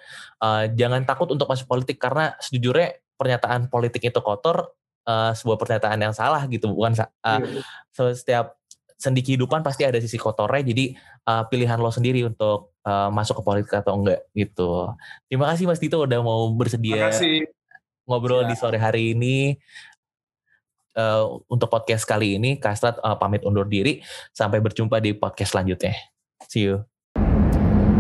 uh, 0.43 0.67
jangan 0.75 1.07
takut 1.07 1.31
untuk 1.31 1.47
masuk 1.47 1.71
politik 1.71 2.03
karena 2.03 2.35
sejujurnya 2.43 2.99
pernyataan 3.15 3.71
politik 3.71 4.03
itu 4.03 4.19
kotor 4.19 4.75
uh, 5.05 5.33
sebuah 5.37 5.61
pernyataan 5.61 6.01
yang 6.01 6.15
salah 6.17 6.45
gitu 6.49 6.73
bukan 6.73 6.97
uh, 6.99 7.41
setiap 8.17 8.60
sendi 9.01 9.25
kehidupan 9.25 9.65
pasti 9.65 9.89
ada 9.89 9.97
sisi 9.97 10.21
kotornya 10.21 10.61
jadi 10.61 10.93
uh, 11.25 11.49
pilihan 11.49 11.81
lo 11.81 11.89
sendiri 11.89 12.21
untuk 12.29 12.77
uh, 12.85 13.09
masuk 13.09 13.41
ke 13.41 13.43
politik 13.43 13.73
atau 13.73 13.97
enggak 13.97 14.29
gitu. 14.37 14.93
Terima 15.33 15.49
kasih 15.49 15.65
Mas 15.65 15.81
Tito 15.81 16.05
udah 16.05 16.21
mau 16.21 16.53
bersedia 16.53 17.09
ngobrol 18.05 18.45
ya. 18.45 18.49
di 18.53 18.55
sore 18.61 18.77
hari 18.77 19.17
ini. 19.17 19.57
Uh, 20.91 21.39
untuk 21.47 21.71
podcast 21.71 22.03
kali 22.03 22.35
ini 22.35 22.59
Kastrat 22.59 23.01
uh, 23.01 23.17
pamit 23.17 23.41
undur 23.49 23.65
diri. 23.65 24.05
Sampai 24.37 24.61
berjumpa 24.61 25.01
di 25.01 25.17
podcast 25.17 25.57
selanjutnya. 25.57 25.97
See 26.45 26.69
you. 26.69 26.85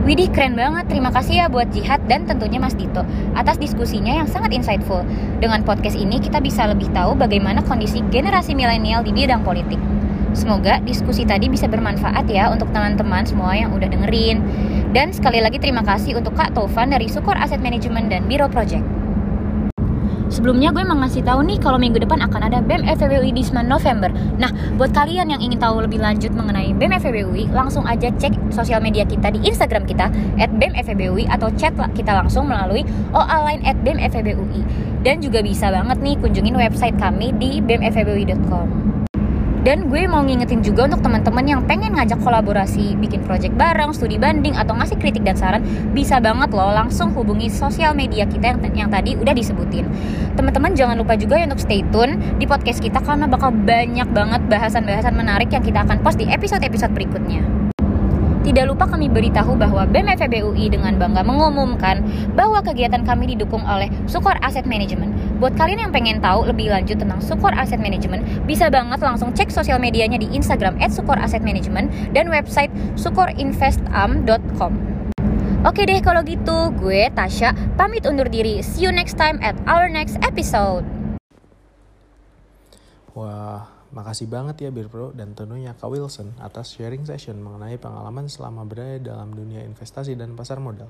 Widih 0.01 0.33
keren 0.33 0.59
banget, 0.59 0.91
terima 0.91 1.15
kasih 1.15 1.45
ya 1.45 1.47
buat 1.47 1.71
Jihad 1.71 2.03
dan 2.11 2.27
tentunya 2.27 2.59
Mas 2.59 2.75
Dito 2.75 3.05
atas 3.37 3.63
diskusinya 3.63 4.11
yang 4.11 4.27
sangat 4.27 4.51
insightful. 4.51 5.07
Dengan 5.39 5.63
podcast 5.63 5.95
ini 5.95 6.19
kita 6.19 6.43
bisa 6.43 6.67
lebih 6.67 6.91
tahu 6.91 7.15
bagaimana 7.15 7.63
kondisi 7.63 8.03
generasi 8.11 8.59
milenial 8.59 9.07
di 9.07 9.15
bidang 9.15 9.47
politik. 9.47 9.79
Semoga 10.31 10.79
diskusi 10.87 11.27
tadi 11.27 11.51
bisa 11.51 11.67
bermanfaat 11.67 12.27
ya 12.31 12.49
untuk 12.55 12.71
teman-teman 12.71 13.27
semua 13.27 13.55
yang 13.55 13.75
udah 13.75 13.91
dengerin. 13.91 14.43
Dan 14.91 15.15
sekali 15.15 15.43
lagi 15.43 15.59
terima 15.59 15.83
kasih 15.83 16.19
untuk 16.19 16.35
Kak 16.35 16.55
Tovan 16.55 16.91
dari 16.91 17.07
Sukor 17.11 17.39
Asset 17.39 17.63
Management 17.63 18.11
dan 18.11 18.27
Biro 18.27 18.47
Project. 18.51 18.83
Sebelumnya 20.31 20.71
gue 20.71 20.87
emang 20.87 21.03
ngasih 21.03 21.27
tahu 21.27 21.43
nih 21.43 21.59
kalau 21.59 21.75
minggu 21.75 21.99
depan 21.99 22.23
akan 22.23 22.47
ada 22.47 22.63
BEM 22.63 22.87
FEBUI 22.87 23.35
di 23.35 23.43
9 23.43 23.67
November. 23.67 24.15
Nah, 24.39 24.55
buat 24.79 24.95
kalian 24.95 25.27
yang 25.27 25.43
ingin 25.43 25.59
tahu 25.59 25.83
lebih 25.83 25.99
lanjut 25.99 26.31
mengenai 26.31 26.71
BEM 26.71 26.95
FEBUI, 27.03 27.51
langsung 27.51 27.83
aja 27.83 28.15
cek 28.15 28.55
sosial 28.55 28.79
media 28.79 29.03
kita 29.03 29.35
di 29.35 29.43
Instagram 29.43 29.91
kita 29.91 30.07
@bemfebui 30.39 31.27
atau 31.27 31.51
chat 31.59 31.75
kita 31.99 32.15
langsung 32.15 32.47
melalui 32.47 32.87
OA 33.11 33.39
line 33.51 33.63
@bemfebui. 33.83 34.63
Dan 35.03 35.19
juga 35.19 35.43
bisa 35.43 35.67
banget 35.75 35.99
nih 35.99 36.15
kunjungin 36.23 36.55
website 36.55 36.95
kami 36.95 37.35
di 37.35 37.59
bemfebui.com. 37.59 39.00
Dan 39.61 39.93
gue 39.93 40.09
mau 40.09 40.25
ngingetin 40.25 40.65
juga 40.65 40.89
untuk 40.89 41.05
teman-teman 41.05 41.45
yang 41.45 41.61
pengen 41.69 41.93
ngajak 41.93 42.17
kolaborasi, 42.25 42.97
bikin 42.97 43.21
project 43.29 43.53
bareng, 43.61 43.93
studi 43.93 44.17
banding, 44.17 44.57
atau 44.57 44.73
ngasih 44.73 44.97
kritik 44.97 45.21
dan 45.21 45.37
saran, 45.37 45.61
bisa 45.93 46.17
banget 46.17 46.49
loh 46.57 46.73
langsung 46.73 47.13
hubungi 47.13 47.53
sosial 47.53 47.93
media 47.93 48.25
kita 48.25 48.57
yang, 48.57 48.59
yang 48.73 48.89
tadi 48.89 49.21
udah 49.21 49.37
disebutin. 49.37 49.85
Teman-teman 50.33 50.73
jangan 50.73 50.97
lupa 50.97 51.13
juga 51.21 51.37
ya 51.37 51.45
untuk 51.45 51.61
stay 51.61 51.85
tune 51.93 52.17
di 52.41 52.49
podcast 52.49 52.81
kita 52.81 53.05
karena 53.05 53.29
bakal 53.29 53.53
banyak 53.53 54.09
banget 54.17 54.41
bahasan-bahasan 54.49 55.13
menarik 55.13 55.53
yang 55.53 55.61
kita 55.61 55.85
akan 55.85 56.01
post 56.01 56.17
di 56.17 56.25
episode-episode 56.25 56.97
berikutnya. 56.97 57.60
Tidak 58.41 58.65
lupa 58.65 58.89
kami 58.89 59.13
beritahu 59.13 59.53
bahwa 59.55 59.85
BEM 59.85 60.17
FEBUI 60.17 60.73
dengan 60.73 60.97
bangga 60.97 61.21
mengumumkan 61.23 62.03
bahwa 62.33 62.65
kegiatan 62.65 63.05
kami 63.05 63.37
didukung 63.37 63.63
oleh 63.63 63.93
Sukor 64.09 64.35
Asset 64.43 64.65
Management. 64.67 65.13
Buat 65.39 65.55
kalian 65.61 65.89
yang 65.89 65.93
pengen 65.93 66.19
tahu 66.19 66.49
lebih 66.49 66.73
lanjut 66.73 66.99
tentang 66.99 67.23
Sukor 67.23 67.53
Asset 67.55 67.79
Management, 67.79 68.25
bisa 68.49 68.73
banget 68.73 68.99
langsung 69.01 69.33
cek 69.33 69.53
sosial 69.53 69.79
medianya 69.79 70.19
di 70.19 70.29
Instagram 70.35 70.77
@sukorassetmanagement 70.83 72.17
dan 72.17 72.29
website 72.33 72.73
sukorinvestam.com. 72.99 74.73
Oke 75.61 75.85
deh 75.85 76.01
kalau 76.01 76.25
gitu, 76.25 76.73
gue 76.81 77.13
Tasya 77.13 77.53
pamit 77.77 78.09
undur 78.09 78.27
diri. 78.27 78.65
See 78.65 78.89
you 78.89 78.93
next 78.93 79.21
time 79.21 79.37
at 79.45 79.55
our 79.69 79.87
next 79.93 80.17
episode. 80.25 80.83
Wah, 83.15 83.70
Makasih 83.91 84.31
banget 84.31 84.63
ya 84.63 84.71
Birpro 84.71 85.11
dan 85.11 85.35
tentunya 85.35 85.75
Kak 85.75 85.91
Wilson 85.91 86.31
atas 86.39 86.79
sharing 86.79 87.03
session 87.03 87.43
mengenai 87.43 87.75
pengalaman 87.75 88.31
selama 88.31 88.63
berada 88.63 89.03
dalam 89.03 89.35
dunia 89.35 89.67
investasi 89.67 90.15
dan 90.15 90.39
pasar 90.39 90.63
modal. 90.63 90.87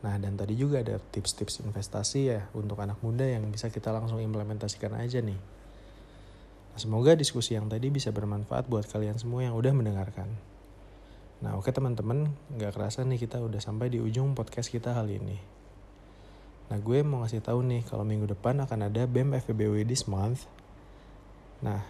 Nah, 0.00 0.14
dan 0.16 0.38
tadi 0.38 0.54
juga 0.54 0.80
ada 0.80 0.96
tips-tips 0.96 1.60
investasi 1.66 2.20
ya 2.30 2.46
untuk 2.54 2.78
anak 2.78 3.02
muda 3.02 3.26
yang 3.26 3.50
bisa 3.50 3.68
kita 3.68 3.90
langsung 3.90 4.22
implementasikan 4.22 4.94
aja 4.96 5.18
nih. 5.20 5.36
Nah, 6.70 6.78
semoga 6.78 7.18
diskusi 7.18 7.58
yang 7.58 7.66
tadi 7.66 7.90
bisa 7.90 8.14
bermanfaat 8.14 8.70
buat 8.70 8.86
kalian 8.86 9.18
semua 9.18 9.44
yang 9.44 9.58
udah 9.58 9.74
mendengarkan. 9.74 10.30
Nah, 11.42 11.58
oke 11.58 11.68
teman-teman, 11.74 12.30
nggak 12.56 12.78
kerasa 12.78 13.02
nih 13.02 13.20
kita 13.20 13.42
udah 13.42 13.58
sampai 13.58 13.90
di 13.90 13.98
ujung 13.98 14.38
podcast 14.38 14.70
kita 14.70 14.94
kali 14.94 15.18
ini. 15.18 15.36
Nah, 16.70 16.78
gue 16.78 17.02
mau 17.02 17.26
ngasih 17.26 17.42
tahu 17.42 17.66
nih 17.66 17.82
kalau 17.84 18.06
minggu 18.06 18.30
depan 18.30 18.62
akan 18.62 18.86
ada 18.86 19.02
BEM 19.04 19.34
FEBW 19.36 19.82
this 19.82 20.06
month. 20.06 20.46
Nah, 21.60 21.82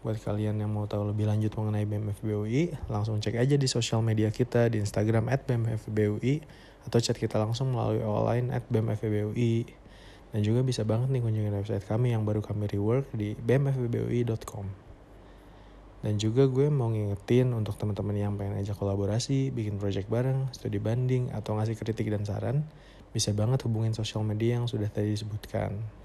buat 0.00 0.16
kalian 0.16 0.56
yang 0.56 0.72
mau 0.72 0.88
tahu 0.88 1.12
lebih 1.12 1.28
lanjut 1.28 1.52
mengenai 1.52 1.84
BMFBUI, 1.84 2.72
langsung 2.88 3.20
cek 3.20 3.36
aja 3.36 3.60
di 3.60 3.68
sosial 3.68 4.00
media 4.00 4.32
kita 4.32 4.72
di 4.72 4.80
Instagram 4.80 5.28
at 5.28 5.44
BMFBUI 5.44 6.40
atau 6.88 6.98
chat 7.04 7.20
kita 7.20 7.36
langsung 7.36 7.76
melalui 7.76 8.00
online 8.00 8.48
at 8.56 8.64
BMFBUI. 8.72 9.68
Dan 10.30 10.40
juga 10.46 10.62
bisa 10.62 10.86
banget 10.86 11.10
nih 11.10 11.20
kunjungin 11.20 11.52
website 11.52 11.84
kami 11.84 12.14
yang 12.14 12.22
baru 12.22 12.38
kami 12.38 12.70
rework 12.70 13.10
di 13.12 13.34
bmfbui.com. 13.34 14.90
Dan 16.00 16.16
juga 16.16 16.48
gue 16.48 16.72
mau 16.72 16.88
ngingetin 16.88 17.52
untuk 17.52 17.76
teman-teman 17.76 18.16
yang 18.16 18.32
pengen 18.40 18.56
ajak 18.56 18.78
kolaborasi, 18.80 19.52
bikin 19.52 19.76
project 19.76 20.08
bareng, 20.08 20.48
studi 20.56 20.80
banding, 20.80 21.28
atau 21.36 21.60
ngasih 21.60 21.76
kritik 21.76 22.08
dan 22.08 22.24
saran, 22.24 22.64
bisa 23.12 23.36
banget 23.36 23.60
hubungin 23.68 23.92
sosial 23.92 24.24
media 24.24 24.56
yang 24.56 24.64
sudah 24.64 24.88
tadi 24.88 25.12
disebutkan. 25.12 25.99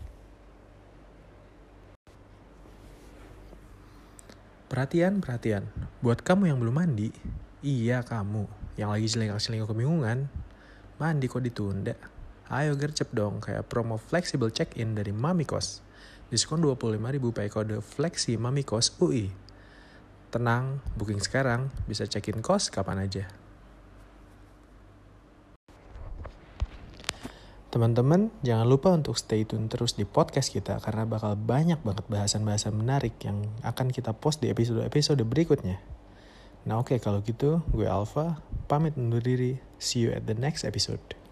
Perhatian, 4.66 5.22
perhatian. 5.22 5.70
Buat 6.02 6.26
kamu 6.26 6.50
yang 6.50 6.58
belum 6.58 6.74
mandi, 6.74 7.14
iya 7.62 8.02
kamu 8.02 8.50
yang 8.82 8.90
lagi 8.90 9.06
selingkuh-selingkuh 9.06 9.70
kebingungan, 9.70 10.26
mandi 10.98 11.30
kok 11.30 11.46
ditunda. 11.46 11.94
Ayo 12.50 12.74
gercep 12.74 13.14
dong 13.14 13.46
kayak 13.46 13.70
promo 13.70 14.02
flexible 14.02 14.50
check-in 14.50 14.98
dari 14.98 15.14
Mamikos. 15.14 15.86
Diskon 16.34 16.66
25.000 16.66 16.98
pakai 17.30 17.52
kode 17.54 17.78
Flexi 17.86 18.42
Mamikos 18.42 18.98
UI. 18.98 19.30
Tenang, 20.34 20.82
booking 20.98 21.22
sekarang, 21.22 21.70
bisa 21.86 22.10
check-in 22.10 22.42
kos 22.42 22.74
kapan 22.74 23.06
aja. 23.06 23.30
Teman-teman, 27.76 28.32
jangan 28.40 28.64
lupa 28.72 28.96
untuk 28.96 29.20
stay 29.20 29.44
tune 29.44 29.68
terus 29.68 30.00
di 30.00 30.08
podcast 30.08 30.48
kita 30.48 30.80
karena 30.80 31.04
bakal 31.04 31.36
banyak 31.36 31.84
banget 31.84 32.08
bahasan-bahasan 32.08 32.72
menarik 32.72 33.20
yang 33.20 33.44
akan 33.68 33.92
kita 33.92 34.16
post 34.16 34.40
di 34.40 34.48
episode-episode 34.48 35.20
berikutnya. 35.28 35.84
Nah 36.64 36.80
oke 36.80 36.96
okay, 36.96 37.04
kalau 37.04 37.20
gitu, 37.20 37.68
gue 37.76 37.84
Alfa, 37.84 38.40
pamit 38.72 38.96
undur 38.96 39.20
diri. 39.20 39.60
See 39.76 40.08
you 40.08 40.16
at 40.16 40.24
the 40.24 40.40
next 40.40 40.64
episode. 40.64 41.25